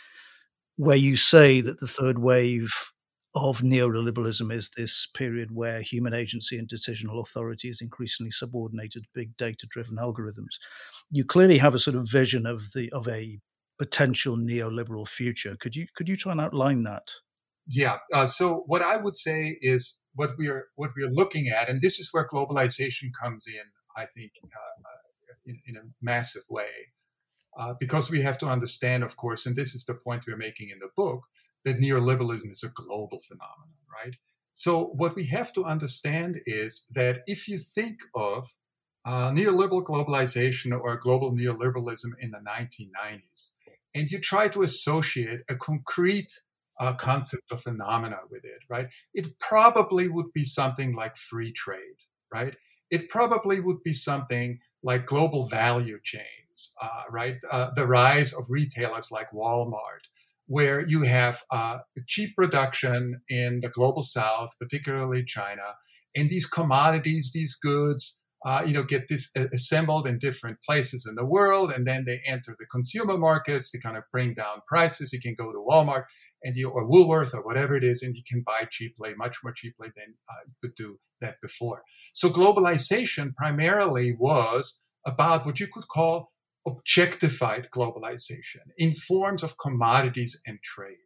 where 0.79 0.95
you 0.95 1.17
say 1.17 1.59
that 1.59 1.81
the 1.81 1.87
third 1.87 2.19
wave 2.19 2.71
of 3.35 3.59
neoliberalism 3.59 4.51
is 4.51 4.69
this 4.77 5.07
period 5.13 5.49
where 5.51 5.81
human 5.81 6.13
agency 6.13 6.57
and 6.57 6.69
decisional 6.69 7.21
authority 7.21 7.67
is 7.67 7.81
increasingly 7.81 8.31
subordinated 8.31 9.03
to 9.03 9.09
big 9.13 9.35
data 9.35 9.67
driven 9.69 9.97
algorithms. 9.97 10.55
You 11.11 11.25
clearly 11.25 11.57
have 11.57 11.75
a 11.75 11.79
sort 11.79 11.97
of 11.97 12.09
vision 12.09 12.45
of 12.45 12.71
the 12.73 12.89
of 12.91 13.07
a 13.07 13.39
potential 13.77 14.37
neoliberal 14.37 15.07
future. 15.07 15.57
Could 15.59 15.75
you 15.75 15.87
could 15.95 16.07
you 16.07 16.15
try 16.15 16.31
and 16.31 16.41
outline 16.41 16.83
that? 16.83 17.11
Yeah. 17.67 17.97
Uh, 18.13 18.25
so 18.25 18.63
what 18.65 18.81
I 18.81 18.97
would 18.97 19.17
say 19.17 19.57
is 19.61 19.98
what 20.13 20.31
we 20.37 20.47
are 20.47 20.65
what 20.75 20.91
we 20.95 21.03
are 21.03 21.09
looking 21.09 21.47
at, 21.47 21.69
and 21.69 21.81
this 21.81 21.99
is 21.99 22.09
where 22.11 22.27
globalization 22.27 23.11
comes 23.13 23.47
in. 23.47 23.71
I 23.95 24.05
think 24.05 24.31
uh, 24.43 24.47
uh, 24.47 25.33
in, 25.45 25.59
in, 25.65 25.75
a 25.75 25.81
massive 26.01 26.43
way, 26.49 26.93
uh, 27.57 27.73
because 27.79 28.09
we 28.09 28.21
have 28.21 28.37
to 28.37 28.45
understand, 28.45 29.03
of 29.03 29.17
course, 29.17 29.45
and 29.45 29.55
this 29.55 29.73
is 29.75 29.83
the 29.83 29.93
point 29.93 30.25
we're 30.27 30.37
making 30.37 30.69
in 30.69 30.79
the 30.79 30.89
book, 30.95 31.25
that 31.65 31.79
neoliberalism 31.79 32.49
is 32.49 32.63
a 32.63 32.69
global 32.69 33.19
phenomenon, 33.19 33.75
right? 33.91 34.15
So, 34.53 34.85
what 34.95 35.15
we 35.15 35.25
have 35.27 35.51
to 35.53 35.65
understand 35.65 36.41
is 36.45 36.85
that 36.93 37.21
if 37.27 37.47
you 37.47 37.57
think 37.57 37.99
of 38.15 38.55
uh, 39.05 39.31
neoliberal 39.31 39.83
globalization 39.83 40.77
or 40.77 40.97
global 40.97 41.31
neoliberalism 41.33 42.11
in 42.19 42.31
the 42.31 42.39
1990s, 42.39 43.49
and 43.95 44.11
you 44.11 44.19
try 44.19 44.47
to 44.49 44.61
associate 44.61 45.41
a 45.49 45.55
concrete 45.55 46.41
uh, 46.79 46.93
concept 46.93 47.51
of 47.51 47.61
phenomena 47.61 48.19
with 48.29 48.45
it, 48.45 48.61
right? 48.69 48.87
It 49.13 49.39
probably 49.39 50.07
would 50.07 50.33
be 50.33 50.43
something 50.43 50.95
like 50.95 51.15
free 51.15 51.51
trade, 51.51 52.03
right? 52.33 52.55
It 52.89 53.09
probably 53.09 53.59
would 53.59 53.83
be 53.83 53.93
something 53.93 54.59
like 54.81 55.05
global 55.05 55.45
value 55.45 55.99
chains, 56.01 56.73
uh, 56.81 57.03
right? 57.09 57.37
Uh, 57.51 57.69
the 57.75 57.85
rise 57.85 58.33
of 58.33 58.45
retailers 58.49 59.11
like 59.11 59.31
Walmart, 59.31 60.07
where 60.47 60.85
you 60.87 61.03
have 61.03 61.43
uh, 61.51 61.79
cheap 62.07 62.35
production 62.35 63.21
in 63.29 63.59
the 63.59 63.69
global 63.69 64.01
south, 64.01 64.51
particularly 64.59 65.23
China, 65.23 65.75
and 66.15 66.29
these 66.29 66.47
commodities, 66.47 67.31
these 67.33 67.55
goods, 67.55 68.23
uh, 68.45 68.63
you 68.65 68.73
know, 68.73 68.83
get 68.83 69.09
this 69.09 69.31
assembled 69.35 70.07
in 70.07 70.17
different 70.17 70.57
places 70.61 71.05
in 71.07 71.15
the 71.15 71.25
world, 71.25 71.71
and 71.71 71.85
then 71.85 72.05
they 72.05 72.21
enter 72.25 72.55
the 72.57 72.65
consumer 72.65 73.17
markets 73.17 73.69
to 73.69 73.79
kind 73.79 73.97
of 73.97 74.03
bring 74.11 74.33
down 74.33 74.61
prices. 74.65 75.11
You 75.11 75.19
can 75.19 75.35
go 75.35 75.51
to 75.51 75.63
Walmart 75.69 76.05
and 76.43 76.55
you 76.55 76.69
or 76.69 76.87
Woolworth 76.87 77.33
or 77.33 77.43
whatever 77.43 77.75
it 77.75 77.83
is, 77.83 78.01
and 78.01 78.15
you 78.15 78.23
can 78.27 78.43
buy 78.45 78.67
cheaply, 78.69 79.13
much 79.15 79.37
more 79.43 79.53
cheaply 79.53 79.89
than 79.95 80.15
uh, 80.29 80.41
you 80.47 80.53
could 80.61 80.75
do 80.75 80.99
that 81.21 81.41
before. 81.41 81.83
So 82.13 82.29
globalization 82.29 83.35
primarily 83.35 84.15
was 84.17 84.85
about 85.05 85.45
what 85.45 85.59
you 85.59 85.67
could 85.67 85.87
call 85.87 86.31
objectified 86.67 87.69
globalization 87.71 88.71
in 88.77 88.91
forms 88.91 89.43
of 89.43 89.57
commodities 89.57 90.41
and 90.45 90.59
trade. 90.61 90.97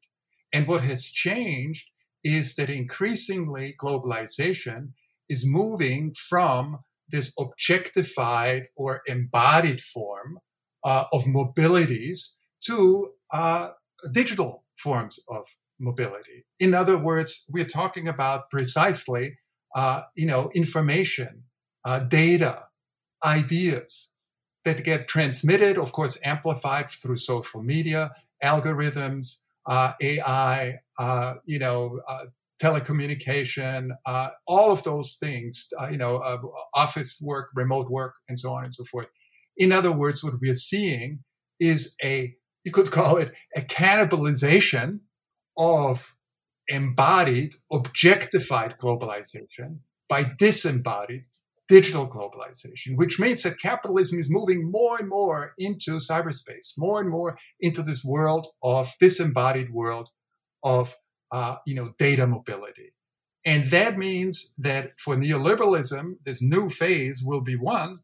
And 0.52 0.68
what 0.68 0.82
has 0.82 1.10
changed 1.10 1.90
is 2.24 2.56
that 2.56 2.70
increasingly 2.70 3.76
globalization 3.82 4.90
is 5.30 5.46
moving 5.46 6.14
from 6.14 6.80
this 7.10 7.34
objectified 7.38 8.64
or 8.76 9.02
embodied 9.08 9.82
form 9.82 10.40
uh, 10.84 11.06
of 11.12 11.24
mobilities 11.26 12.36
to 12.62 13.14
uh, 13.34 13.70
digital 14.12 14.63
forms 14.76 15.20
of 15.30 15.46
mobility. 15.80 16.46
In 16.60 16.74
other 16.74 16.98
words, 16.98 17.46
we're 17.50 17.66
talking 17.66 18.08
about 18.08 18.50
precisely, 18.50 19.38
uh, 19.76 20.04
you 20.16 20.26
know, 20.26 20.52
information, 20.54 21.44
uh, 21.86 22.00
data, 22.00 22.66
ideas 23.26 24.10
that 24.66 24.84
get 24.84 25.08
transmitted, 25.08 25.78
of 25.78 25.92
course, 25.92 26.20
amplified 26.24 26.90
through 26.90 27.18
social 27.18 27.62
media, 27.62 28.12
algorithms, 28.44 29.38
uh, 29.66 29.94
AI, 30.02 30.80
uh, 31.00 31.36
you 31.46 31.60
know, 31.60 32.00
uh, 32.08 32.26
telecommunication, 32.62 33.90
uh, 34.06 34.30
all 34.48 34.72
of 34.72 34.84
those 34.84 35.16
things, 35.16 35.70
you 35.92 35.98
know, 35.98 36.22
office 36.76 37.20
work, 37.22 37.50
remote 37.56 37.90
work, 37.90 38.16
and 38.30 38.40
so 38.40 38.54
on 38.54 38.64
and 38.64 38.74
so 38.74 38.84
forth. 38.86 39.08
In 39.58 39.72
other 39.72 39.92
words, 39.92 40.24
what 40.24 40.36
we're 40.42 40.54
seeing 40.54 41.20
is 41.60 41.96
a 42.04 42.36
you 42.64 42.72
could 42.72 42.92
call 42.92 43.18
it 43.18 43.34
a 43.56 43.62
cannibalization 43.62 45.00
of 45.58 46.16
embodied, 46.68 47.54
objectified 47.72 48.78
globalization 48.78 49.80
by 50.08 50.24
disembodied 50.38 51.26
digital 51.68 52.08
globalization, 52.08 52.96
which 52.96 53.20
means 53.20 53.44
that 53.44 53.60
capitalism 53.60 54.20
is 54.20 54.30
moving 54.30 54.70
more 54.70 54.98
and 55.00 55.10
more 55.10 55.54
into 55.58 55.92
cyberspace, 55.92 56.74
more 56.78 57.00
and 57.00 57.10
more 57.10 57.38
into 57.60 57.82
this 57.82 58.04
world 58.04 58.48
of 58.62 58.94
disembodied 59.00 59.72
world 59.72 60.10
of 60.64 60.96
uh, 61.32 61.56
you 61.66 61.76
know 61.76 61.94
data 61.98 62.28
mobility. 62.28 62.94
And 63.46 63.66
that 63.68 63.98
means 63.98 64.54
that 64.58 64.98
for 64.98 65.16
neoliberalism, 65.16 66.16
this 66.26 66.42
new 66.42 66.70
phase 66.70 67.22
will 67.26 67.42
be 67.42 67.56
one 67.56 68.00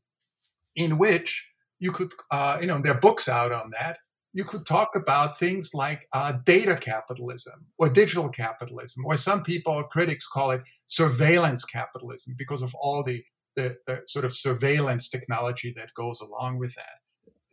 in 0.76 0.98
which 0.98 1.48
you 1.80 1.92
could, 1.92 2.12
uh, 2.30 2.58
you 2.60 2.68
know, 2.68 2.80
there 2.80 2.94
are 2.94 3.00
books 3.00 3.30
out 3.30 3.54
on 3.54 3.72
that, 3.72 4.00
you 4.34 4.44
could 4.44 4.66
talk 4.66 4.96
about 4.96 5.38
things 5.38 5.72
like 5.74 6.06
uh, 6.14 6.34
data 6.46 6.76
capitalism 6.76 7.68
or 7.78 7.90
digital 7.90 8.30
capitalism, 8.30 9.04
or 9.06 9.18
some 9.18 9.42
people, 9.42 9.84
critics 9.84 10.28
call 10.28 10.52
it 10.52 10.62
surveillance 10.88 11.66
capitalism 11.66 12.36
because 12.38 12.62
of 12.62 12.74
all 12.80 13.04
the, 13.04 13.24
the, 13.56 13.78
the, 13.88 14.02
sort 14.06 14.26
of 14.26 14.34
surveillance 14.34 15.10
technology 15.10 15.74
that 15.76 15.94
goes 15.94 16.22
along 16.22 16.60
with 16.60 16.76
that. 16.76 17.00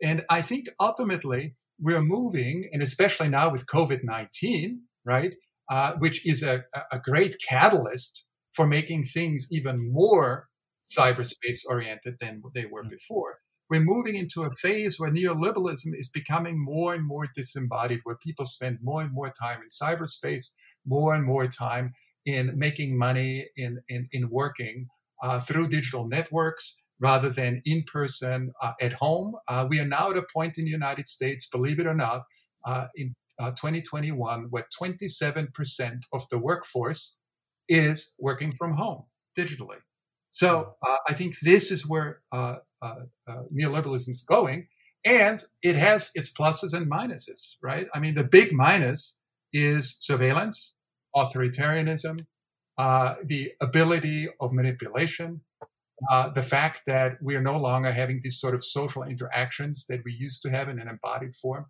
And 0.01 0.23
I 0.29 0.41
think 0.41 0.67
ultimately 0.79 1.55
we're 1.79 2.01
moving, 2.03 2.69
and 2.71 2.83
especially 2.83 3.29
now 3.29 3.51
with 3.51 3.65
COVID 3.65 4.03
19, 4.03 4.81
right, 5.03 5.35
uh, 5.69 5.93
which 5.97 6.25
is 6.25 6.43
a, 6.43 6.65
a 6.91 6.99
great 6.99 7.35
catalyst 7.47 8.23
for 8.53 8.67
making 8.67 9.03
things 9.03 9.47
even 9.51 9.91
more 9.91 10.47
cyberspace 10.83 11.61
oriented 11.67 12.15
than 12.19 12.41
they 12.53 12.65
were 12.65 12.83
mm. 12.83 12.89
before 12.89 13.39
we're 13.69 13.81
moving 13.81 14.15
into 14.15 14.43
a 14.43 14.51
phase 14.51 14.99
where 14.99 15.11
neoliberalism 15.11 15.93
is 15.93 16.09
becoming 16.09 16.63
more 16.63 16.93
and 16.93 17.05
more 17.05 17.27
disembodied, 17.35 18.01
where 18.03 18.15
people 18.15 18.45
spend 18.45 18.79
more 18.81 19.01
and 19.01 19.13
more 19.13 19.29
time 19.29 19.59
in 19.61 19.67
cyberspace, 19.67 20.51
more 20.85 21.13
and 21.13 21.25
more 21.25 21.47
time 21.47 21.93
in 22.25 22.57
making 22.57 22.97
money, 22.97 23.49
in, 23.55 23.79
in, 23.89 24.07
in 24.11 24.29
working 24.29 24.87
uh, 25.21 25.39
through 25.39 25.67
digital 25.67 26.07
networks 26.07 26.83
rather 26.99 27.29
than 27.29 27.61
in 27.65 27.83
person 27.83 28.51
uh, 28.61 28.73
at 28.81 28.93
home. 28.93 29.35
Uh, 29.47 29.67
we 29.69 29.79
are 29.79 29.87
now 29.87 30.11
at 30.11 30.17
a 30.17 30.25
point 30.33 30.57
in 30.57 30.65
the 30.65 30.71
United 30.71 31.07
States, 31.07 31.47
believe 31.47 31.79
it 31.79 31.85
or 31.85 31.93
not, 31.93 32.23
uh, 32.65 32.87
in 32.95 33.15
uh, 33.39 33.51
2021, 33.51 34.47
where 34.49 34.67
27% 34.81 35.99
of 36.11 36.27
the 36.29 36.39
workforce 36.39 37.19
is 37.69 38.15
working 38.19 38.51
from 38.51 38.73
home 38.73 39.03
digitally. 39.37 39.77
So 40.29 40.75
hmm. 40.81 40.91
uh, 40.91 40.97
I 41.07 41.13
think 41.13 41.39
this 41.41 41.71
is 41.71 41.87
where 41.87 42.21
uh, 42.31 42.57
neoliberalism 42.83 44.09
is 44.09 44.21
going, 44.21 44.67
and 45.05 45.43
it 45.61 45.75
has 45.75 46.11
its 46.15 46.31
pluses 46.31 46.73
and 46.73 46.89
minuses, 46.89 47.57
right? 47.61 47.87
I 47.93 47.99
mean, 47.99 48.13
the 48.13 48.23
big 48.23 48.51
minus 48.51 49.19
is 49.53 49.95
surveillance, 49.99 50.75
authoritarianism, 51.15 52.25
uh, 52.77 53.15
the 53.23 53.53
ability 53.61 54.27
of 54.39 54.53
manipulation, 54.53 55.41
uh, 56.11 56.29
the 56.29 56.43
fact 56.43 56.81
that 56.85 57.17
we 57.21 57.35
are 57.35 57.41
no 57.41 57.57
longer 57.57 57.91
having 57.91 58.19
these 58.21 58.39
sort 58.39 58.53
of 58.53 58.63
social 58.63 59.03
interactions 59.03 59.85
that 59.87 60.01
we 60.05 60.11
used 60.13 60.41
to 60.43 60.49
have 60.49 60.69
in 60.69 60.79
an 60.79 60.87
embodied 60.87 61.33
form. 61.33 61.65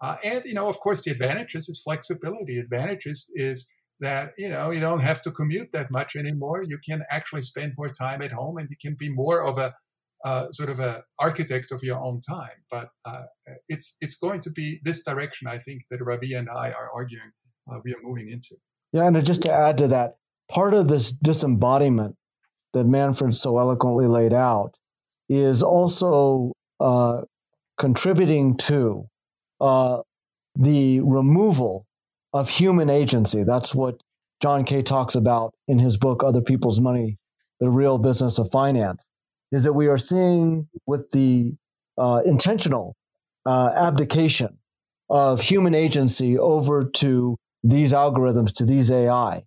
Uh, 0.00 0.16
and, 0.22 0.44
you 0.44 0.54
know, 0.54 0.68
of 0.68 0.78
course, 0.78 1.02
the 1.02 1.10
advantages 1.10 1.68
is 1.68 1.80
flexibility. 1.80 2.58
Advantages 2.58 3.30
is 3.34 3.70
that 4.00 4.32
you 4.36 4.48
know 4.48 4.70
you 4.70 4.80
don't 4.80 5.00
have 5.00 5.22
to 5.22 5.30
commute 5.30 5.72
that 5.72 5.90
much 5.90 6.16
anymore 6.16 6.62
you 6.62 6.78
can 6.78 7.02
actually 7.10 7.42
spend 7.42 7.72
more 7.76 7.88
time 7.88 8.20
at 8.22 8.32
home 8.32 8.58
and 8.58 8.68
you 8.68 8.76
can 8.80 8.94
be 8.94 9.08
more 9.08 9.42
of 9.42 9.58
a 9.58 9.74
uh, 10.24 10.46
sort 10.50 10.70
of 10.70 10.78
a 10.78 11.02
architect 11.20 11.70
of 11.70 11.82
your 11.82 11.98
own 11.98 12.20
time 12.20 12.64
but 12.70 12.88
uh, 13.04 13.22
it's 13.68 13.96
it's 14.00 14.14
going 14.16 14.40
to 14.40 14.50
be 14.50 14.80
this 14.82 15.02
direction 15.04 15.46
i 15.46 15.58
think 15.58 15.82
that 15.90 16.04
ravi 16.04 16.34
and 16.34 16.48
i 16.48 16.70
are 16.70 16.90
arguing 16.94 17.30
uh, 17.70 17.78
we 17.84 17.92
are 17.92 18.02
moving 18.02 18.28
into 18.28 18.56
yeah 18.92 19.06
and 19.06 19.24
just 19.24 19.42
to 19.42 19.52
add 19.52 19.76
to 19.78 19.86
that 19.86 20.16
part 20.50 20.74
of 20.74 20.88
this 20.88 21.10
disembodiment 21.10 22.16
that 22.72 22.84
manfred 22.84 23.36
so 23.36 23.58
eloquently 23.58 24.06
laid 24.06 24.32
out 24.32 24.74
is 25.28 25.62
also 25.62 26.52
uh, 26.80 27.22
contributing 27.78 28.56
to 28.56 29.06
uh, 29.60 30.00
the 30.54 31.00
removal 31.00 31.86
of 32.32 32.50
human 32.50 32.90
agency. 32.90 33.44
That's 33.44 33.74
what 33.74 34.00
John 34.40 34.64
Kay 34.64 34.82
talks 34.82 35.14
about 35.14 35.54
in 35.66 35.78
his 35.78 35.96
book, 35.96 36.22
Other 36.22 36.42
People's 36.42 36.80
Money, 36.80 37.18
The 37.60 37.70
Real 37.70 37.98
Business 37.98 38.38
of 38.38 38.50
Finance, 38.52 39.08
is 39.56 39.64
that 39.64 39.72
we 39.72 39.86
are 39.86 39.96
seeing 39.96 40.68
with 40.84 41.10
the 41.12 41.54
uh, 41.96 42.20
intentional 42.26 42.94
uh, 43.46 43.70
abdication 43.74 44.58
of 45.08 45.40
human 45.40 45.74
agency 45.74 46.38
over 46.38 46.84
to 46.84 47.38
these 47.64 47.90
algorithms, 47.94 48.54
to 48.54 48.66
these 48.66 48.90
AI. 48.90 49.44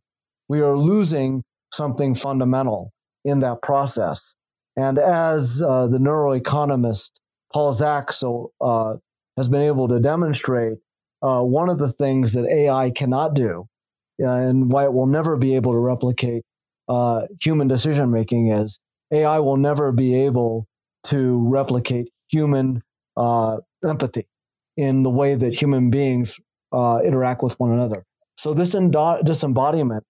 We 0.47 0.61
are 0.61 0.75
losing 0.75 1.43
something 1.71 2.15
fundamental 2.15 2.91
in 3.23 3.41
that 3.41 3.61
process. 3.61 4.33
And 4.75 4.97
as 4.97 5.61
uh, 5.61 5.85
the 5.85 5.99
neuroeconomist 5.99 7.11
Paul 7.53 7.73
Zak 7.73 8.11
so, 8.11 8.51
uh, 8.59 8.95
has 9.37 9.47
been 9.47 9.61
able 9.61 9.87
to 9.89 9.99
demonstrate, 9.99 10.79
uh, 11.21 11.43
one 11.43 11.69
of 11.69 11.77
the 11.77 11.91
things 11.91 12.33
that 12.33 12.49
AI 12.49 12.89
cannot 12.89 13.35
do 13.35 13.67
uh, 14.23 14.25
and 14.27 14.71
why 14.71 14.85
it 14.85 14.93
will 14.93 15.05
never 15.05 15.37
be 15.37 15.55
able 15.55 15.73
to 15.73 15.77
replicate 15.77 16.41
human 17.39 17.67
decision 17.67 18.09
making 18.09 18.51
is 18.51 18.79
AI 19.11 19.39
will 19.39 19.57
never 19.57 19.91
be 19.91 20.15
able 20.15 20.67
to 21.05 21.39
replicate 21.47 22.09
human 22.27 22.81
uh, 23.17 23.57
empathy 23.83 24.27
in 24.77 25.03
the 25.03 25.09
way 25.09 25.35
that 25.35 25.53
human 25.53 25.89
beings 25.89 26.39
uh, 26.71 26.99
interact 27.03 27.41
with 27.41 27.59
one 27.59 27.71
another. 27.71 28.05
So 28.37 28.53
this 28.53 28.75
endo- 28.75 29.21
disembodiment 29.23 30.03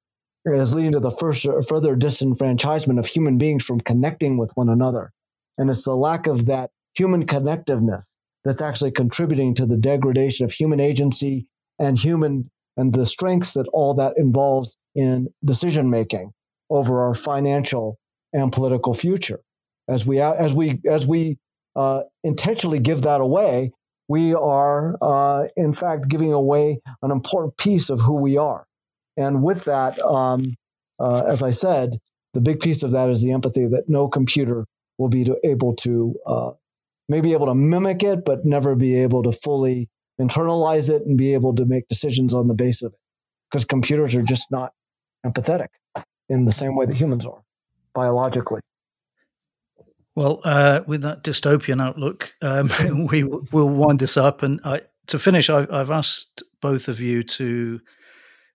is 0.45 0.76
leading 0.76 0.91
to 0.93 1.00
the 1.00 1.12
first 1.12 1.45
further 1.68 1.95
disenfranchisement 1.95 3.00
of 3.00 3.08
human 3.08 3.38
beings 3.38 3.66
from 3.66 3.82
connecting 3.82 4.38
with 4.38 4.52
one 4.56 4.70
another. 4.70 5.12
And 5.58 5.70
it's 5.70 5.84
the 5.84 5.95
lack 5.95 6.28
of 6.28 6.45
that 6.45 6.72
human 6.95 7.26
connectiveness 7.26 8.16
that's 8.43 8.62
actually 8.62 8.91
contributing 8.91 9.54
to 9.56 9.66
the 9.66 9.78
degradation 9.78 10.45
of 10.45 10.52
human 10.52 10.80
agency 10.80 11.47
and 11.78 11.97
human 11.97 12.50
and 12.78 12.93
the 12.93 13.06
strengths 13.06 13.54
that 13.54 13.68
all 13.74 13.93
that 13.95 14.14
involves 14.16 14.78
in 14.95 15.28
decision 15.43 15.89
making 15.89 16.32
over 16.70 17.02
our 17.02 17.14
financial 17.14 18.00
and 18.34 18.52
political 18.52 18.94
future. 18.94 19.42
As 19.88 20.06
we 20.06 20.20
as 20.20 20.54
we 20.54 20.80
as 20.88 21.08
we 21.08 21.38
uh, 21.76 22.04
intentionally 22.24 22.80
give 22.80 23.02
that 23.04 23.22
away, 23.22 23.72
we 24.08 24.34
are 24.34 24.98
uh, 25.02 25.46
in 25.56 25.74
fact 25.74 26.08
giving 26.08 26.34
away 26.34 26.80
an 27.02 27.12
important 27.12 27.58
piece 27.58 27.90
of 27.90 28.02
who 28.02 28.16
we 28.16 28.38
are. 28.38 28.66
And 29.18 29.44
with 29.44 29.66
that, 29.66 30.00
um, 30.00 30.54
uh, 31.00 31.24
as 31.28 31.44
I 31.44 31.52
said, 31.52 32.00
the 32.34 32.42
big 32.42 32.60
piece 32.60 32.84
of 32.84 32.92
that 32.92 33.10
is 33.10 33.24
the 33.24 33.32
empathy 33.32 33.66
that 33.68 33.90
no 33.90 34.08
computer 34.08 34.66
will 34.98 35.10
be 35.10 35.24
to, 35.24 35.38
able 35.44 35.76
to 35.78 36.16
uh, 36.26 36.52
maybe 37.08 37.34
able 37.34 37.48
to 37.48 37.56
mimic 37.56 38.04
it, 38.04 38.24
but 38.24 38.46
never 38.46 38.76
be 38.76 38.96
able 38.96 39.24
to 39.24 39.32
fully 39.32 39.90
internalize 40.22 40.90
it 40.90 41.06
and 41.06 41.18
be 41.18 41.34
able 41.34 41.56
to 41.56 41.66
make 41.66 41.88
decisions 41.88 42.34
on 42.34 42.48
the 42.48 42.54
base 42.54 42.82
of 42.82 42.94
it. 42.94 43.00
Because 43.50 43.66
computers 43.66 44.14
are 44.16 44.22
just 44.22 44.52
not 44.52 44.74
empathetic 45.26 45.70
in 46.28 46.46
the 46.46 46.52
same 46.52 46.76
way 46.76 46.86
that 46.86 46.96
humans 46.96 47.26
are 47.26 47.42
biologically. 48.00 48.62
Well, 50.16 50.41
uh, 50.45 50.82
with 50.88 51.02
that 51.02 51.24
dystopian 51.24 51.82
outlook, 51.82 52.34
um, 52.41 52.72
we 53.12 53.24
will 53.24 53.70
wind 53.70 54.00
this 54.00 54.16
up. 54.16 54.41
And 54.41 54.60
I, 54.64 54.82
to 55.08 55.20
finish, 55.20 55.50
I, 55.50 55.62
have 55.72 55.91
asked 55.91 56.43
both 56.62 56.88
of 56.88 57.02
you 57.02 57.24
to, 57.24 57.82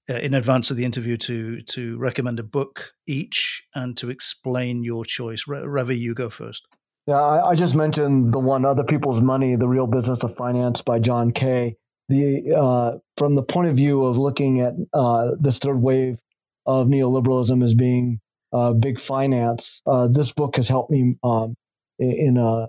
uh, 0.09 0.15
in 0.15 0.33
advance 0.35 0.71
of 0.71 0.77
the 0.77 0.85
interview, 0.85 1.17
to 1.19 1.63
to 1.63 1.99
recommend 1.99 2.39
a 2.41 2.43
book 2.43 2.93
each 3.07 3.65
and 3.75 3.97
to 3.99 4.11
explain 4.11 4.83
your 4.83 5.05
choice. 5.05 5.45
Ravi, 5.47 5.97
you 5.97 6.15
go 6.15 6.31
first. 6.31 6.67
Yeah, 7.07 7.21
I, 7.21 7.51
I, 7.51 7.55
just 7.55 7.77
mentioned 7.77 8.33
the 8.33 8.41
one 8.41 8.65
"Other 8.65 8.85
People's 8.85 9.21
Money: 9.21 9.57
The 9.57 9.69
Real 9.69 9.87
Business 9.87 10.25
of 10.25 10.35
Finance" 10.35 10.83
by 10.83 10.99
John 10.99 11.33
Kay. 11.33 11.77
The 12.09 12.55
uh, 12.55 12.99
from 13.17 13.35
the 13.35 13.43
point 13.43 13.69
of 13.69 13.77
view 13.77 14.05
of 14.05 14.17
looking 14.19 14.61
at 14.61 14.75
uh, 14.95 15.33
this 15.39 15.59
third 15.59 15.81
wave 15.81 16.19
of 16.67 16.87
neoliberalism 16.87 17.63
as 17.63 17.75
being 17.75 18.21
uh, 18.55 18.73
big 18.73 19.01
finance, 19.01 19.83
uh, 19.87 20.09
this 20.09 20.33
book 20.33 20.57
has 20.57 20.69
helped 20.69 20.91
me 20.91 21.17
um, 21.25 21.57
in 21.99 22.39
uh, 22.39 22.69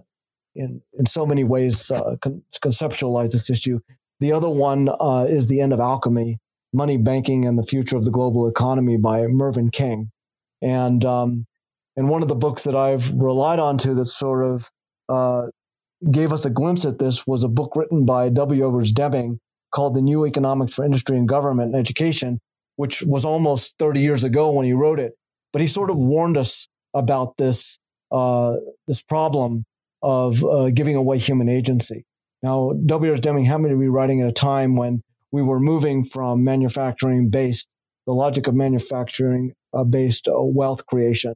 in 0.55 0.81
in 0.97 1.05
so 1.05 1.25
many 1.25 1.43
ways 1.43 1.91
uh, 1.91 2.15
con- 2.21 2.43
conceptualize 2.61 3.31
this 3.31 3.49
issue. 3.49 3.79
The 4.19 4.31
other 4.31 4.49
one 4.49 4.89
is 5.27 5.47
"The 5.47 5.61
End 5.61 5.73
of 5.73 5.79
Alchemy: 5.79 6.39
Money, 6.73 6.97
Banking, 6.97 7.45
and 7.45 7.59
the 7.59 7.63
Future 7.63 7.97
of 7.97 8.05
the 8.05 8.11
Global 8.11 8.47
Economy" 8.47 8.97
by 8.97 9.27
Mervyn 9.27 9.69
King, 9.69 10.11
and 10.61 11.05
um, 11.05 11.45
and 11.95 12.09
one 12.09 12.23
of 12.23 12.29
the 12.29 12.35
books 12.35 12.63
that 12.63 12.75
I've 12.75 13.13
relied 13.13 13.59
on 13.59 13.77
to 13.79 13.93
that 13.93 14.07
sort 14.07 14.45
of 14.45 14.71
uh, 15.07 15.47
gave 16.11 16.33
us 16.33 16.45
a 16.45 16.49
glimpse 16.49 16.85
at 16.85 16.99
this 16.99 17.25
was 17.27 17.43
a 17.43 17.49
book 17.49 17.73
written 17.75 18.05
by 18.05 18.29
W. 18.29 18.67
Edwards 18.67 18.91
Deming 18.91 19.39
called 19.71 19.95
The 19.95 20.01
New 20.01 20.25
Economics 20.25 20.75
for 20.75 20.85
Industry 20.85 21.17
and 21.17 21.27
Government 21.27 21.73
and 21.73 21.79
Education, 21.79 22.39
which 22.75 23.03
was 23.03 23.25
almost 23.25 23.77
30 23.77 23.99
years 23.99 24.23
ago 24.23 24.51
when 24.51 24.65
he 24.65 24.73
wrote 24.73 24.99
it. 24.99 25.13
But 25.55 25.61
he 25.61 25.67
sort 25.67 25.89
of 25.89 25.95
warned 25.97 26.35
us 26.35 26.67
about 26.93 27.37
this, 27.37 27.79
uh, 28.11 28.57
this 28.89 29.01
problem 29.01 29.63
of 30.01 30.43
uh, 30.43 30.69
giving 30.69 30.97
away 30.97 31.17
human 31.17 31.47
agency. 31.47 32.03
Now, 32.43 32.73
W. 32.85 33.09
Edwards 33.09 33.21
Deming 33.21 33.45
happened 33.45 33.69
to 33.69 33.77
be 33.77 33.87
writing 33.87 34.19
at 34.19 34.27
a 34.27 34.33
time 34.33 34.75
when 34.75 35.01
we 35.31 35.41
were 35.41 35.61
moving 35.61 36.03
from 36.03 36.43
manufacturing 36.43 37.29
based, 37.29 37.69
the 38.05 38.11
logic 38.11 38.47
of 38.47 38.53
manufacturing 38.53 39.53
uh, 39.71 39.85
based 39.85 40.27
uh, 40.27 40.33
wealth 40.41 40.85
creation 40.87 41.35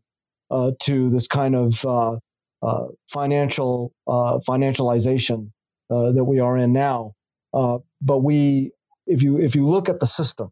uh, 0.51 0.71
to 0.81 1.09
this 1.09 1.25
kind 1.25 1.55
of 1.55 1.85
uh, 1.85 2.17
uh, 2.61 2.87
financial 3.07 3.93
uh, 4.05 4.39
financialization 4.45 5.51
uh, 5.89 6.11
that 6.11 6.25
we 6.25 6.41
are 6.41 6.57
in 6.57 6.73
now. 6.73 7.13
but 7.53 8.19
we, 8.19 8.71
if 9.07 9.23
you 9.23 9.39
if 9.39 9.55
you 9.55 9.65
look 9.65 9.87
at 9.87 10.01
the 10.01 10.05
system 10.05 10.49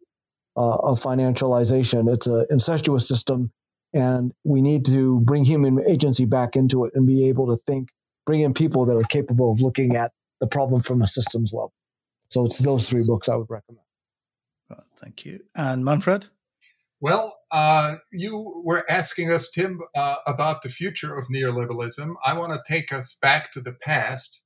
of 0.56 1.00
financialization, 1.02 2.12
it's 2.12 2.28
an 2.28 2.46
incestuous 2.50 3.06
system, 3.08 3.52
and 3.94 4.34
we 4.44 4.62
need 4.62 4.86
to 4.86 5.20
bring 5.22 5.46
human 5.46 5.84
agency 5.88 6.26
back 6.26 6.56
into 6.56 6.86
it 6.86 6.92
and 6.96 7.08
be 7.08 7.28
able 7.28 7.48
to 7.48 7.58
think, 7.66 7.90
bring 8.26 8.42
in 8.42 8.54
people 8.54 8.86
that 8.86 8.96
are 8.96 9.04
capable 9.04 9.52
of 9.52 9.62
looking 9.62 9.96
at 9.96 10.12
the 10.40 10.48
problem 10.48 10.82
from 10.82 11.02
a 11.02 11.08
systems 11.08 11.54
level. 11.54 11.74
So 12.30 12.46
it's 12.46 12.60
those 12.60 12.90
three 12.90 13.04
books 13.06 13.30
I 13.30 13.36
would 13.36 13.50
recommend. 13.50 13.84
thank 14.98 15.26
you. 15.26 15.40
And 15.56 15.86
Manfred? 15.86 16.28
Well, 17.00 17.38
uh, 17.52 17.98
you 18.12 18.64
were 18.66 18.84
asking 18.90 19.32
us, 19.32 19.50
Tim, 19.50 19.80
uh, 19.96 20.16
about 20.26 20.64
the 20.64 20.70
future 20.70 21.16
of 21.16 21.28
neoliberalism. 21.28 22.16
I 22.26 22.34
want 22.34 22.54
to 22.54 22.62
take 22.68 22.92
us 22.92 23.16
back 23.22 23.52
to 23.52 23.62
the 23.62 23.74
past 23.74 24.42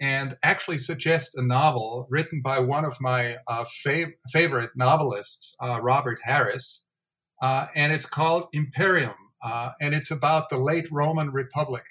and 0.00 0.36
actually 0.42 0.78
suggest 0.78 1.36
a 1.36 1.42
novel 1.42 2.08
written 2.10 2.42
by 2.42 2.58
one 2.58 2.84
of 2.84 3.00
my 3.00 3.36
uh, 3.46 3.64
fav- 3.64 4.14
favorite 4.32 4.70
novelists, 4.74 5.54
uh, 5.62 5.80
Robert 5.80 6.18
Harris. 6.24 6.86
Uh, 7.42 7.66
and 7.74 7.92
it's 7.92 8.06
called 8.06 8.46
Imperium. 8.52 9.14
Uh, 9.42 9.70
and 9.80 9.94
it's 9.94 10.10
about 10.10 10.48
the 10.48 10.56
late 10.56 10.90
Roman 10.90 11.30
Republic. 11.30 11.84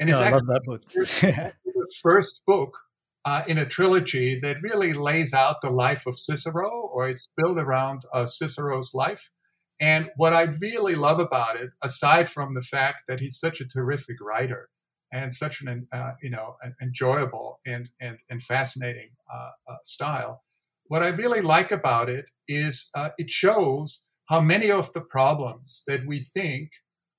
And 0.00 0.08
it's 0.08 0.18
yeah, 0.18 0.26
actually 0.26 0.78
the 0.94 1.92
first 2.02 2.42
book 2.46 2.78
uh, 3.26 3.42
in 3.46 3.58
a 3.58 3.66
trilogy 3.66 4.38
that 4.40 4.62
really 4.62 4.94
lays 4.94 5.34
out 5.34 5.60
the 5.60 5.70
life 5.70 6.06
of 6.06 6.18
Cicero, 6.18 6.70
or 6.70 7.08
it's 7.08 7.28
built 7.36 7.58
around 7.58 8.02
uh, 8.12 8.24
Cicero's 8.24 8.94
life. 8.94 9.30
And 9.78 10.10
what 10.16 10.32
I 10.32 10.42
really 10.60 10.94
love 10.94 11.20
about 11.20 11.56
it, 11.56 11.70
aside 11.82 12.30
from 12.30 12.54
the 12.54 12.62
fact 12.62 13.02
that 13.08 13.20
he's 13.20 13.38
such 13.38 13.60
a 13.60 13.66
terrific 13.66 14.16
writer 14.22 14.70
and 15.12 15.32
such 15.32 15.60
an 15.60 15.86
uh, 15.92 16.12
you 16.22 16.30
know 16.30 16.56
an 16.62 16.74
enjoyable 16.80 17.60
and 17.66 17.90
and, 18.00 18.18
and 18.30 18.42
fascinating 18.42 19.10
uh, 19.32 19.50
style, 19.82 20.42
what 20.86 21.02
I 21.02 21.08
really 21.08 21.42
like 21.42 21.70
about 21.70 22.08
it 22.08 22.26
is 22.48 22.90
uh, 22.94 23.10
it 23.18 23.28
shows 23.28 24.05
how 24.28 24.40
many 24.40 24.70
of 24.70 24.92
the 24.92 25.00
problems 25.00 25.82
that 25.86 26.06
we 26.06 26.18
think 26.18 26.70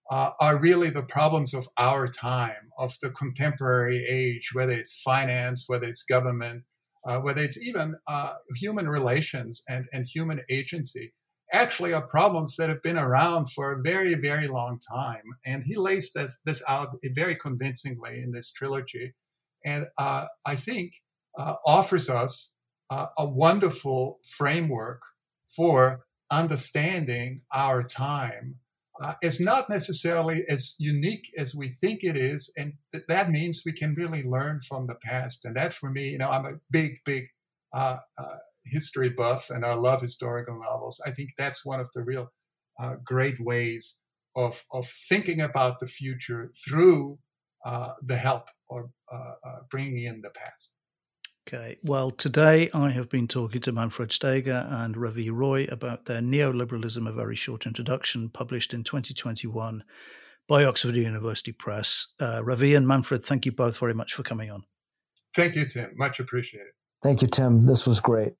uh, 0.10 0.32
are 0.40 0.60
really 0.60 0.90
the 0.90 1.04
problems 1.04 1.54
of 1.54 1.68
our 1.78 2.08
time, 2.08 2.72
of 2.78 2.96
the 3.02 3.10
contemporary 3.10 4.06
age, 4.08 4.52
whether 4.54 4.72
it's 4.72 5.02
finance, 5.02 5.66
whether 5.68 5.86
it's 5.86 6.04
government, 6.04 6.64
uh, 7.06 7.20
whether 7.20 7.42
it's 7.42 7.62
even 7.62 7.96
human 8.56 8.88
relations 8.88 9.64
and, 9.68 9.86
and 9.94 10.06
human 10.06 10.42
agency 10.50 11.14
actually 11.52 11.94
are 11.94 12.06
problems 12.06 12.56
that 12.58 12.70
have 12.70 12.84
been 12.84 12.98
around 12.98 13.50
for 13.50 13.72
a 13.72 13.82
very, 13.82 14.14
very 14.16 14.48
long 14.48 14.80
time. 14.80 15.24
And 15.46 15.64
he 15.64 15.76
lays 15.76 16.12
this, 16.14 16.40
this 16.46 16.62
out 16.68 16.98
very 17.16 17.36
convincingly 17.36 18.22
in 18.22 18.32
this 18.32 18.52
trilogy. 18.52 19.14
And 19.66 19.88
uh, 19.98 20.26
I 20.46 20.56
think 20.56 20.94
uh, 21.38 21.56
offers 21.66 22.10
us 22.10 22.56
uh, 22.90 23.08
a 23.18 23.28
wonderful 23.28 24.18
framework 24.26 25.02
for 25.56 26.06
understanding 26.32 27.42
our 27.54 27.84
time. 27.84 28.56
Uh, 29.00 29.14
it's 29.22 29.40
not 29.40 29.70
necessarily 29.70 30.44
as 30.50 30.76
unique 30.80 31.30
as 31.38 31.54
we 31.54 31.68
think 31.68 32.00
it 32.02 32.16
is, 32.16 32.52
and 32.58 32.74
th- 32.92 33.06
that 33.08 33.30
means 33.30 33.62
we 33.64 33.72
can 33.72 33.94
really 33.94 34.24
learn 34.24 34.60
from 34.60 34.88
the 34.88 34.96
past. 34.96 35.46
And 35.46 35.56
that, 35.56 35.72
for 35.72 35.92
me, 35.92 36.10
you 36.10 36.18
know, 36.18 36.30
I'm 36.30 36.46
a 36.46 36.60
big, 36.72 36.98
big 37.06 37.28
uh, 37.74 37.98
uh, 38.18 38.38
history 38.70 39.10
buff 39.10 39.50
and 39.50 39.66
I 39.66 39.74
love 39.74 40.02
historical 40.02 40.60
novels, 40.60 41.02
I 41.06 41.12
think 41.12 41.32
that's 41.38 41.66
one 41.66 41.80
of 41.80 41.90
the 41.94 42.04
real 42.04 42.32
uh, 42.80 42.96
great 43.04 43.40
ways 43.40 44.00
of, 44.36 44.64
of 44.72 44.88
thinking 44.88 45.42
about 45.42 45.80
the 45.80 45.88
future 45.88 46.52
through 46.68 47.20
uh, 47.66 47.94
the 48.02 48.18
help 48.18 48.50
or 48.70 48.92
uh, 49.12 49.34
bringing 49.72 50.04
in 50.04 50.22
the 50.22 50.30
past. 50.30 50.74
Okay. 51.48 51.78
Well, 51.82 52.12
today 52.12 52.70
I 52.74 52.90
have 52.90 53.08
been 53.08 53.26
talking 53.26 53.62
to 53.62 53.72
Manfred 53.72 54.12
Steger 54.12 54.68
and 54.70 54.98
Ravi 54.98 55.30
Roy 55.30 55.66
about 55.72 56.04
their 56.04 56.20
Neoliberalism, 56.20 57.08
a 57.08 57.14
very 57.14 57.38
short 57.38 57.66
introduction, 57.66 58.28
published 58.28 58.74
in 58.74 58.84
2021 58.84 59.82
by 60.46 60.66
Oxford 60.66 60.98
University 60.98 61.54
Press. 61.54 62.08
Uh, 62.20 62.42
Ravi 62.44 62.76
and 62.76 62.86
Manfred, 62.86 63.24
thank 63.24 63.46
you 63.46 63.54
both 63.54 63.78
very 63.78 63.94
much 63.94 64.14
for 64.14 64.24
coming 64.24 64.52
on. 64.52 64.66
Thank 65.34 65.56
you, 65.56 65.66
Tim. 65.66 65.92
Much 65.96 66.20
appreciated. 66.20 66.74
Thank 67.02 67.22
you, 67.22 67.30
Tim. 67.30 67.62
This 67.62 67.88
was 67.88 68.02
great. 68.02 68.34